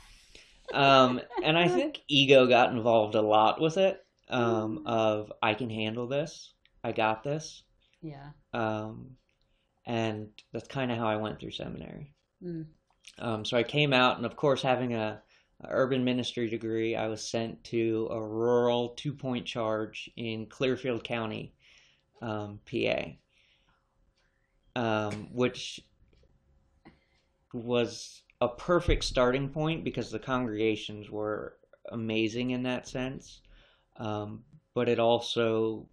um, 0.73 1.21
and 1.43 1.59
I 1.59 1.69
think 1.77 2.01
ego 2.09 2.47
got 2.47 2.73
involved 2.73 3.15
a 3.15 3.23
lot 3.23 3.61
with 3.61 3.77
it. 3.77 4.05
Um, 4.31 4.83
of 4.85 5.33
I 5.43 5.55
can 5.55 5.71
handle 5.71 6.07
this, 6.07 6.53
I 6.85 6.93
got 6.93 7.23
this. 7.23 7.63
yeah. 8.03 8.31
Um, 8.53 9.17
and 9.87 10.29
that's 10.53 10.69
kind 10.69 10.93
of 10.93 10.99
how 10.99 11.07
I 11.07 11.17
went 11.17 11.41
through 11.41 11.53
seminary. 11.53 12.13
Mm. 12.45 12.67
Um, 13.19 13.45
so 13.45 13.57
I 13.57 13.63
came 13.63 13.95
out, 13.95 14.19
and 14.19 14.27
of 14.27 14.37
course, 14.37 14.61
having 14.61 14.95
a, 14.95 15.23
a 15.63 15.67
urban 15.71 16.05
ministry 16.05 16.49
degree, 16.51 16.95
I 16.95 17.09
was 17.09 17.27
sent 17.27 17.65
to 17.65 18.09
a 18.11 18.21
rural 18.21 18.91
two 18.91 19.15
point 19.15 19.47
charge 19.47 20.11
in 20.17 20.47
Clearfield 20.47 21.05
County, 21.05 21.55
um, 22.21 22.61
PA, 22.71 23.13
um, 24.77 25.29
which 25.33 25.81
was 27.53 28.23
a 28.41 28.49
perfect 28.49 29.05
starting 29.05 29.49
point 29.49 29.85
because 29.85 30.11
the 30.11 30.19
congregations 30.19 31.11
were 31.11 31.57
amazing 31.91 32.51
in 32.51 32.63
that 32.63 32.87
sense. 32.87 33.41
Um, 33.97 34.45
but 34.75 34.89
it 34.89 35.01
also 35.01 35.89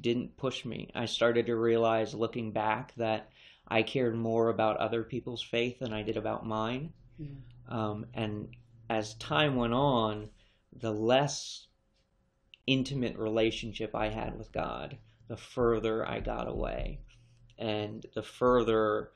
didn't 0.00 0.36
push 0.36 0.64
me. 0.64 0.90
I 0.94 1.06
started 1.06 1.46
to 1.46 1.56
realize 1.56 2.14
looking 2.14 2.52
back 2.52 2.94
that 2.96 3.30
I 3.66 3.82
cared 3.82 4.14
more 4.14 4.50
about 4.50 4.76
other 4.76 5.02
people's 5.02 5.42
faith 5.42 5.78
than 5.78 5.92
I 5.92 6.02
did 6.02 6.16
about 6.16 6.46
mine. 6.46 6.92
Mm. 7.20 7.36
Um, 7.68 8.06
and 8.14 8.48
as 8.90 9.14
time 9.14 9.56
went 9.56 9.72
on, 9.72 10.28
the 10.72 10.92
less 10.92 11.66
intimate 12.66 13.16
relationship 13.16 13.94
I 13.94 14.08
had 14.08 14.36
with 14.36 14.52
God, 14.52 14.98
the 15.28 15.36
further 15.36 16.06
I 16.06 16.20
got 16.20 16.48
away. 16.48 17.00
And 17.58 18.04
the 18.14 18.22
further 18.22 19.12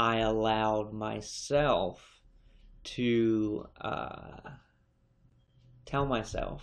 I 0.00 0.20
allowed 0.20 0.94
myself 0.94 2.22
to 2.84 3.68
uh, 3.78 4.48
tell 5.84 6.06
myself 6.06 6.62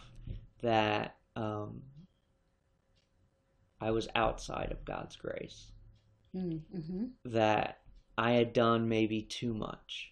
that 0.63 1.15
um, 1.35 1.83
I 3.79 3.91
was 3.91 4.07
outside 4.15 4.71
of 4.71 4.83
God's 4.85 5.15
grace 5.17 5.71
Mm. 6.35 6.61
Mhm. 6.75 7.11
that 7.25 7.79
I 8.17 8.31
had 8.31 8.53
done 8.53 8.89
maybe 8.89 9.21
too 9.21 9.53
much. 9.53 10.11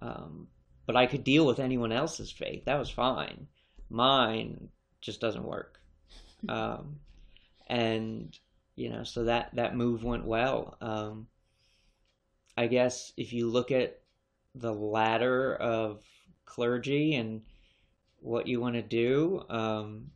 Um, 0.00 0.48
but 0.86 0.96
I 0.96 1.06
could 1.06 1.24
deal 1.24 1.44
with 1.46 1.58
anyone 1.60 1.92
else's 1.92 2.32
faith. 2.32 2.64
That 2.64 2.78
was 2.78 2.88
fine. 2.88 3.46
Mine 3.90 4.70
just 5.02 5.20
doesn't 5.20 5.44
work. 5.44 5.80
Um, 6.48 7.00
and, 7.66 8.38
you 8.74 8.88
know, 8.88 9.04
so 9.04 9.24
that 9.24 9.54
that 9.56 9.76
move 9.76 10.02
went 10.02 10.24
well. 10.24 10.78
Um, 10.80 11.28
I 12.58 12.66
guess 12.66 13.12
if 13.16 13.32
you 13.32 13.48
look 13.48 13.70
at 13.70 14.00
the 14.56 14.74
ladder 14.74 15.54
of 15.54 16.02
clergy 16.44 17.14
and 17.14 17.42
what 18.18 18.48
you 18.48 18.60
want 18.60 18.74
to 18.74 18.82
do, 18.82 19.44
um, 19.48 20.10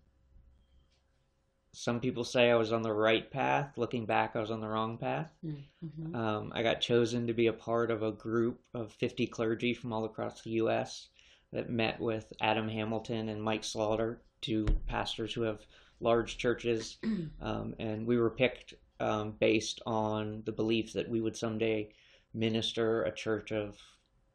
some 1.72 2.00
people 2.00 2.24
say 2.24 2.50
I 2.50 2.56
was 2.56 2.72
on 2.72 2.82
the 2.82 2.92
right 2.92 3.30
path. 3.30 3.78
Looking 3.78 4.06
back, 4.06 4.34
I 4.34 4.40
was 4.40 4.50
on 4.50 4.60
the 4.60 4.66
wrong 4.66 4.98
path. 4.98 5.30
Mm-hmm. 5.46 6.16
Um, 6.16 6.50
I 6.52 6.64
got 6.64 6.80
chosen 6.80 7.28
to 7.28 7.32
be 7.32 7.46
a 7.46 7.52
part 7.52 7.92
of 7.92 8.02
a 8.02 8.10
group 8.10 8.58
of 8.74 8.92
50 8.94 9.28
clergy 9.28 9.72
from 9.72 9.92
all 9.92 10.04
across 10.04 10.42
the 10.42 10.50
U.S. 10.50 11.10
that 11.52 11.70
met 11.70 12.00
with 12.00 12.32
Adam 12.40 12.68
Hamilton 12.68 13.28
and 13.28 13.40
Mike 13.40 13.62
Slaughter, 13.62 14.20
two 14.40 14.66
pastors 14.88 15.32
who 15.32 15.42
have 15.42 15.60
large 16.00 16.38
churches. 16.38 16.98
Um, 17.40 17.74
and 17.78 18.06
we 18.06 18.18
were 18.18 18.30
picked 18.30 18.74
um, 19.00 19.32
based 19.38 19.80
on 19.84 20.42
the 20.44 20.52
belief 20.52 20.92
that 20.92 21.08
we 21.08 21.20
would 21.20 21.36
someday 21.36 21.88
minister 22.34 23.02
a 23.02 23.12
church 23.12 23.52
of 23.52 23.78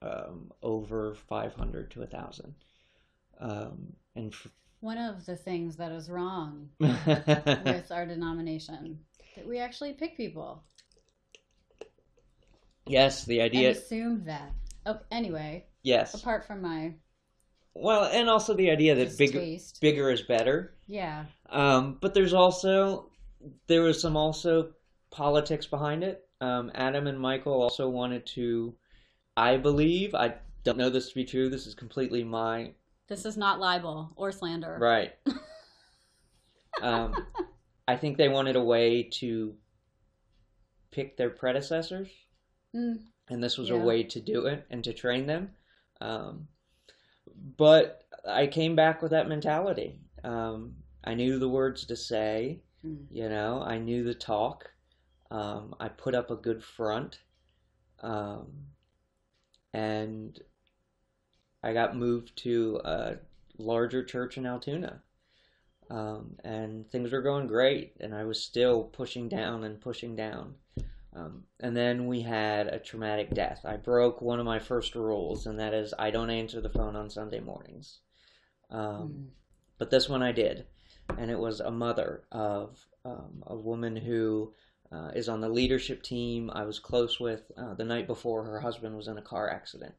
um, 0.02 0.52
over 0.62 1.16
500 1.16 1.92
to 1.92 2.00
1,000. 2.00 2.54
Um, 3.40 3.94
and 4.16 4.32
f- 4.34 4.48
One 4.80 4.98
of 4.98 5.26
the 5.26 5.36
things 5.36 5.76
that 5.78 5.92
is 5.92 6.10
wrong 6.10 6.70
with 6.80 7.92
our 7.92 8.06
denomination 8.06 9.00
that 9.36 9.48
we 9.48 9.60
actually 9.60 9.94
pick 9.94 10.18
people 10.18 10.64
yes, 12.86 13.26
the 13.26 13.42
idea. 13.42 13.70
and 13.70 13.78
assume 13.78 14.24
that. 14.26 14.52
Oh, 14.86 15.00
anyway, 15.12 15.66
Yes. 15.84 16.14
apart 16.14 16.46
from 16.46 16.62
my 16.62 16.94
Well, 17.74 18.06
and 18.06 18.30
also 18.30 18.54
the 18.54 18.72
idea 18.72 18.96
that 18.96 19.18
bigger 19.18 19.40
distaste, 19.40 19.82
bigger 19.82 20.10
is 20.12 20.22
better. 20.22 20.76
yeah, 20.88 21.26
Um, 21.50 21.98
but 22.02 22.14
there's 22.14 22.34
also 22.34 23.12
there 23.68 23.82
was 23.84 24.02
some 24.02 24.18
also 24.18 24.74
politics 25.12 25.66
behind 25.68 26.04
it. 26.04 26.27
Um, 26.41 26.71
Adam 26.76 27.08
and 27.08 27.19
Michael 27.19 27.62
also 27.62 27.89
wanted 27.89 28.26
to, 28.28 28.76
I 29.36 29.58
believe, 29.58 30.13
I 30.13 30.36
don't 30.63 30.78
know 30.78 30.89
this 30.89 31.10
to 31.10 31.15
be 31.15 31.26
true. 31.26 31.50
This 31.50 31.65
is 31.67 31.73
completely 31.73 32.23
my 32.23 32.71
this 33.08 33.26
is 33.26 33.38
not 33.38 33.60
libel 33.60 34.12
or 34.17 34.32
slander. 34.34 34.78
right. 34.80 35.13
um, 36.82 37.15
I 37.88 37.95
think 37.95 38.17
they 38.17 38.28
wanted 38.30 38.56
a 38.58 38.63
way 38.63 39.04
to 39.13 39.56
pick 40.91 41.17
their 41.17 41.30
predecessors, 41.30 42.10
Mm, 42.76 43.00
and 43.30 43.41
this 43.41 43.58
was 43.58 43.69
Yeah. 43.69 43.76
a 43.76 43.86
way 43.86 44.04
to 44.04 44.19
do 44.19 44.45
it 44.47 44.65
and 44.69 44.84
to 44.84 44.93
train 44.93 45.26
them. 45.26 45.56
Um, 46.02 46.47
but 47.58 48.04
I 48.28 48.47
came 48.47 48.76
back 48.76 49.02
with 49.02 49.12
that 49.12 49.30
mentality. 49.30 50.02
Um, 50.23 50.76
I 51.04 51.13
knew 51.13 51.39
the 51.39 51.47
words 51.50 51.86
to 51.86 51.95
say. 51.95 52.62
mm, 52.86 53.06
You 53.10 53.30
know, 53.30 53.62
I 53.62 53.78
knew 53.80 54.04
the 54.04 54.13
talk. 54.13 54.69
Um, 55.30 55.76
I 55.80 55.90
put 55.90 56.16
up 56.16 56.32
a 56.32 56.36
good 56.36 56.63
front. 56.63 57.20
Um, 58.02 58.48
and 59.74 60.40
I 61.63 61.74
got 61.74 61.96
moved 61.96 62.38
to 62.38 62.82
a 62.84 63.16
larger 63.58 64.04
church 64.04 64.38
in 64.38 64.46
Altoona. 64.46 65.02
Um, 65.90 66.36
and 66.44 66.90
things 66.90 67.12
were 67.12 67.22
going 67.22 67.48
great, 67.48 67.96
and 68.00 68.13
I 68.13 68.26
was 68.26 68.44
still 68.44 68.84
pushing 68.84 69.30
down 69.30 69.63
and 69.63 69.80
pushing 69.80 70.16
down. 70.16 70.56
Um, 71.16 71.46
and 71.60 71.76
then 71.76 72.08
we 72.08 72.22
had 72.22 72.68
a 72.68 72.80
traumatic 72.80 73.34
death. 73.34 73.62
I 73.63 73.78
broke 73.78 74.22
one 74.22 74.40
of 74.40 74.46
my 74.46 74.60
first 74.60 74.96
rules, 74.96 75.48
and 75.48 75.60
that 75.60 75.74
is 75.74 75.94
I 75.98 76.12
don't 76.12 76.30
answer 76.30 76.60
the 76.60 76.70
phone 76.70 76.96
on 76.96 77.10
Sunday 77.10 77.40
mornings. 77.40 78.00
Um, 78.70 78.82
mm. 78.82 79.26
but 79.78 79.90
this 79.90 80.10
one 80.10 80.22
I 80.22 80.34
did, 80.34 80.66
and 81.18 81.32
it 81.32 81.40
was 81.40 81.62
a 81.62 81.72
mother 81.72 82.24
of 82.32 82.78
um, 83.06 83.44
a 83.48 83.56
woman 83.56 83.96
who 83.96 84.54
uh, 84.91 85.12
is 85.15 85.30
on 85.30 85.41
the 85.41 85.50
leadership 85.50 86.02
team 86.02 86.50
I 86.54 86.63
was 86.63 86.80
close 86.80 87.19
with. 87.19 87.52
Uh, 87.58 87.73
the 87.73 87.84
night 87.84 88.08
before, 88.08 88.43
her 88.43 88.60
husband 88.60 88.95
was 88.95 89.08
in 89.08 89.17
a 89.17 89.21
car 89.21 89.50
accident, 89.50 89.95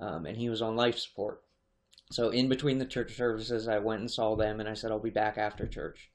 um, 0.00 0.26
and 0.26 0.36
he 0.36 0.48
was 0.48 0.62
on 0.62 0.76
life 0.76 0.98
support. 0.98 1.42
So 2.10 2.30
in 2.30 2.48
between 2.48 2.78
the 2.78 2.84
church 2.84 3.16
services, 3.16 3.68
I 3.68 3.78
went 3.78 4.00
and 4.00 4.10
saw 4.10 4.36
them, 4.36 4.60
and 4.60 4.68
I 4.68 4.74
said 4.74 4.90
I'll 4.90 4.98
be 4.98 5.10
back 5.10 5.38
after 5.38 5.66
church, 5.66 6.10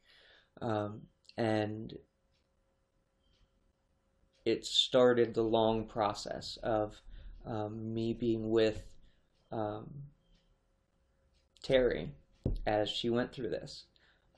um, 0.62 1.02
and 1.38 1.94
it 4.46 4.66
started 4.66 5.34
the 5.34 5.44
long 5.44 5.86
process 5.86 6.58
of 6.64 7.02
um, 7.46 7.94
me 7.94 8.14
being 8.14 8.50
with 8.52 8.84
um, 9.52 9.90
Terry 11.64 12.12
as 12.66 12.90
she 12.90 13.10
went 13.10 13.34
through 13.34 13.50
this. 13.50 13.86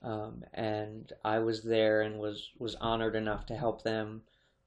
Um, 0.01 0.43
and 0.53 1.12
I 1.25 1.39
was 1.39 1.62
there 1.62 2.01
and 2.01 2.19
was, 2.19 2.49
was 2.57 2.75
honored 2.75 3.15
enough 3.15 3.45
to 3.47 3.57
help 3.57 3.83
them 3.83 4.21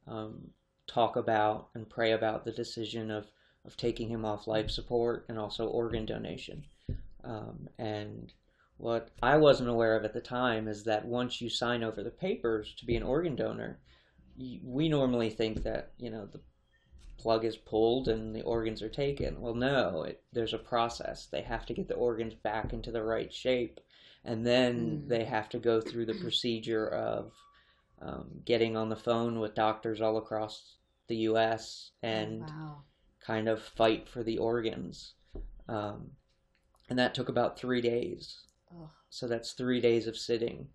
um, 0.07 0.51
talk 0.87 1.16
about 1.16 1.68
and 1.75 1.88
pray 1.88 2.12
about 2.12 2.45
the 2.45 2.53
decision 2.53 3.11
of, 3.11 3.27
of 3.64 3.77
taking 3.77 4.09
him 4.09 4.25
off 4.25 4.47
life 4.47 4.71
support 4.71 5.25
and 5.29 5.38
also 5.38 5.66
organ 5.66 6.05
donation. 6.05 6.64
Um, 7.25 7.68
and 7.79 8.33
what 8.77 9.11
I 9.23 9.37
wasn't 9.37 9.68
aware 9.68 9.97
of 9.97 10.05
at 10.05 10.12
the 10.12 10.21
time 10.21 10.68
is 10.68 10.85
that 10.85 11.05
once 11.05 11.40
you 11.40 11.49
sign 11.49 11.83
over 11.83 12.03
the 12.03 12.11
papers 12.11 12.75
to 12.79 12.85
be 12.85 12.97
an 12.97 13.03
organ 13.03 13.37
donor, 13.37 13.79
we 14.64 14.88
normally 14.88 15.31
think 15.31 15.62
that, 15.62 15.92
you 15.99 16.11
know, 16.11 16.27
the 16.27 16.40
plug 17.16 17.45
is 17.45 17.57
pulled 17.57 18.09
and 18.09 18.35
the 18.35 18.42
organs 18.42 18.83
are 18.83 18.88
taken. 18.88 19.40
Well, 19.40 19.55
no, 19.55 20.03
it, 20.03 20.23
there's 20.33 20.55
a 20.55 20.59
process. 20.59 21.27
They 21.27 21.42
have 21.42 21.64
to 21.66 21.75
get 21.75 21.87
the 21.87 21.95
organs 21.95 22.35
back 22.35 22.73
into 22.73 22.90
the 22.90 23.03
right 23.03 23.33
shape, 23.33 23.79
and 24.25 24.47
then 24.47 25.05
Mm. 25.05 25.09
they 25.09 25.25
have 25.25 25.49
to 25.51 25.59
go 25.59 25.81
through 25.81 26.07
the 26.07 26.15
procedure 26.15 26.89
of 26.89 27.33
um, 28.01 28.43
getting 28.45 28.77
on 28.77 28.89
the 28.89 28.97
phone 28.97 29.41
with 29.41 29.55
doctors 29.55 30.01
all 30.01 30.17
across 30.17 30.77
the 31.09 31.17
U.S. 31.17 31.93
and 32.03 32.49
wow. 32.49 32.83
kind 33.21 33.49
of 33.49 33.63
fight 33.63 34.09
for 34.09 34.23
the 34.23 34.39
organs. 34.39 35.15
Um, 35.69 36.13
and 36.89 36.99
that 36.99 37.15
took 37.15 37.29
about 37.29 37.59
three 37.59 37.81
days. 37.81 38.47
Oh, 38.73 38.91
So 39.11 39.29
that's 39.29 39.53
three 39.53 39.81
days 39.81 40.07
of 40.07 40.17
sitting. 40.17 40.69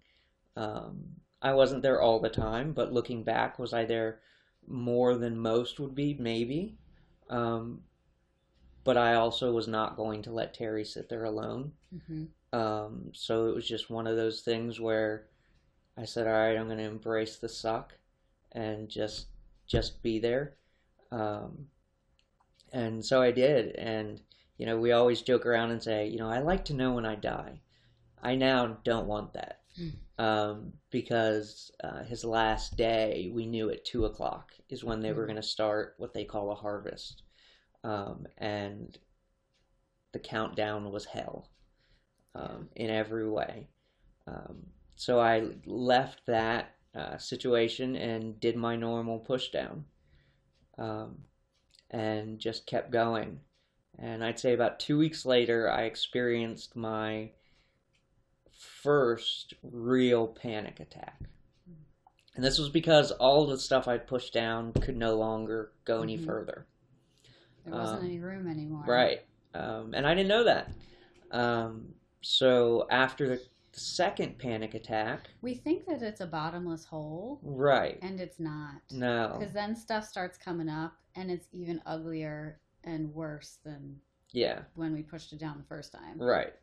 Um, 0.56 1.18
I 1.42 1.54
wasn't 1.54 1.84
there 1.84 2.02
all 2.02 2.20
the 2.20 2.30
time, 2.30 2.74
but 2.74 2.94
looking 2.94 3.24
back, 3.24 3.60
was 3.60 3.74
I 3.74 3.86
there 3.86 4.22
more 4.68 5.16
than 5.18 5.38
most 5.40 5.80
would 5.80 5.96
be? 5.96 6.16
Maybe. 6.20 6.78
Um, 7.30 7.84
but 8.84 8.98
I 8.98 9.14
also 9.14 9.52
was 9.54 9.68
not 9.68 9.96
going 9.96 10.24
to 10.24 10.32
let 10.32 10.56
Terry 10.56 10.84
sit 10.84 11.10
there 11.10 11.26
alone. 11.26 11.74
hmm 11.92 12.26
Um, 12.54 13.12
so 13.14 13.48
it 13.48 13.56
was 13.56 13.68
just 13.68 13.90
one 13.90 14.08
of 14.08 14.16
those 14.16 14.42
things 14.42 14.80
where 14.80 15.26
I 15.98 16.06
said, 16.06 16.28
"All 16.28 16.34
right, 16.34 16.58
I'm 16.58 16.68
going 16.68 16.78
to 16.80 16.84
embrace 16.86 17.38
the 17.38 17.50
suck 17.50 17.98
and 18.54 18.90
just 18.90 19.28
just 19.68 20.02
be 20.04 20.20
there." 20.20 20.56
Um, 21.12 21.68
and 22.72 23.04
so 23.06 23.22
I 23.22 23.32
did. 23.32 23.76
And 23.76 24.22
you 24.58 24.66
know, 24.66 24.78
we 24.80 24.92
always 24.92 25.22
joke 25.22 25.46
around 25.46 25.72
and 25.72 25.82
say, 25.82 26.08
you 26.08 26.18
know, 26.18 26.30
I 26.30 26.40
like 26.40 26.66
to 26.66 26.74
know 26.74 26.94
when 26.94 27.06
I 27.06 27.16
die. 27.16 27.62
I 28.22 28.36
now 28.36 28.78
don't 28.84 29.08
want 29.08 29.34
that 29.34 29.60
um, 30.18 30.74
because 30.92 31.72
uh, 31.84 32.04
his 32.04 32.24
last 32.26 32.78
day, 32.78 33.30
we 33.34 33.46
knew 33.46 33.70
at 33.70 33.86
two 33.86 34.06
o'clock 34.06 34.54
is 34.70 34.84
when 34.84 35.02
they 35.02 35.14
were 35.14 35.24
Mm. 35.24 35.28
going 35.28 35.36
to 35.38 35.44
start 35.44 35.96
what 35.98 36.14
they 36.14 36.26
call 36.26 36.52
a 36.52 36.56
harvest, 36.56 37.24
um, 37.84 38.28
and 38.38 38.98
the 40.12 40.20
countdown 40.20 40.92
was 40.92 41.06
hell 41.06 41.50
um, 42.36 42.70
in 42.76 42.90
every 42.90 43.30
way. 43.30 43.68
Um, 44.28 44.68
so 44.96 45.20
I 45.20 45.50
left 45.66 46.26
that 46.28 46.76
uh, 46.96 47.18
situation 47.18 47.96
and 47.96 48.40
did 48.40 48.56
my 48.56 48.76
normal 48.76 49.20
push 49.20 49.50
down, 49.50 49.86
um, 50.78 51.20
and 51.92 52.40
just 52.40 52.66
kept 52.66 52.92
going. 52.92 53.40
And 54.00 54.24
I'd 54.24 54.40
say 54.40 54.54
about 54.54 54.80
two 54.80 54.98
weeks 54.98 55.26
later, 55.26 55.70
I 55.70 55.84
experienced 55.84 56.76
my 56.76 57.32
first 58.84 59.54
real 59.64 60.28
panic 60.28 60.80
attack. 60.80 61.20
And 62.36 62.46
this 62.46 62.60
was 62.60 62.70
because 62.70 63.12
all 63.12 63.48
the 63.48 63.58
stuff 63.58 63.88
I'd 63.88 64.06
pushed 64.06 64.34
down 64.34 64.72
could 64.74 64.96
no 64.96 65.16
longer 65.18 65.72
go 65.86 66.04
any 66.04 66.18
Mhm. 66.18 66.26
further. 66.26 66.68
There 67.66 67.74
wasn't 67.74 68.00
Um, 68.00 68.06
any 68.06 68.20
room 68.20 68.48
anymore. 68.48 68.86
Right. 68.86 69.26
Um, 69.54 69.94
and 69.94 70.06
I 70.06 70.14
didn't 70.14 70.30
know 70.30 70.44
that. 70.44 70.72
Um, 71.32 71.96
so 72.22 72.88
after 72.90 73.28
the, 73.30 73.42
second 73.78 74.40
panic 74.40 74.74
attack, 74.74 75.30
We 75.42 75.54
think 75.54 75.86
that 75.86 76.02
it's 76.02 76.22
a 76.22 76.26
bottomless 76.26 76.84
hole, 76.84 77.40
right. 77.44 78.00
and 78.02 78.20
it's 78.20 78.40
not. 78.40 78.82
No. 78.92 79.36
Because 79.38 79.54
then 79.54 79.76
stuff 79.76 80.04
starts 80.06 80.38
coming 80.38 80.68
up, 80.70 80.94
and 81.16 81.30
it's 81.30 81.48
even 81.52 81.82
uglier 81.86 82.60
and 82.84 83.14
worse 83.14 83.60
than 83.64 84.00
Yeah. 84.32 84.62
when 84.76 84.94
we 84.94 85.04
pushed 85.04 85.32
it 85.34 85.40
down 85.40 85.58
the 85.58 85.64
first 85.64 85.92
time. 85.92 86.18
Right. 86.20 86.54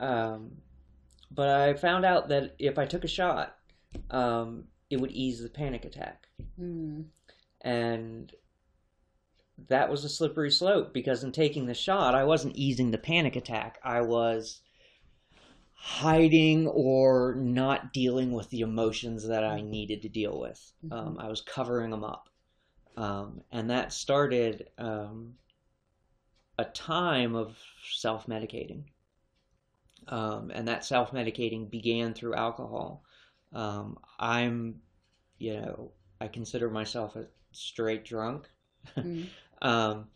Um, 0.00 0.60
but 1.30 1.48
I 1.48 1.74
found 1.74 2.04
out 2.04 2.28
that 2.28 2.54
if 2.58 2.78
I 2.78 2.86
took 2.86 3.04
a 3.04 3.08
shot, 3.08 3.56
um, 4.10 4.64
it 4.90 5.00
would 5.00 5.12
ease 5.12 5.40
the 5.40 5.48
panic 5.48 5.84
attack. 5.84 6.26
Mm. 6.58 7.04
And 7.60 8.34
that 9.68 9.90
was 9.90 10.04
a 10.04 10.08
slippery 10.08 10.50
slope 10.50 10.92
because 10.92 11.22
in 11.24 11.32
taking 11.32 11.66
the 11.66 11.74
shot, 11.74 12.14
I 12.14 12.24
wasn't 12.24 12.56
easing 12.56 12.90
the 12.90 12.98
panic 12.98 13.36
attack. 13.36 13.78
I 13.82 14.00
was 14.00 14.60
hiding 15.80 16.66
or 16.66 17.36
not 17.36 17.92
dealing 17.92 18.32
with 18.32 18.50
the 18.50 18.60
emotions 18.60 19.26
that 19.28 19.44
I 19.44 19.60
needed 19.60 20.02
to 20.02 20.08
deal 20.08 20.38
with. 20.38 20.72
Mhm. 20.84 20.92
Um, 20.92 21.18
I 21.20 21.28
was 21.28 21.40
covering 21.40 21.90
them 21.90 22.02
up. 22.04 22.28
Um, 22.96 23.42
and 23.52 23.70
that 23.70 23.92
started 23.92 24.70
um, 24.76 25.38
a 26.58 26.64
time 26.64 27.36
of 27.36 27.56
self 27.92 28.26
medicating. 28.26 28.86
Um, 30.08 30.50
and 30.50 30.66
that 30.66 30.84
self 30.84 31.12
medicating 31.12 31.70
began 31.70 32.12
through 32.12 32.34
alcohol. 32.34 33.04
Um, 33.52 33.98
I'm, 34.18 34.82
you 35.38 35.60
know, 35.60 35.92
I 36.20 36.26
consider 36.26 36.68
myself 36.70 37.14
a 37.16 37.26
straight 37.52 38.04
drunk. 38.04 38.48
Mm. 38.96 39.26
Um, 39.60 40.08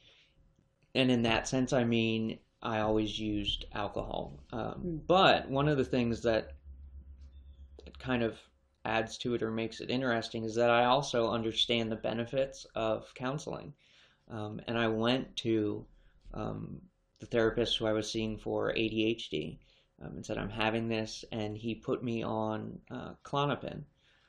and 0.94 1.10
in 1.10 1.22
that 1.22 1.46
sense, 1.48 1.72
I 1.72 1.84
mean, 1.84 2.38
I 2.62 2.80
always 2.80 3.18
used 3.18 3.66
alcohol. 3.72 4.38
Um, 4.52 4.82
Mm. 4.84 5.06
But 5.06 5.48
one 5.48 5.68
of 5.68 5.76
the 5.76 5.84
things 5.84 6.22
that 6.22 6.52
that 7.84 7.98
kind 7.98 8.22
of 8.22 8.38
adds 8.84 9.18
to 9.18 9.34
it 9.34 9.42
or 9.42 9.50
makes 9.50 9.80
it 9.80 9.90
interesting 9.90 10.44
is 10.44 10.54
that 10.54 10.70
I 10.70 10.84
also 10.84 11.30
understand 11.30 11.90
the 11.90 11.96
benefits 11.96 12.66
of 12.74 13.12
counseling. 13.14 13.72
Um, 14.28 14.60
and 14.66 14.78
I 14.78 14.88
went 14.88 15.36
to 15.38 15.86
um, 16.34 16.80
the 17.18 17.26
therapist 17.26 17.76
who 17.76 17.86
I 17.86 17.92
was 17.92 18.10
seeing 18.10 18.38
for 18.38 18.72
ADHD 18.72 19.58
um, 20.00 20.16
and 20.16 20.26
said, 20.26 20.38
I'm 20.38 20.50
having 20.50 20.88
this. 20.88 21.24
And 21.32 21.56
he 21.56 21.74
put 21.74 22.02
me 22.02 22.22
on 22.22 22.78
uh, 22.90 23.12
Klonopin. 23.24 23.82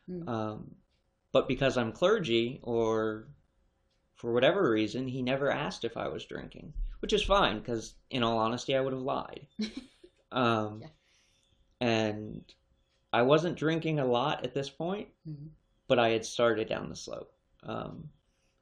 Mm. 0.10 0.28
Um, 0.28 0.76
but 1.32 1.48
because 1.48 1.78
I'm 1.78 1.92
clergy 1.92 2.60
or 2.62 3.28
for 4.16 4.34
whatever 4.34 4.70
reason, 4.70 5.08
he 5.08 5.22
never 5.22 5.52
asked 5.52 5.84
if 5.84 5.98
I 5.98 6.08
was 6.08 6.26
drinking, 6.26 6.74
which 7.04 7.12
is 7.12 7.22
fine 7.22 7.60
because, 7.60 7.96
in 8.10 8.24
all 8.24 8.38
honesty, 8.38 8.74
I 8.74 8.80
would 8.80 8.94
have 8.94 9.02
lied. 9.02 9.46
um, 10.32 10.80
Yeah. 10.82 10.88
And 11.82 12.46
I 13.12 13.24
wasn't 13.24 13.58
drinking 13.58 14.00
a 14.00 14.06
lot 14.06 14.46
at 14.46 14.54
this 14.54 14.70
point, 14.70 15.10
Mhm. 15.28 15.50
but 15.90 16.00
I 16.00 16.12
had 16.12 16.26
started 16.26 16.70
down 16.70 16.88
the 16.88 16.96
slope. 16.96 17.34
Um, 17.64 18.10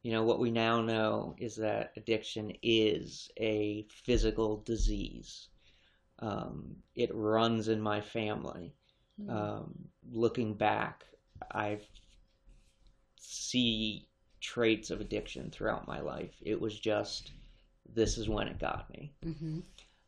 you 0.01 0.11
know, 0.11 0.23
what 0.23 0.39
we 0.39 0.49
now 0.49 0.81
know 0.81 1.35
is 1.37 1.55
that 1.57 1.93
addiction 1.95 2.51
is 2.63 3.29
a 3.37 3.83
physical 3.91 4.57
disease. 4.63 5.49
Um, 6.17 6.77
it 6.95 7.13
runs 7.13 7.67
in 7.67 7.79
my 7.79 8.01
family. 8.01 8.73
Mm. 9.19 9.29
Um, 9.29 9.89
looking 10.11 10.55
back, 10.55 11.05
I 11.51 11.79
see 13.17 14.07
traits 14.39 14.89
of 14.89 14.99
addiction 14.99 15.51
throughout 15.51 15.85
my 15.87 15.99
life. 15.99 16.33
It 16.41 16.59
was 16.59 16.79
just, 16.79 17.31
this 17.93 18.17
is 18.17 18.29
when 18.29 18.47
it 18.47 18.59
got 18.59 18.89
me. 18.89 19.13
Mhm. 19.23 19.63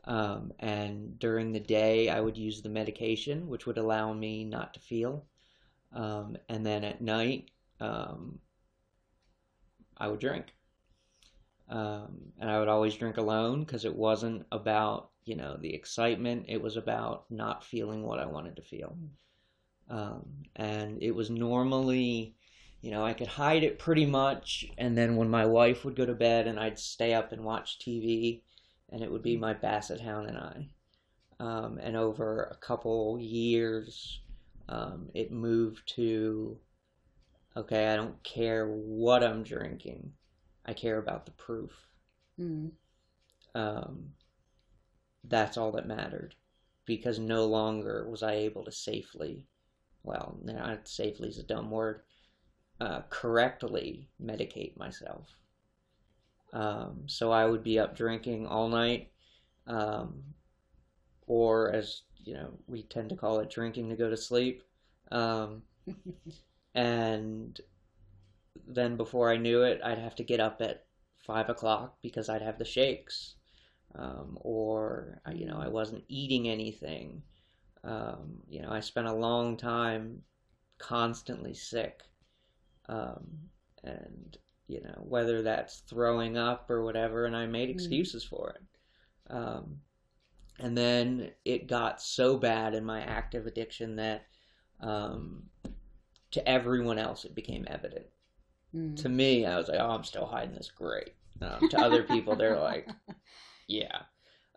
Um, 0.06 0.54
and 0.60 1.18
during 1.20 1.52
the 1.52 1.60
day, 1.60 2.10
I 2.10 2.20
would 2.20 2.38
use 2.38 2.62
the 2.62 2.70
medication, 2.70 3.48
which 3.48 3.66
would 3.66 3.78
allow 3.78 4.14
me 4.14 4.44
not 4.44 4.74
to 4.74 4.80
feel. 4.80 5.26
Um, 5.94 6.38
and 6.50 6.66
then 6.66 6.84
at 6.84 7.02
night, 7.02 7.52
um, 7.80 8.40
I 9.98 10.08
would 10.08 10.20
drink. 10.20 10.54
Um, 11.70 12.34
and 12.40 12.50
I 12.50 12.60
would 12.60 12.68
always 12.68 12.96
drink 12.96 13.18
alone 13.18 13.64
because 13.64 13.86
it 13.86 13.96
wasn't 13.96 14.46
about, 14.52 15.12
you 15.26 15.36
know, 15.36 15.58
the 15.58 15.74
excitement. 15.74 16.46
It 16.48 16.62
was 16.62 16.76
about 16.76 17.26
not 17.32 17.64
feeling 17.64 18.04
what 18.04 18.20
I 18.20 18.26
wanted 18.26 18.56
to 18.58 18.62
feel. 18.62 18.98
Um, 19.90 20.46
and 20.56 21.02
it 21.02 21.12
was 21.12 21.30
normally, 21.30 22.36
you 22.84 22.92
know, 22.92 23.06
I 23.06 23.14
could 23.14 23.28
hide 23.28 23.64
it 23.64 23.80
pretty 23.80 24.06
much. 24.06 24.66
And 24.78 24.98
then 24.98 25.16
when 25.16 25.30
my 25.30 25.46
wife 25.46 25.86
would 25.86 25.96
go 25.96 26.06
to 26.06 26.14
bed 26.14 26.48
and 26.48 26.60
I'd 26.60 26.78
stay 26.78 27.14
up 27.14 27.32
and 27.32 27.46
watch 27.46 27.80
TV, 27.80 28.42
and 28.90 29.02
it 29.02 29.10
would 29.10 29.24
be 29.24 29.38
my 29.38 29.54
Basset 29.54 30.02
Hound 30.02 30.28
and 30.28 30.38
I. 30.38 30.68
Um, 31.40 31.80
and 31.82 31.96
over 31.96 32.44
a 32.44 32.58
couple 32.58 33.18
years, 33.20 34.20
um, 34.68 35.10
it 35.14 35.32
moved 35.32 35.94
to 35.96 36.58
okay, 37.56 37.88
I 37.88 37.96
don't 37.96 38.22
care 38.24 38.68
what 38.68 39.24
I'm 39.24 39.44
drinking, 39.44 40.12
I 40.66 40.74
care 40.74 40.98
about 40.98 41.26
the 41.26 41.32
proof. 41.32 41.72
Mm. 42.40 42.72
Um, 43.56 44.10
that's 45.24 45.56
all 45.56 45.72
that 45.74 45.88
mattered 45.88 46.36
because 46.86 47.20
no 47.20 47.46
longer 47.46 48.10
was 48.10 48.24
I 48.24 48.34
able 48.34 48.66
to 48.66 48.72
safely, 48.72 49.46
well, 50.04 50.38
not 50.44 50.88
safely 50.88 51.30
is 51.30 51.38
a 51.38 51.44
dumb 51.44 51.70
word, 51.72 52.02
uh, 52.82 53.02
correctly 53.10 54.10
medicate 54.22 54.78
myself. 54.78 55.28
Um, 56.54 57.04
so 57.08 57.32
I 57.32 57.46
would 57.46 57.64
be 57.64 57.80
up 57.80 57.96
drinking 57.96 58.48
all 58.48 58.70
night, 58.70 59.12
um, 59.68 60.24
or 61.28 61.72
as 61.72 62.04
you 62.24 62.34
know, 62.36 62.54
we 62.68 62.84
tend 62.84 63.10
to 63.10 63.16
call 63.16 63.40
it 63.40 63.50
drinking 63.50 63.90
to 63.90 63.96
go 63.96 64.10
to 64.10 64.18
sleep. 64.18 64.64
Um, 65.12 65.64
and 66.76 67.60
then 68.68 68.98
before 68.98 69.30
I 69.32 69.38
knew 69.38 69.64
it, 69.64 69.82
I'd 69.84 69.98
have 70.00 70.16
to 70.16 70.24
get 70.24 70.40
up 70.40 70.62
at 70.62 70.86
five 71.18 71.50
o'clock 71.50 71.98
because 72.02 72.30
I'd 72.30 72.42
have 72.42 72.58
the 72.58 72.66
shakes, 72.66 73.36
um, 73.96 74.38
or 74.42 75.22
I- 75.26 75.34
you 75.34 75.46
know, 75.46 75.58
I 75.58 75.68
wasn't 75.68 76.06
eating 76.08 76.48
anything. 76.50 77.24
Um, 77.84 78.44
you 78.50 78.62
know, 78.62 78.72
I 78.72 78.80
spent 78.82 79.08
a 79.08 79.14
long 79.14 79.58
time 79.58 80.24
constantly 80.78 81.54
sick, 81.54 82.04
um, 82.90 83.26
and 83.84 84.38
you 84.68 84.82
know, 84.82 85.04
whether 85.08 85.42
that's 85.42 85.80
throwing 85.90 86.38
up 86.38 86.70
or 86.70 86.84
whatever, 86.84 87.26
and 87.26 87.36
I 87.36 87.46
made 87.46 87.70
excuses 87.70 88.24
for 88.24 88.56
it. 88.56 89.34
Um, 89.34 89.78
and 90.60 90.78
then 90.78 91.32
it 91.44 91.68
got 91.68 92.02
so 92.02 92.38
bad 92.38 92.74
in 92.74 92.86
my 92.86 93.02
active 93.02 93.46
addiction 93.46 93.98
that 93.98 94.26
um, 94.80 95.44
to 96.32 96.48
everyone 96.48 96.98
else 96.98 97.26
it 97.26 97.36
became 97.36 97.66
evident. 97.70 98.06
Mm. 98.76 98.96
To 99.02 99.10
me, 99.10 99.46
I 99.46 99.58
was 99.58 99.68
like, 99.68 99.80
"Oh, 99.80 99.90
I'm 99.90 100.04
still 100.04 100.26
hiding 100.26 100.56
this. 100.56 100.72
Great." 100.72 101.14
Um, 101.42 101.70
to 101.70 101.80
other 101.80 102.04
people, 102.04 102.36
they're 102.36 102.60
like, 102.60 102.88
"Yeah," 103.68 104.04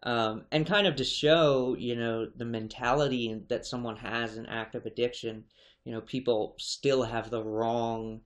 um, 0.02 0.44
and 0.52 0.66
kind 0.66 0.86
of 0.86 0.96
to 0.96 1.04
show, 1.04 1.76
you 1.78 1.96
know, 1.96 2.26
the 2.26 2.44
mentality 2.44 3.42
that 3.48 3.66
someone 3.66 3.96
has 3.96 4.36
in 4.36 4.46
active 4.46 4.86
addiction. 4.86 5.44
You 5.86 5.92
know, 5.92 6.00
people 6.00 6.56
still 6.58 7.04
have 7.04 7.30
the 7.30 7.42
wrong, 7.44 8.22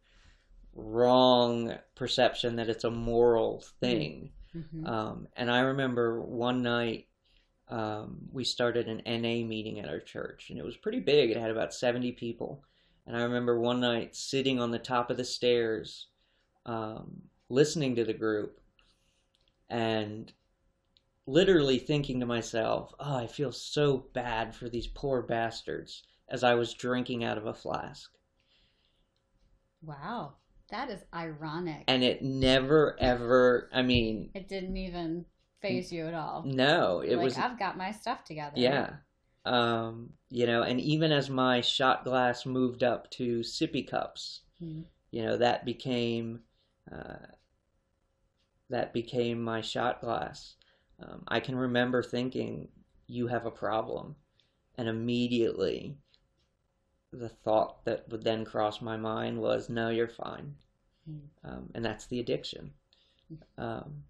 wrong 0.73 1.75
perception 1.95 2.57
that 2.57 2.71
it's 2.71 2.85
a 2.85 2.91
moral 2.91 3.61
thing. 3.81 4.33
Mhm. 4.57 4.89
Um, 4.89 5.29
and 5.37 5.51
I 5.51 5.61
remember 5.61 6.23
one 6.23 6.63
night 6.63 7.07
um, 7.69 8.29
we 8.33 8.45
started 8.45 8.89
an 8.89 9.03
NA 9.07 9.47
meeting 9.47 9.79
at 9.79 9.91
our 9.91 10.01
church, 10.01 10.49
and 10.49 10.59
it 10.59 10.65
was 10.65 10.79
pretty 10.79 11.01
big. 11.01 11.31
It 11.31 11.37
had 11.37 11.51
about 11.51 11.75
70 11.75 12.13
people. 12.13 12.65
And 13.07 13.15
I 13.15 13.23
remember 13.23 13.61
one 13.61 13.81
night 13.81 14.17
sitting 14.17 14.59
on 14.59 14.71
the 14.71 14.79
top 14.79 15.11
of 15.11 15.19
the 15.19 15.25
stairs, 15.25 16.09
um, 16.65 17.23
listening 17.51 17.95
to 17.97 18.05
the 18.05 18.15
group, 18.15 18.59
and 19.69 20.33
literally 21.27 21.79
thinking 21.79 22.21
to 22.21 22.27
myself, 22.27 22.95
oh, 22.99 23.17
I 23.17 23.27
feel 23.27 23.53
so 23.53 23.99
bad 24.15 24.55
for 24.55 24.71
these 24.71 24.87
poor 24.87 25.23
bastards 25.23 26.03
as 26.31 26.45
I 26.45 26.55
was 26.55 26.73
drinking 26.75 27.25
out 27.25 27.39
of 27.39 27.47
a 27.47 27.55
flask. 27.55 28.11
Wow, 29.83 30.35
that 30.71 30.91
is 30.91 31.01
ironic. 31.15 31.85
And 31.89 32.03
it 32.03 32.23
never, 32.23 32.97
ever, 33.01 33.69
I 33.73 33.83
mean, 33.83 34.31
it 34.35 34.49
didn't 34.49 34.77
even 34.77 35.25
faze 35.61 35.93
you 35.93 36.07
at 36.07 36.15
all. 36.15 36.43
no, 36.45 37.01
it 37.01 37.17
like 37.17 37.25
was. 37.25 37.39
I've 37.39 37.59
got 37.59 37.77
my 37.77 37.91
stuff 37.93 38.25
together. 38.25 38.55
Yeah. 38.57 38.91
Um, 39.47 40.11
you 40.29 40.47
know, 40.47 40.63
and 40.63 40.79
even 40.81 41.13
as 41.13 41.31
my 41.31 41.63
shot 41.63 42.05
glass 42.05 42.45
moved 42.45 42.83
up 42.83 43.11
to 43.13 43.41
sippy 43.41 43.87
cups, 43.89 44.41
Mm. 44.63 44.85
you 45.11 45.23
know, 45.25 45.39
that 45.39 45.65
became 45.65 46.41
uh, 46.93 47.27
that 48.69 48.93
became 48.93 49.43
my 49.43 49.63
shot 49.63 50.01
glass. 50.03 50.57
Um, 51.03 51.25
I 51.27 51.41
can 51.41 51.57
remember 51.57 52.03
thinking, 52.03 52.69
"You 53.07 53.27
have 53.29 53.47
a 53.47 53.51
problem," 53.51 54.17
and 54.77 54.87
immediately 54.89 55.97
the 57.13 57.29
thought 57.29 57.85
that 57.85 58.09
would 58.09 58.23
then 58.23 58.45
cross 58.45 58.81
my 58.81 58.97
mind 58.97 59.41
was, 59.41 59.69
"No, 59.69 59.89
you're 59.89 60.09
fine," 60.09 60.57
Mm. 61.09 61.29
um, 61.45 61.71
and 61.75 61.85
that's 61.85 62.07
the 62.07 62.21
addiction. 62.21 62.73
Um, 63.59 64.05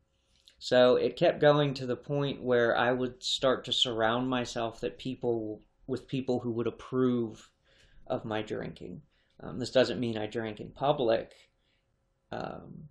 so 0.59 0.96
it 0.96 1.16
kept 1.16 1.40
going 1.40 1.74
to 1.74 1.86
the 1.86 1.96
point 1.96 2.42
where 2.42 2.76
I 2.76 2.92
would 2.92 3.22
start 3.22 3.64
to 3.64 3.72
surround 3.72 4.28
myself 4.28 4.80
that 4.80 4.98
people 4.98 5.62
with 5.86 6.07
people 6.07 6.40
who 6.40 6.53
would 6.53 6.66
approve 6.66 7.51
of 8.07 8.24
my 8.24 8.42
drinking. 8.42 9.03
Um, 9.40 9.59
this 9.59 9.70
doesn't 9.70 10.01
mean 10.01 10.18
I 10.18 10.26
drank 10.26 10.61
in 10.61 10.70
public. 10.70 11.32
Um, 12.30 12.88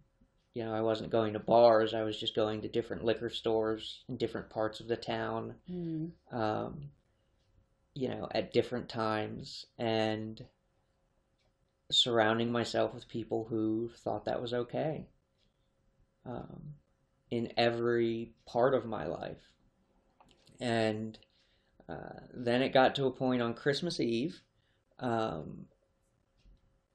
you 0.54 0.64
know, 0.66 0.74
I 0.74 0.82
wasn't 0.82 1.12
going 1.12 1.34
to 1.34 1.40
bars. 1.40 1.94
I 1.94 2.04
was 2.04 2.20
just 2.20 2.36
going 2.36 2.62
to 2.62 2.68
different 2.68 3.06
liquor 3.06 3.30
stores 3.30 4.04
in 4.10 4.18
different 4.18 4.50
parts 4.50 4.80
of 4.80 4.88
the 4.88 4.98
town. 4.98 5.56
Mm. 5.70 6.12
You 7.94 8.10
know, 8.10 8.28
at 8.32 8.54
different 8.54 8.88
times 8.90 9.66
and 9.78 10.44
surrounding 11.92 12.52
myself 12.52 12.94
with 12.94 13.10
people 13.10 13.48
who 13.50 13.90
thought 14.04 14.26
that 14.26 14.42
was 14.42 14.54
okay. 14.54 15.08
Um, 16.26 16.76
in 17.32 17.52
every 17.58 18.34
part 18.46 18.74
of 18.74 18.86
my 18.86 19.06
life. 19.06 19.52
And 20.60 21.18
uh, 21.88 22.20
then 22.34 22.62
it 22.62 22.74
got 22.74 22.96
to 22.96 23.06
a 23.06 23.12
point 23.12 23.42
on 23.42 23.54
Christmas 23.54 24.00
Eve. 24.00 24.42
Um, 25.00 25.66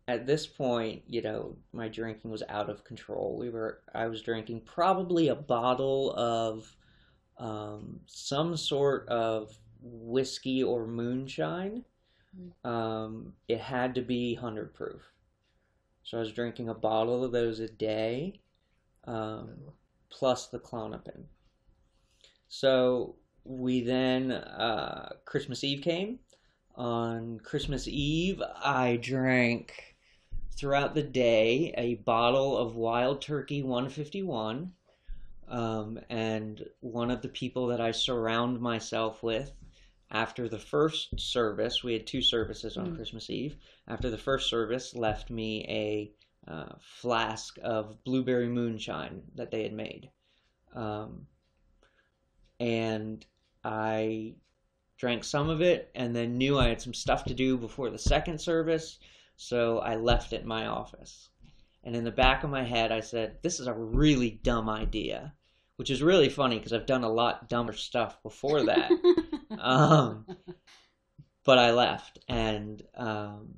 at 0.06 0.26
this 0.26 0.46
point, 0.46 1.02
you 1.06 1.22
know, 1.22 1.56
my 1.72 1.88
drinking 1.88 2.30
was 2.30 2.42
out 2.48 2.68
of 2.68 2.84
control. 2.84 3.38
We 3.38 3.48
were, 3.48 3.80
I 3.94 4.06
was 4.06 4.22
drinking 4.22 4.62
probably 4.66 5.28
a 5.28 5.34
bottle 5.34 6.12
of 6.12 6.76
um, 7.38 8.00
some 8.06 8.56
sort 8.56 9.08
of 9.08 9.56
whiskey 9.84 10.62
or 10.62 10.86
moonshine. 10.86 11.84
Um, 12.64 13.34
it 13.48 13.60
had 13.60 13.94
to 13.94 14.02
be 14.02 14.34
100 14.34 14.74
proof. 14.74 15.02
So 16.02 16.16
I 16.16 16.20
was 16.20 16.32
drinking 16.32 16.68
a 16.68 16.74
bottle 16.74 17.22
of 17.22 17.32
those 17.32 17.60
a 17.60 17.68
day, 17.68 18.40
um, 19.04 19.50
plus 20.10 20.48
the 20.48 20.58
Klonopin. 20.58 21.24
So 22.48 23.16
we 23.44 23.82
then, 23.82 24.32
uh, 24.32 25.14
Christmas 25.24 25.62
Eve 25.62 25.82
came. 25.82 26.18
On 26.76 27.38
Christmas 27.38 27.86
Eve, 27.86 28.42
I 28.56 28.96
drank 28.96 29.96
throughout 30.56 30.94
the 30.94 31.02
day 31.02 31.72
a 31.76 31.96
bottle 31.96 32.56
of 32.56 32.74
Wild 32.74 33.22
Turkey 33.22 33.62
151. 33.62 34.72
Um, 35.46 36.00
and 36.08 36.66
one 36.80 37.10
of 37.10 37.22
the 37.22 37.28
people 37.28 37.66
that 37.68 37.80
I 37.80 37.90
surround 37.90 38.60
myself 38.60 39.22
with 39.22 39.52
after 40.10 40.48
the 40.48 40.58
first 40.58 41.18
service, 41.18 41.82
we 41.82 41.92
had 41.94 42.06
two 42.06 42.22
services 42.22 42.76
on 42.76 42.92
Mm. 42.92 42.96
Christmas 42.96 43.30
Eve. 43.30 43.56
After 43.88 44.10
the 44.10 44.18
first 44.18 44.48
service, 44.48 44.94
left 44.94 45.30
me 45.30 45.64
a 45.68 46.12
uh, 46.50 46.74
flask 46.80 47.58
of 47.62 48.02
blueberry 48.04 48.48
moonshine 48.48 49.22
that 49.34 49.50
they 49.50 49.62
had 49.62 49.72
made. 49.72 50.10
Um, 50.74 51.26
and 52.60 53.24
I 53.62 54.34
drank 54.96 55.24
some 55.24 55.48
of 55.48 55.60
it 55.60 55.90
and 55.94 56.14
then 56.14 56.38
knew 56.38 56.58
I 56.58 56.68
had 56.68 56.80
some 56.80 56.94
stuff 56.94 57.24
to 57.24 57.34
do 57.34 57.56
before 57.56 57.90
the 57.90 57.98
second 57.98 58.40
service, 58.40 58.98
so 59.36 59.78
I 59.78 59.96
left 59.96 60.32
it 60.32 60.42
in 60.42 60.46
my 60.48 60.66
office. 60.66 61.30
And 61.82 61.96
in 61.96 62.04
the 62.04 62.10
back 62.10 62.44
of 62.44 62.50
my 62.50 62.62
head, 62.62 62.92
I 62.92 63.00
said, 63.00 63.38
This 63.42 63.60
is 63.60 63.66
a 63.66 63.74
really 63.74 64.30
dumb 64.42 64.68
idea, 64.70 65.34
which 65.76 65.90
is 65.90 66.02
really 66.02 66.28
funny 66.28 66.58
because 66.58 66.72
I've 66.72 66.86
done 66.86 67.04
a 67.04 67.12
lot 67.12 67.48
dumber 67.48 67.72
stuff 67.72 68.22
before 68.22 68.62
that. 68.64 68.90
um, 69.58 70.26
but 71.44 71.58
I 71.58 71.70
left, 71.72 72.18
and 72.28 72.82
um, 72.94 73.54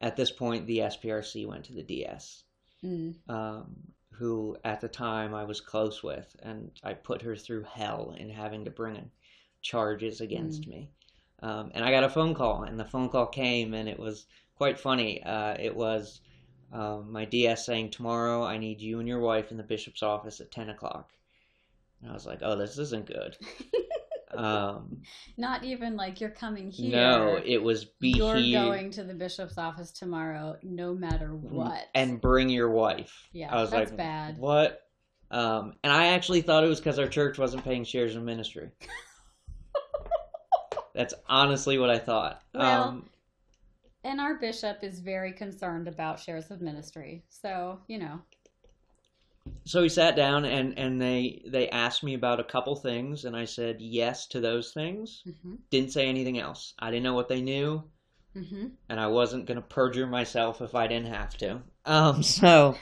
at 0.00 0.16
this 0.16 0.30
point, 0.30 0.66
the 0.66 0.78
SPRC 0.78 1.46
went 1.46 1.64
to 1.66 1.72
the 1.74 1.82
DS 1.82 2.44
Mm. 2.84 3.14
um, 3.28 3.74
who 4.12 4.56
at 4.64 4.80
the 4.80 4.88
time 4.88 5.34
I 5.34 5.44
was 5.44 5.60
close 5.60 6.02
with, 6.02 6.34
and 6.42 6.70
I 6.84 6.94
put 6.94 7.22
her 7.22 7.36
through 7.36 7.64
hell 7.64 8.14
in 8.16 8.30
having 8.30 8.64
to 8.64 8.70
bring 8.70 8.96
in 8.96 9.10
charges 9.62 10.20
against 10.20 10.66
me. 10.66 10.90
Um, 11.42 11.70
and 11.74 11.84
I 11.84 11.90
got 11.90 12.04
a 12.04 12.08
phone 12.08 12.34
call, 12.34 12.62
and 12.64 12.78
the 12.78 12.84
phone 12.84 13.08
call 13.08 13.26
came, 13.26 13.74
and 13.74 13.88
it 13.88 13.98
was 13.98 14.26
quite 14.56 14.78
funny. 14.78 15.22
Uh, 15.22 15.56
it 15.58 15.74
was 15.74 16.20
um, 16.72 17.12
my 17.12 17.24
DS 17.24 17.66
saying, 17.66 17.90
Tomorrow 17.90 18.44
I 18.44 18.58
need 18.58 18.80
you 18.80 18.98
and 19.00 19.08
your 19.08 19.20
wife 19.20 19.50
in 19.50 19.56
the 19.56 19.62
bishop's 19.62 20.02
office 20.02 20.40
at 20.40 20.50
10 20.50 20.70
o'clock. 20.70 21.10
And 22.02 22.10
I 22.10 22.14
was 22.14 22.26
like, 22.26 22.40
Oh, 22.42 22.56
this 22.56 22.78
isn't 22.78 23.06
good. 23.06 23.36
um, 24.36 25.02
Not 25.36 25.64
even 25.64 25.96
like 25.96 26.20
you're 26.20 26.30
coming 26.30 26.70
here. 26.70 26.92
no, 26.92 27.40
it 27.44 27.62
was 27.62 27.84
be 27.84 28.10
you're 28.10 28.36
here 28.36 28.62
going 28.62 28.90
to 28.92 29.04
the 29.04 29.14
bishop's 29.14 29.58
office 29.58 29.90
tomorrow, 29.90 30.56
no 30.62 30.94
matter 30.94 31.34
what. 31.34 31.86
and 31.94 32.20
bring 32.20 32.48
your 32.48 32.70
wife. 32.70 33.28
yeah, 33.32 33.54
I 33.54 33.60
was 33.60 33.70
that's 33.70 33.90
like, 33.90 33.96
bad. 33.96 34.38
What? 34.38 34.82
Um, 35.30 35.74
and 35.84 35.92
I 35.92 36.08
actually 36.08 36.40
thought 36.40 36.64
it 36.64 36.68
was 36.68 36.80
because 36.80 36.98
our 36.98 37.08
church 37.08 37.38
wasn't 37.38 37.64
paying 37.64 37.84
shares 37.84 38.16
of 38.16 38.22
ministry. 38.22 38.70
That's 40.94 41.14
honestly 41.28 41.78
what 41.78 41.90
I 41.90 41.98
thought. 41.98 42.42
Well- 42.54 42.82
um, 42.84 43.10
And 44.04 44.20
our 44.20 44.36
bishop 44.36 44.78
is 44.82 45.00
very 45.00 45.32
concerned 45.32 45.86
about 45.86 46.18
shares 46.18 46.50
of 46.50 46.60
ministry. 46.60 47.24
So, 47.28 47.80
you 47.88 47.98
know. 47.98 48.20
So 49.68 49.82
we 49.82 49.88
sat 49.88 50.16
down 50.16 50.44
and, 50.44 50.78
and 50.78 51.00
they 51.00 51.42
they 51.46 51.68
asked 51.68 52.02
me 52.02 52.14
about 52.14 52.40
a 52.40 52.44
couple 52.44 52.74
things, 52.74 53.24
and 53.24 53.36
I 53.36 53.44
said 53.44 53.76
yes 53.80 54.26
to 54.28 54.40
those 54.40 54.72
things. 54.72 55.22
hmm 55.24 55.56
Didn't 55.70 55.92
say 55.92 56.08
anything 56.08 56.38
else. 56.38 56.74
I 56.78 56.90
didn't 56.90 57.04
know 57.04 57.14
what 57.14 57.28
they 57.28 57.42
knew, 57.42 57.84
hmm 58.34 58.66
and 58.88 58.98
I 58.98 59.06
wasn't 59.08 59.46
gonna 59.46 59.62
perjure 59.62 60.06
myself 60.06 60.62
if 60.62 60.74
I 60.74 60.86
didn't 60.86 61.12
have 61.12 61.36
to. 61.38 61.60
Um, 61.84 62.22
so 62.38 62.76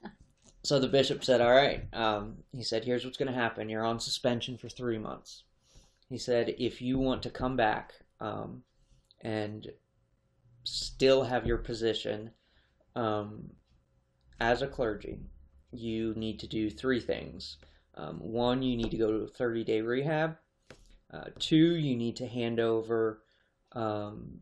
so 0.62 0.78
the 0.78 0.88
bishop 0.88 1.24
said, 1.24 1.40
"All 1.40 1.54
right." 1.54 1.84
Um, 1.94 2.38
he 2.52 2.62
said, 2.62 2.84
"Here's 2.84 3.04
what's 3.04 3.16
going 3.16 3.32
to 3.32 3.38
happen. 3.38 3.68
You're 3.68 3.84
on 3.86 4.00
suspension 4.00 4.58
for 4.58 4.68
three 4.68 4.98
months." 4.98 5.44
He 6.08 6.18
said, 6.18 6.54
"If 6.58 6.82
you 6.82 6.98
want 6.98 7.22
to 7.22 7.30
come 7.30 7.56
back 7.56 7.92
um, 8.20 8.62
and 9.22 9.66
still 10.64 11.24
have 11.24 11.46
your 11.46 11.58
position 11.58 12.32
um, 12.94 13.50
as 14.40 14.62
a 14.62 14.68
clergy, 14.68 15.20
you 15.72 16.14
need 16.14 16.40
to 16.40 16.46
do 16.46 16.70
three 16.70 17.00
things. 17.00 17.58
Um, 17.94 18.18
one, 18.18 18.62
you 18.62 18.76
need 18.76 18.90
to 18.90 18.96
go 18.96 19.10
to 19.10 19.24
a 19.24 19.28
30 19.28 19.64
day 19.64 19.80
rehab. 19.80 20.36
Uh, 21.12 21.24
two, 21.38 21.74
you 21.76 21.96
need 21.96 22.16
to 22.16 22.26
hand 22.26 22.60
over 22.60 23.22
um, 23.72 24.40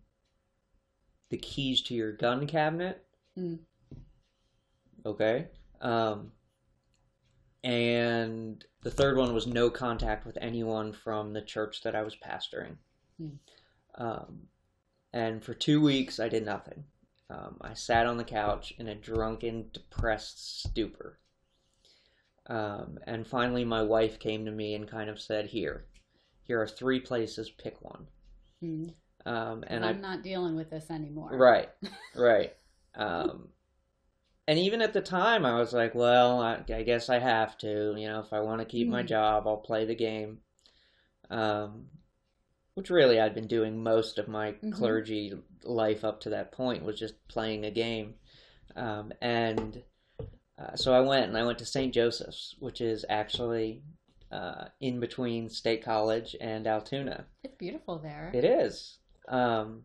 the 1.30 1.38
keys 1.38 1.82
to 1.82 1.94
your 1.94 2.12
gun 2.12 2.46
cabinet. 2.46 3.04
Mm. 3.38 3.60
Okay. 5.06 5.48
Um, 5.80 6.32
and 7.64 8.64
the 8.82 8.90
third 8.90 9.16
one 9.16 9.34
was 9.34 9.46
no 9.46 9.70
contact 9.70 10.26
with 10.26 10.38
anyone 10.40 10.92
from 10.92 11.32
the 11.32 11.42
church 11.42 11.82
that 11.82 11.94
I 11.94 12.02
was 12.02 12.16
pastoring. 12.16 12.76
Um, 13.94 14.42
and 15.12 15.42
for 15.42 15.54
two 15.54 15.80
weeks, 15.80 16.20
I 16.20 16.28
did 16.28 16.44
nothing. 16.44 16.84
Um, 17.30 17.58
I 17.60 17.74
sat 17.74 18.06
on 18.06 18.16
the 18.16 18.24
couch 18.24 18.72
in 18.78 18.88
a 18.88 18.94
drunken, 18.94 19.70
depressed 19.72 20.60
stupor. 20.62 21.18
Um, 22.46 22.98
and 23.06 23.26
finally, 23.26 23.64
my 23.64 23.82
wife 23.82 24.18
came 24.18 24.44
to 24.46 24.50
me 24.50 24.74
and 24.74 24.88
kind 24.88 25.10
of 25.10 25.20
said, 25.20 25.46
"Here, 25.46 25.84
here 26.44 26.60
are 26.60 26.66
three 26.66 27.00
places. 27.00 27.50
Pick 27.50 27.82
one." 27.82 28.08
Mm. 28.62 28.92
Um, 29.26 29.64
and 29.66 29.84
I 29.84 29.90
I'm 29.90 30.00
not 30.00 30.22
dealing 30.22 30.56
with 30.56 30.70
this 30.70 30.90
anymore. 30.90 31.30
Right, 31.36 31.68
right. 32.16 32.54
Um, 32.94 33.48
and 34.46 34.58
even 34.58 34.80
at 34.80 34.94
the 34.94 35.02
time, 35.02 35.44
I 35.44 35.58
was 35.58 35.72
like, 35.72 35.94
well, 35.94 36.40
I, 36.40 36.62
I 36.72 36.82
guess 36.82 37.08
I 37.10 37.18
have 37.18 37.58
to. 37.58 37.94
You 37.96 38.08
know, 38.08 38.20
if 38.20 38.32
I 38.32 38.40
want 38.40 38.60
to 38.60 38.64
keep 38.64 38.88
my 38.88 39.02
Mhm. 39.02 39.08
job, 39.08 39.46
I'll 39.46 39.58
play 39.58 39.84
the 39.84 39.94
game. 39.94 40.38
Um, 41.30 41.86
which 42.74 42.90
really 42.90 43.20
I'd 43.20 43.34
been 43.34 43.48
doing 43.48 43.82
most 43.82 44.18
of 44.18 44.28
my 44.28 44.52
Mhm. 44.62 44.72
clergy 44.72 45.34
life 45.64 46.04
up 46.04 46.20
to 46.20 46.30
that 46.30 46.52
point 46.52 46.84
was 46.84 46.98
just 46.98 47.14
playing 47.28 47.64
a 47.64 47.70
game. 47.70 48.14
Um, 48.76 49.12
and 49.20 49.82
uh, 50.58 50.76
so 50.76 50.92
I 50.92 51.00
went 51.00 51.26
and 51.26 51.36
I 51.36 51.44
went 51.44 51.58
to 51.58 51.66
St. 51.66 51.92
Joseph's, 51.92 52.56
which 52.58 52.80
is 52.80 53.04
actually 53.08 53.82
uh, 54.30 54.66
in 54.80 55.00
between 55.00 55.48
State 55.48 55.84
College 55.84 56.36
and 56.40 56.66
Altoona. 56.66 57.26
It's 57.44 57.56
beautiful 57.56 57.98
there. 57.98 58.30
It 58.34 58.44
is. 58.44 58.98
Um, 59.28 59.82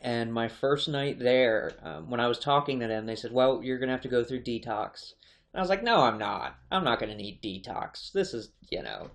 and 0.00 0.32
my 0.32 0.48
first 0.48 0.88
night 0.88 1.18
there, 1.18 1.72
um, 1.82 2.10
when 2.10 2.20
I 2.20 2.28
was 2.28 2.38
talking 2.38 2.80
to 2.80 2.86
them, 2.86 3.06
they 3.06 3.16
said, 3.16 3.32
"Well, 3.32 3.62
you're 3.62 3.78
gonna 3.78 3.92
have 3.92 4.02
to 4.02 4.08
go 4.08 4.22
through 4.22 4.44
detox." 4.44 5.12
And 5.52 5.58
I 5.58 5.60
was 5.60 5.68
like, 5.68 5.82
"No, 5.82 6.02
I'm 6.02 6.18
not. 6.18 6.56
I'm 6.70 6.84
not 6.84 7.00
gonna 7.00 7.16
need 7.16 7.42
detox. 7.42 8.12
This 8.12 8.32
is, 8.32 8.52
you 8.70 8.82
know." 8.82 9.10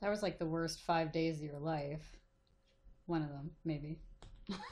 That 0.00 0.10
was 0.10 0.22
like 0.22 0.38
the 0.38 0.46
worst 0.46 0.80
five 0.80 1.12
days 1.12 1.38
of 1.38 1.44
your 1.44 1.60
life. 1.60 2.16
One 3.06 3.22
of 3.22 3.28
them, 3.28 3.52
maybe. 3.64 3.98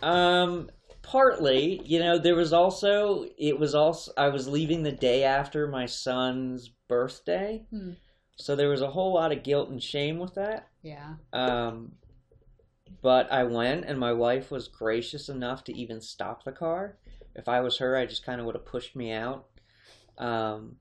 Um, 0.03 0.70
partly, 1.03 1.83
you 1.85 1.99
know, 1.99 2.18
there 2.18 2.35
was 2.37 2.53
also 2.53 3.26
it 3.37 3.59
was 3.59 3.74
also 3.74 4.12
I 4.16 4.29
was 4.29 4.49
leaving 4.49 4.83
the 4.83 4.93
day 4.93 5.24
after 5.24 5.66
my 5.66 5.87
son's 5.87 6.68
birthday, 6.89 7.64
Hmm. 7.70 7.93
so 8.37 8.55
there 8.57 8.68
was 8.68 8.83
a 8.83 8.91
whole 8.91 9.14
lot 9.14 9.33
of 9.33 9.43
guilt 9.43 9.70
and 9.70 9.83
shame 9.83 10.18
with 10.18 10.35
that. 10.35 10.68
Yeah. 10.83 11.14
Um, 11.33 11.93
but 13.03 13.31
I 13.33 13.45
went, 13.45 13.85
and 13.85 13.99
my 13.99 14.12
wife 14.12 14.51
was 14.51 14.68
gracious 14.68 15.29
enough 15.29 15.64
to 15.64 15.76
even 15.76 16.01
stop 16.01 16.45
the 16.45 16.53
car. 16.53 16.99
If 17.35 17.49
I 17.49 17.61
was 17.61 17.79
her, 17.79 17.97
I 17.97 18.07
just 18.07 18.24
kind 18.24 18.41
of 18.41 18.47
would 18.47 18.55
have 18.55 18.66
pushed 18.66 18.97
me 18.97 19.12
out. 19.12 19.47
Um, 20.16 20.76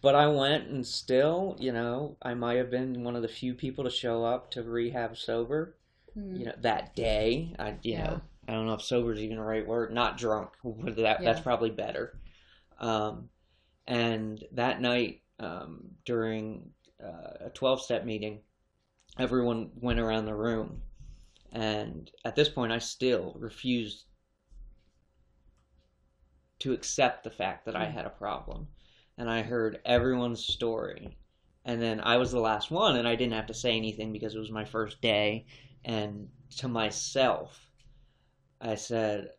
but 0.00 0.16
I 0.16 0.26
went, 0.26 0.68
and 0.68 0.84
still, 0.84 1.56
you 1.60 1.72
know, 1.72 2.16
I 2.22 2.34
might 2.34 2.56
have 2.56 2.70
been 2.70 3.04
one 3.04 3.14
of 3.14 3.22
the 3.22 3.28
few 3.28 3.54
people 3.54 3.84
to 3.84 3.90
show 3.90 4.24
up 4.24 4.50
to 4.52 4.62
rehab 4.62 5.16
sober. 5.16 5.76
Hmm. 6.14 6.36
You 6.36 6.46
know, 6.46 6.54
that 6.60 6.94
day, 6.96 7.54
I, 7.58 7.76
you 7.82 7.96
Yeah. 7.96 7.98
know, 7.98 8.20
I 8.48 8.52
don't 8.52 8.66
know 8.66 8.74
if 8.74 8.82
sober 8.82 9.12
is 9.12 9.20
even 9.20 9.36
the 9.36 9.42
right 9.42 9.66
word. 9.66 9.92
Not 9.92 10.18
drunk. 10.18 10.50
That 10.96 11.24
that's 11.24 11.40
probably 11.40 11.70
better. 11.70 12.18
Um, 12.78 13.30
and 13.86 14.42
that 14.52 14.80
night, 14.80 15.22
um, 15.40 15.90
during 16.04 16.70
uh, 17.02 17.46
a 17.46 17.50
twelve-step 17.54 18.04
meeting, 18.04 18.40
everyone 19.18 19.70
went 19.80 20.00
around 20.00 20.26
the 20.26 20.34
room, 20.36 20.82
and 21.52 22.10
at 22.24 22.36
this 22.36 22.48
point, 22.50 22.72
I 22.72 22.78
still 22.78 23.36
refused 23.38 24.06
to 26.60 26.72
accept 26.72 27.24
the 27.24 27.30
fact 27.30 27.66
that 27.66 27.76
I 27.76 27.84
Mm. 27.84 27.88
had 27.88 28.06
a 28.06 28.10
problem, 28.10 28.68
and 29.18 29.28
I 29.28 29.42
heard 29.42 29.80
everyone's 29.84 30.42
story, 30.44 31.18
and 31.64 31.80
then 31.82 32.00
I 32.00 32.16
was 32.16 32.32
the 32.32 32.40
last 32.40 32.70
one, 32.70 32.96
and 32.96 33.06
I 33.06 33.16
didn't 33.16 33.34
have 33.34 33.48
to 33.48 33.54
say 33.54 33.76
anything 33.76 34.12
because 34.12 34.34
it 34.34 34.38
was 34.38 34.50
my 34.50 34.64
first 34.64 35.00
day. 35.02 35.44
And 35.84 36.28
to 36.58 36.68
myself, 36.68 37.70
I 38.60 38.74
said, 38.76 39.30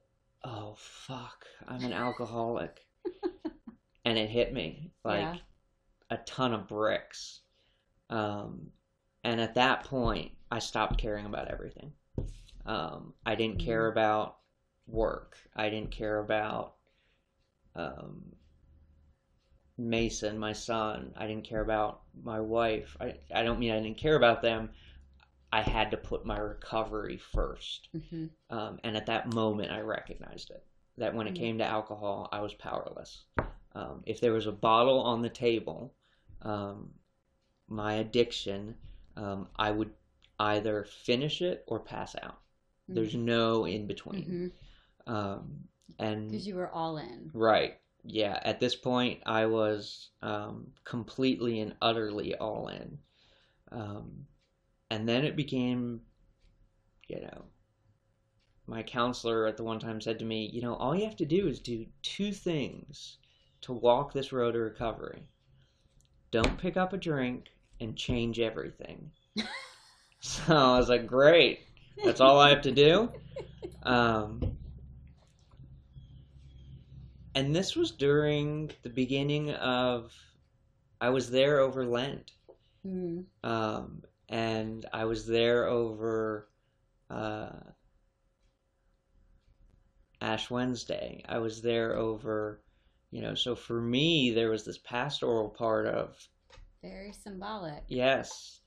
"Oh 0.43 0.75
fuck, 0.77 1.45
I'm 1.67 1.83
an 1.83 1.93
alcoholic," 1.93 2.85
and 4.05 4.17
it 4.17 4.29
hit 4.29 4.53
me 4.53 4.91
like 5.03 5.21
Yeah. 5.21 5.37
a 6.09 6.17
ton 6.17 6.53
of 6.53 6.67
bricks. 6.67 7.41
Um, 8.09 8.71
and 9.23 9.39
at 9.41 9.55
that 9.55 9.85
point, 9.85 10.31
I 10.51 10.59
stopped 10.59 10.97
caring 10.99 11.25
about 11.25 11.47
everything. 11.49 11.93
Um, 12.65 13.13
I 13.25 13.35
didn't 13.35 13.59
care 13.59 13.87
about 13.87 14.37
work. 14.87 15.37
I 15.55 15.69
didn't 15.69 15.91
care 15.91 16.19
about 16.19 16.75
um, 17.75 18.35
Mason, 19.77 20.37
my 20.37 20.53
son. 20.53 21.13
I 21.17 21.27
didn't 21.27 21.45
care 21.45 21.61
about 21.61 22.01
my 22.23 22.39
wife. 22.39 22.95
I, 22.99 23.15
I 23.33 23.43
don't 23.43 23.59
mean 23.59 23.71
I 23.71 23.79
didn't 23.79 23.97
care 23.97 24.15
about 24.15 24.41
them. 24.41 24.69
I 25.53 25.61
had 25.61 25.91
to 25.91 25.97
put 25.97 26.25
my 26.25 26.37
recovery 26.37 27.17
first. 27.17 27.89
hmm 27.93 28.25
Um, 28.49 28.79
and 28.83 28.97
at 28.97 29.05
that 29.05 29.33
moment, 29.33 29.71
I 29.71 29.81
recognized 29.81 30.49
it. 30.49 30.65
That 30.97 31.13
when 31.13 31.27
it 31.27 31.33
Mm. 31.33 31.37
came 31.37 31.57
to 31.59 31.65
alcohol, 31.65 32.27
I 32.31 32.41
was 32.41 32.53
powerless. 32.55 33.25
Um, 33.73 34.03
if 34.05 34.19
there 34.19 34.33
was 34.33 34.47
a 34.47 34.51
bottle 34.51 34.99
on 35.01 35.21
the 35.21 35.29
table, 35.29 35.93
um, 36.41 36.93
my 37.67 37.93
addiction, 37.95 38.75
um, 39.15 39.47
I 39.55 39.69
would 39.71 39.93
either 40.39 40.85
finish 40.85 41.41
it 41.41 41.63
or 41.67 41.79
pass 41.79 42.15
out. 42.21 42.39
There's 42.87 43.15
no 43.15 43.65
in 43.65 43.87
between. 43.87 44.51
Mm-hmm. 45.07 45.13
Um, 45.15 45.69
and 45.99 46.29
Because 46.31 46.47
you 46.47 46.55
were 46.55 46.69
all 46.69 46.97
in. 46.97 47.29
right, 47.33 47.79
yeah. 48.03 48.39
At 48.43 48.59
this 48.59 48.75
point, 48.75 49.21
I 49.25 49.45
was 49.45 50.09
um, 50.21 50.73
completely 50.83 51.59
and 51.59 51.75
utterly 51.81 52.35
all 52.35 52.67
in. 52.69 52.99
Um, 53.71 54.27
and 54.89 55.07
then 55.07 55.25
it 55.25 55.35
became, 55.35 56.01
you 57.07 57.21
know, 57.21 57.45
my 58.67 58.83
counselor 58.83 59.45
at 59.47 59.57
the 59.57 59.63
one 59.63 59.79
time 59.79 59.99
said 59.99 60.19
to 60.19 60.25
me, 60.25 60.49
you 60.53 60.61
know, 60.61 60.75
all 60.75 60.95
you 60.95 61.03
have 61.05 61.17
to 61.17 61.25
do 61.25 61.47
is 61.47 61.59
do 61.59 61.85
two 62.01 62.31
things 62.31 63.17
to 63.61 63.73
walk 63.73 64.13
this 64.13 64.31
road 64.31 64.53
to 64.53 64.59
recovery. 64.59 65.23
Don't 66.31 66.57
pick 66.57 66.77
up 66.77 66.93
a 66.93 66.97
drink 66.97 67.51
and 67.79 67.95
change 67.95 68.39
everything. 68.39 69.11
so 70.21 70.55
I 70.55 70.77
was 70.77 70.89
like, 70.89 71.05
great. 71.05 71.61
That's 72.03 72.21
all 72.21 72.39
I 72.39 72.49
have 72.49 72.61
to 72.61 72.71
do. 72.71 73.11
Um, 73.83 74.57
and 77.35 77.55
this 77.55 77.75
was 77.75 77.91
during 77.91 78.71
the 78.83 78.89
beginning 78.89 79.51
of, 79.51 80.11
I 81.01 81.09
was 81.09 81.29
there 81.29 81.59
over 81.59 81.85
Lent. 81.85 82.31
Mm. 82.85 83.25
Um, 83.43 84.03
and 84.33 84.87
I 84.91 85.05
was 85.05 85.27
there 85.27 85.67
over 85.67 86.49
uh, 87.07 87.51
Ash 90.21 90.49
Wednesday. 90.49 91.23
I 91.29 91.37
was 91.37 91.61
there 91.61 91.95
over, 91.95 92.63
you 93.11 93.21
know, 93.21 93.35
so 93.35 93.53
for 93.55 93.79
me, 93.79 94.31
there 94.31 94.49
was 94.49 94.65
this 94.65 94.79
pastoral 94.79 95.49
part 95.49 95.85
of, 95.85 96.17
Very 96.81 97.13
symbolic. 97.13 97.83
yes, 97.87 98.61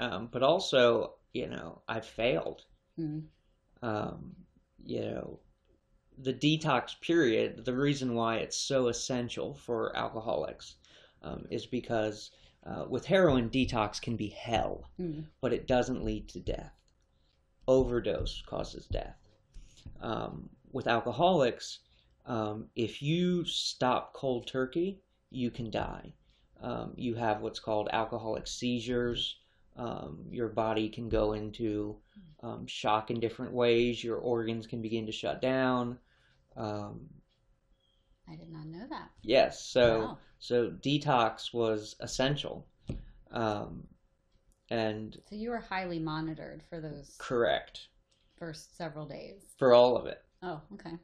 um, 0.00 0.28
but 0.32 0.42
also, 0.42 1.14
you 1.32 1.46
know, 1.46 1.82
I 1.86 2.00
failed. 2.00 2.62
Mm. 2.98 3.22
Um, 3.80 4.34
you 4.84 5.02
know, 5.02 5.38
the 6.18 6.34
detox 6.34 7.00
period, 7.00 7.64
the 7.64 7.76
reason 7.76 8.16
why 8.16 8.38
it's 8.38 8.56
so 8.56 8.88
essential 8.88 9.54
for 9.54 9.96
alcoholics 9.96 10.74
um, 11.22 11.46
is 11.48 11.64
because 11.64 12.32
uh, 12.64 12.84
with 12.88 13.06
heroin, 13.06 13.50
detox 13.50 14.00
can 14.00 14.16
be 14.16 14.28
hell 14.28 14.90
Mm. 14.98 15.24
but 15.40 15.52
it 15.52 15.66
doesn't 15.66 16.04
lead 16.04 16.28
to 16.28 16.40
death. 16.40 16.72
Overdose 17.68 18.42
causes 18.46 18.86
death. 18.86 19.16
Um, 20.00 20.48
with 20.72 20.86
alcoholics, 20.86 21.80
um, 22.26 22.68
if 22.76 23.02
you 23.02 23.44
stop 23.44 24.12
cold 24.14 24.46
turkey, 24.46 25.00
you 25.30 25.50
can 25.50 25.70
die. 25.70 26.12
Um, 26.60 26.92
you 26.96 27.14
have 27.14 27.40
what's 27.40 27.60
called 27.60 27.88
alcoholic 27.92 28.46
seizures. 28.46 29.36
Um, 29.76 30.26
your 30.30 30.48
body 30.48 30.88
can 30.88 31.08
go 31.08 31.32
into 31.32 31.96
um, 32.42 32.66
shock 32.66 33.10
in 33.10 33.20
different 33.20 33.52
ways. 33.52 34.02
Your 34.04 34.18
organs 34.18 34.66
can 34.66 34.82
begin 34.82 35.06
to 35.06 35.12
shut 35.12 35.40
down. 35.40 35.98
Um, 36.56 37.08
I 38.30 38.36
did 38.36 38.50
not 38.50 38.66
know 38.66 38.86
that. 38.90 39.10
yes, 39.22 39.64
so 39.64 40.00
Wow. 40.00 40.18
So 40.42 40.70
detox 40.70 41.54
was 41.54 41.94
essential. 42.00 42.66
Um, 43.30 43.86
and 44.70 45.16
So 45.30 45.36
you 45.36 45.50
were 45.50 45.60
highly 45.60 46.00
monitored 46.00 46.64
for 46.68 46.80
those 46.80 47.14
correct 47.18 47.86
first 48.36 48.76
several 48.76 49.06
days. 49.06 49.54
for 49.56 49.72
all 49.72 49.96
of 49.96 50.06
it. 50.06 50.20
Oh, 50.42 50.60
okay. 50.74 50.96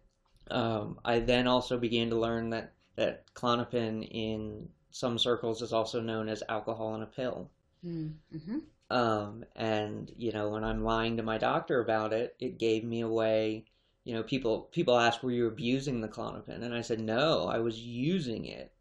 Um, 0.50 0.98
I 1.04 1.20
then 1.20 1.46
also 1.46 1.78
began 1.78 2.10
to 2.10 2.16
learn 2.16 2.50
that 2.50 2.72
that 2.96 3.32
Klonopin 3.34 4.08
in 4.10 4.68
some 4.90 5.16
circles 5.18 5.62
is 5.62 5.72
also 5.72 6.00
known 6.00 6.28
as 6.28 6.42
alcohol 6.48 6.96
in 6.96 7.02
a 7.02 7.06
pill. 7.06 7.48
Mm-hmm. 7.86 8.58
Um, 8.90 9.44
and 9.54 10.10
you 10.16 10.32
know, 10.32 10.48
when 10.48 10.64
I'm 10.64 10.82
lying 10.82 11.16
to 11.16 11.22
my 11.22 11.38
doctor 11.38 11.80
about 11.80 12.12
it, 12.12 12.34
it 12.40 12.58
gave 12.58 12.82
me 12.82 13.02
away. 13.02 13.66
You 14.02 14.14
know, 14.14 14.24
people 14.24 14.62
people 14.72 14.98
ask, 14.98 15.22
"Were 15.22 15.30
you 15.30 15.46
abusing 15.46 16.00
the 16.00 16.08
Klonopin?" 16.08 16.64
And 16.64 16.74
I 16.74 16.80
said, 16.80 16.98
"No, 16.98 17.46
I 17.46 17.58
was 17.58 17.78
using 17.78 18.46
it. 18.46 18.72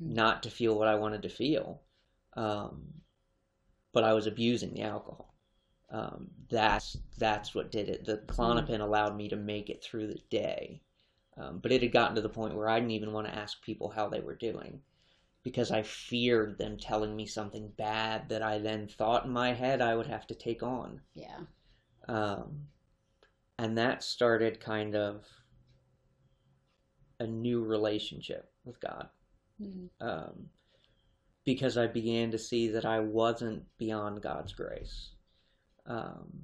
Not 0.00 0.42
to 0.44 0.50
feel 0.50 0.78
what 0.78 0.88
I 0.88 0.94
wanted 0.94 1.22
to 1.22 1.28
feel, 1.28 1.82
um, 2.34 2.82
but 3.92 4.04
I 4.04 4.12
was 4.12 4.26
abusing 4.26 4.74
the 4.74 4.82
alcohol." 4.82 5.34
Um, 5.90 6.30
that's 6.50 6.96
that's 7.16 7.54
what 7.54 7.72
did 7.72 7.88
it. 7.88 8.04
The 8.04 8.18
Klonopin 8.18 8.80
allowed 8.80 9.16
me 9.16 9.28
to 9.28 9.36
make 9.36 9.70
it 9.70 9.82
through 9.82 10.08
the 10.08 10.20
day, 10.30 10.82
um, 11.36 11.58
but 11.58 11.72
it 11.72 11.82
had 11.82 11.92
gotten 11.92 12.14
to 12.16 12.20
the 12.20 12.28
point 12.28 12.54
where 12.54 12.68
I 12.68 12.78
didn't 12.78 12.92
even 12.92 13.12
want 13.12 13.26
to 13.26 13.34
ask 13.34 13.62
people 13.62 13.88
how 13.88 14.08
they 14.08 14.20
were 14.20 14.34
doing 14.34 14.82
because 15.42 15.70
I 15.70 15.82
feared 15.82 16.58
them 16.58 16.76
telling 16.76 17.16
me 17.16 17.24
something 17.26 17.72
bad 17.78 18.28
that 18.28 18.42
I 18.42 18.58
then 18.58 18.86
thought 18.86 19.24
in 19.24 19.30
my 19.30 19.54
head 19.54 19.80
I 19.80 19.94
would 19.94 20.06
have 20.06 20.26
to 20.26 20.34
take 20.34 20.62
on. 20.62 21.00
Yeah. 21.14 21.40
Um, 22.06 22.68
and 23.58 23.78
that 23.78 24.02
started 24.02 24.60
kind 24.60 24.94
of 24.94 25.24
a 27.18 27.26
new 27.26 27.64
relationship 27.64 28.52
with 28.64 28.78
God 28.80 29.08
Mm. 29.60 29.88
um, 30.00 30.48
because 31.44 31.76
I 31.76 31.86
began 31.86 32.30
to 32.30 32.38
see 32.38 32.68
that 32.68 32.84
I 32.84 33.00
wasn't 33.00 33.64
beyond 33.78 34.22
God's 34.22 34.52
grace. 34.52 35.10
Um, 35.86 36.42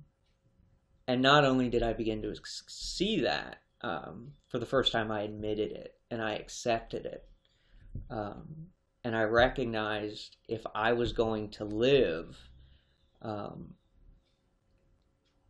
and 1.07 1.21
not 1.21 1.45
only 1.45 1.69
did 1.69 1.83
I 1.83 1.93
begin 1.93 2.23
to 2.23 2.35
see 2.67 3.21
that, 3.21 3.59
um, 3.83 4.33
for 4.49 4.59
the 4.59 4.67
first 4.67 4.93
time 4.93 5.11
I 5.11 5.23
admitted 5.23 5.71
it 5.73 5.95
and 6.11 6.23
I 6.23 6.35
accepted 6.35 7.05
it. 7.05 7.29
Um, 8.11 8.69
and 9.05 9.15
I 9.15 9.25
recognized 9.25 10.37
if 10.49 10.63
I 10.75 10.95
was 10.95 11.13
going 11.13 11.51
to 11.51 11.65
live, 11.65 12.37
um, 13.21 13.75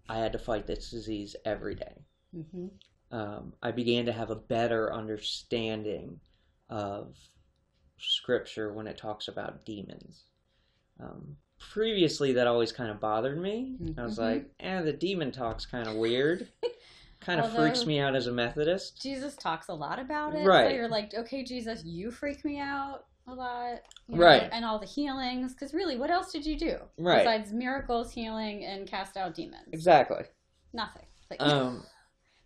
I 0.08 0.18
had 0.18 0.32
to 0.32 0.38
fight 0.38 0.66
this 0.66 0.90
disease 0.90 1.36
every 1.44 1.76
day 1.76 2.04
Mm-hmm. 2.36 3.16
um, 3.16 3.52
I 3.62 3.70
began 3.70 4.06
to 4.06 4.12
have 4.12 4.30
a 4.30 4.36
better 4.36 4.92
understanding 4.92 6.18
of 6.68 7.16
scripture 7.98 8.72
when 8.72 8.86
it 8.86 8.98
talks 8.98 9.28
about 9.28 9.64
demons. 9.64 10.24
Um, 11.00 11.36
previously, 11.58 12.32
that 12.32 12.46
always 12.46 12.72
kind 12.72 12.90
of 12.90 13.00
bothered 13.00 13.40
me. 13.40 13.76
I 13.98 14.02
was 14.04 14.18
Mhm. 14.18 14.22
like, 14.22 14.50
eh, 14.60 14.82
the 14.82 14.92
demon 14.92 15.32
talk's 15.32 15.66
kind 15.66 15.88
of 15.88 15.96
weird. 15.96 16.48
kind 17.20 17.40
of 17.40 17.54
freaks 17.54 17.86
me 17.86 17.98
out 18.00 18.14
as 18.14 18.26
a 18.26 18.32
Methodist. 18.32 19.00
Jesus 19.00 19.34
talks 19.36 19.68
a 19.68 19.74
lot 19.74 19.98
about 19.98 20.34
it. 20.34 20.46
Right. 20.46 20.68
So 20.68 20.74
you're 20.76 20.88
like, 20.88 21.14
okay, 21.14 21.42
Jesus, 21.42 21.82
you 21.84 22.10
freak 22.10 22.44
me 22.44 22.58
out 22.58 23.06
a 23.26 23.34
lot. 23.34 23.80
you 24.08 24.20
Right. 24.20 24.48
And 24.52 24.62
all 24.64 24.78
the 24.78 24.84
healings. 24.86 25.54
Because 25.54 25.72
really, 25.72 25.96
what 25.96 26.10
else 26.10 26.30
did 26.30 26.44
you 26.44 26.58
do? 26.58 26.78
Right. 26.98 27.18
Besides 27.20 27.52
miracles, 27.54 28.12
healing, 28.12 28.64
and 28.66 28.86
cast 28.86 29.16
out 29.16 29.34
demons? 29.34 29.68
Exactly. 29.72 30.24
Nothing. 30.74 31.06
Like, 31.30 31.40
Um, 31.40 31.86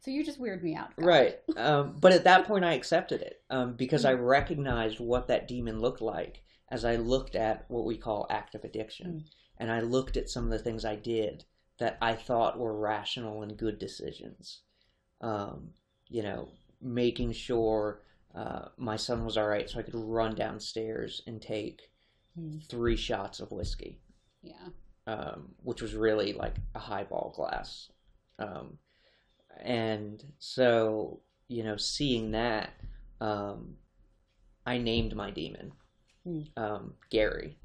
so 0.09 0.13
you 0.15 0.25
just 0.25 0.41
weird 0.41 0.63
me 0.65 0.75
out. 0.75 0.97
God. 0.97 1.05
Right. 1.07 1.39
Um, 1.59 1.97
but 2.01 2.13
at 2.13 2.25
that 2.25 2.47
point, 2.47 2.65
I 2.65 2.73
accepted 2.75 3.21
it 3.21 3.43
um, 3.51 3.75
because 3.75 4.05
I 4.05 4.13
recognized 4.15 5.01
what 5.01 5.29
that 5.29 5.47
demon 5.49 5.81
looked 5.81 6.01
like 6.01 6.43
as 6.71 6.85
I 6.85 6.97
looked 6.97 7.35
at 7.35 7.65
what 7.69 7.85
we 7.85 7.97
call 7.99 8.27
active 8.31 8.65
addiction. 8.65 9.25
And 9.59 9.71
I 9.73 9.81
looked 9.81 10.17
at 10.17 10.31
some 10.31 10.45
of 10.45 10.51
the 10.51 10.59
things 10.61 10.85
I 10.85 10.95
did 10.97 11.45
that 11.79 11.99
I 12.01 12.15
thought 12.15 12.59
were 12.59 12.79
rational 12.79 13.43
and 13.43 13.57
good 13.57 13.79
decisions. 13.79 14.61
Um, 15.21 15.71
you 16.09 16.23
know, 16.23 16.49
making 16.81 17.33
sure 17.33 18.01
uh, 18.35 18.69
my 18.77 18.97
son 18.97 19.25
was 19.25 19.37
all 19.37 19.49
right 19.49 19.69
so 19.69 19.79
I 19.79 19.83
could 19.83 19.95
run 19.97 20.35
downstairs 20.35 21.23
and 21.27 21.43
take 21.43 21.83
Hmm. 22.35 22.59
three 22.69 22.95
shots 22.97 23.41
of 23.41 23.51
whiskey 23.51 23.99
Yeah. 24.43 24.69
um, 25.09 25.55
which 25.65 25.83
was 25.83 25.95
really 25.95 26.35
like 26.35 26.55
a 26.75 26.79
highball 26.79 27.33
glass. 27.35 27.91
Um, 28.39 28.79
and 29.63 30.25
so, 30.39 31.21
you 31.49 31.63
know, 31.65 31.77
seeing 31.77 32.33
that, 32.33 32.71
um, 33.21 33.77
I 34.67 34.79
named 34.79 35.17
my 35.17 35.31
demon 35.31 35.73
Hmm. 36.25 36.43
um, 36.57 36.95
Gary. 37.11 37.59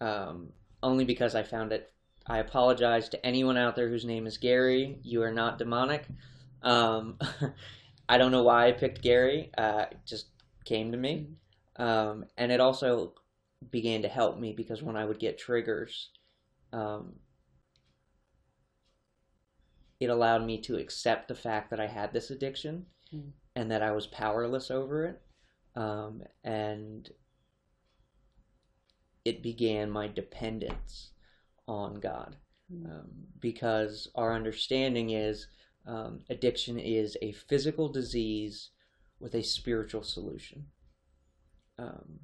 um, 0.00 0.52
only 0.82 1.04
because 1.04 1.34
I 1.34 1.42
found 1.42 1.72
it. 1.72 1.92
I 2.26 2.38
apologize 2.38 3.08
to 3.10 3.26
anyone 3.26 3.56
out 3.58 3.76
there 3.76 3.88
whose 3.88 4.04
name 4.04 4.26
is 4.26 4.38
Gary. 4.38 4.98
You 5.02 5.22
are 5.22 5.32
not 5.32 5.58
demonic. 5.58 6.06
Um, 6.62 7.18
I 8.08 8.18
don't 8.18 8.32
know 8.32 8.42
why 8.42 8.68
I 8.68 8.72
picked 8.72 9.02
Gary. 9.02 9.50
Uh, 9.56 9.86
it 9.90 9.98
just 10.06 10.28
came 10.64 10.92
to 10.92 10.98
me. 10.98 11.28
Um, 11.76 12.26
and 12.36 12.52
it 12.52 12.60
also 12.60 13.14
began 13.70 14.02
to 14.02 14.08
help 14.08 14.38
me 14.38 14.52
because 14.52 14.82
when 14.82 14.96
I 14.96 15.04
would 15.04 15.18
get 15.18 15.38
triggers, 15.38 16.10
um, 16.72 17.14
it 20.04 20.10
allowed 20.10 20.44
me 20.44 20.60
to 20.62 20.76
accept 20.76 21.28
the 21.28 21.34
fact 21.34 21.70
that 21.70 21.80
I 21.80 21.86
had 21.86 22.12
this 22.12 22.30
addiction 22.30 22.86
Mm. 23.12 23.32
and 23.54 23.70
that 23.70 23.82
I 23.82 23.92
was 23.92 24.06
powerless 24.06 24.70
over 24.70 25.06
it. 25.06 25.22
Um, 25.76 26.22
and 26.42 27.10
it 29.24 29.42
began 29.42 29.90
my 29.90 30.08
dependence 30.08 31.10
on 31.66 32.00
God. 32.00 32.36
Mm. 32.72 32.86
Um, 32.90 33.10
because 33.40 34.08
our 34.14 34.32
understanding 34.34 35.10
is 35.10 35.48
um, 35.86 36.20
addiction 36.30 36.78
is 36.78 37.16
a 37.20 37.32
physical 37.32 37.88
disease 37.90 38.70
with 39.20 39.34
a 39.34 39.42
spiritual 39.42 40.02
solution. 40.02 40.66
Um, 41.78 42.20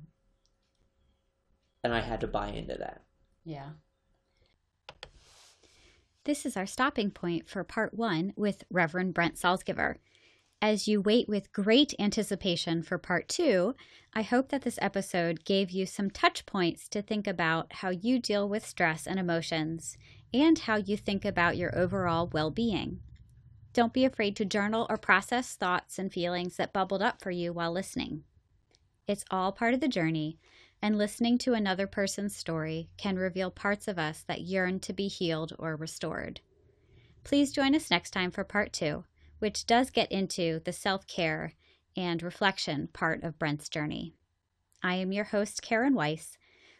and 1.85 1.95
I 1.95 2.01
had 2.01 2.21
to 2.21 2.27
buy 2.27 2.49
into 2.49 2.77
that. 2.77 3.03
Yeah. 3.45 3.71
This 6.25 6.45
is 6.45 6.55
our 6.55 6.67
stopping 6.67 7.11
point 7.11 7.49
for 7.49 7.65
part 7.65 7.95
one 7.95 8.35
with 8.37 8.65
Reverend 8.71 9.15
Brent 9.15 9.37
Salzgiver. 9.37 9.97
As 10.61 10.87
you 10.87 11.01
wait 11.01 11.31
with 11.31 11.53
great 11.53 11.95
anticipation 11.99 12.83
for 12.83 12.99
part 12.99 13.27
two, 13.27 13.75
I 14.13 14.21
hope 14.21 14.51
that 14.51 14.61
this 14.61 14.79
episode 14.83 15.47
gave 15.47 15.71
you 15.71 15.87
some 15.87 16.11
touch 16.11 16.45
points 16.45 16.89
to 16.89 17.01
think 17.01 17.27
about 17.27 17.73
how 17.73 17.89
you 17.89 18.19
deal 18.19 18.47
with 18.47 18.67
stress 18.67 19.07
and 19.07 19.19
emotions 19.19 19.97
and 20.35 20.59
how 20.59 20.77
you 20.77 20.99
think 20.99 21.25
about 21.25 21.57
your 21.57 21.77
overall 21.77 22.29
well 22.31 22.51
being. 22.51 23.01
Don't 23.73 23.95
be 23.95 24.05
afraid 24.05 24.37
to 24.37 24.45
journal 24.45 24.87
or 24.91 24.99
process 24.99 25.55
thoughts 25.55 25.99
and 25.99 26.13
feelings 26.13 26.57
that 26.57 26.75
bubbled 26.75 27.01
up 27.01 27.23
for 27.23 27.31
you 27.31 27.55
while 27.55 27.73
listening. 27.73 28.25
It's 29.07 29.25
all 29.31 29.53
part 29.53 29.73
of 29.73 29.81
the 29.81 29.89
journey, 29.89 30.39
and 30.83 30.97
listening 30.97 31.39
to 31.39 31.55
another 31.55 31.87
person's 31.87 32.35
story 32.35 32.89
can 32.97 33.17
reveal 33.17 33.51
parts 33.51 33.89
of 33.89 33.99
us 33.99 34.23
that 34.23 34.43
yearn 34.43 34.81
to 34.81 34.93
be 34.93 35.09
healed 35.09 35.53
or 35.59 35.77
restored. 35.77 36.41
Please 37.25 37.53
join 37.53 37.75
us 37.75 37.91
next 37.91 38.11
time 38.11 38.31
for 38.31 38.45
part 38.45 38.73
two, 38.73 39.05
which 39.39 39.67
does 39.67 39.91
get 39.91 40.11
into 40.11 40.61
the 40.65 40.73
self 40.73 41.07
care 41.07 41.55
and 41.97 42.23
reflection 42.23 42.89
part 42.93 43.23
of 43.23 43.39
Brent's 43.39 43.69
journey. 43.69 44.15
I 44.83 44.95
am 44.95 45.13
your 45.13 45.25
host, 45.25 45.63
Karen 45.63 45.95
Weiss, 45.95 46.39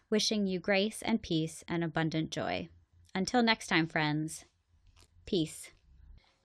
wishing 0.09 0.47
you 0.47 0.59
grace 0.59 1.03
and 1.03 1.23
peace 1.23 1.63
and 1.69 1.85
abundant 1.85 2.31
joy. 2.31 2.69
Until 3.15 3.43
next 3.43 3.67
time, 3.67 3.87
friends, 3.87 4.45
peace. 5.27 5.71